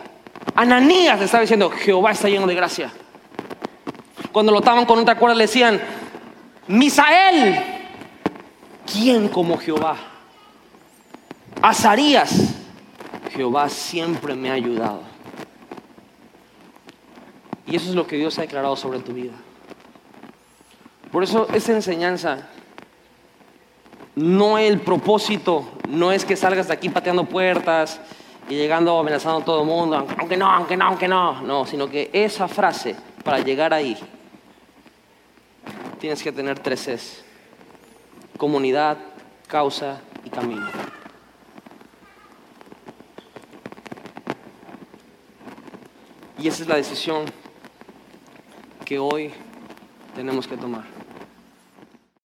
Ananías, 0.53 1.17
le 1.17 1.25
estaba 1.25 1.41
diciendo, 1.41 1.71
Jehová 1.71 2.11
está 2.11 2.29
lleno 2.29 2.45
de 2.45 2.53
gracia. 2.53 2.91
Cuando 4.31 4.51
lo 4.51 4.59
ataban 4.59 4.85
con 4.85 4.99
otra 4.99 5.15
cuerda 5.15 5.35
le 5.35 5.45
decían, 5.45 5.81
Misael, 6.67 7.59
¿quién 8.85 9.27
como 9.27 9.57
Jehová? 9.57 9.97
Azarías, 11.63 12.53
Jehová 13.31 13.69
siempre 13.69 14.35
me 14.35 14.51
ha 14.51 14.53
ayudado. 14.53 15.12
Y 17.65 17.75
eso 17.75 17.89
es 17.89 17.95
lo 17.95 18.05
que 18.05 18.17
Dios 18.17 18.37
ha 18.37 18.41
declarado 18.41 18.75
sobre 18.75 18.99
tu 18.99 19.13
vida. 19.13 19.33
Por 21.11 21.23
eso 21.23 21.47
esa 21.53 21.73
enseñanza, 21.73 22.49
no 24.15 24.57
el 24.57 24.79
propósito, 24.79 25.69
no 25.87 26.11
es 26.11 26.25
que 26.25 26.35
salgas 26.35 26.67
de 26.67 26.73
aquí 26.73 26.89
pateando 26.89 27.25
puertas 27.25 27.99
y 28.49 28.55
llegando 28.55 28.99
amenazando 28.99 29.39
a 29.39 29.45
todo 29.45 29.61
el 29.61 29.67
mundo, 29.67 30.07
aunque 30.17 30.35
no, 30.35 30.49
aunque 30.49 30.75
no, 30.75 30.85
aunque 30.85 31.07
no, 31.07 31.41
no, 31.41 31.65
sino 31.65 31.89
que 31.89 32.09
esa 32.11 32.47
frase, 32.47 32.95
para 33.23 33.39
llegar 33.39 33.73
ahí, 33.73 33.97
tienes 35.99 36.21
que 36.21 36.31
tener 36.31 36.59
tres 36.59 36.87
es, 36.87 37.25
comunidad, 38.37 38.97
causa 39.47 40.01
y 40.25 40.29
camino. 40.29 40.67
Y 46.39 46.47
esa 46.47 46.63
es 46.63 46.67
la 46.67 46.75
decisión 46.75 47.23
que 48.83 48.99
hoy 48.99 49.31
tenemos 50.15 50.47
que 50.47 50.57
tomar. 50.57 50.92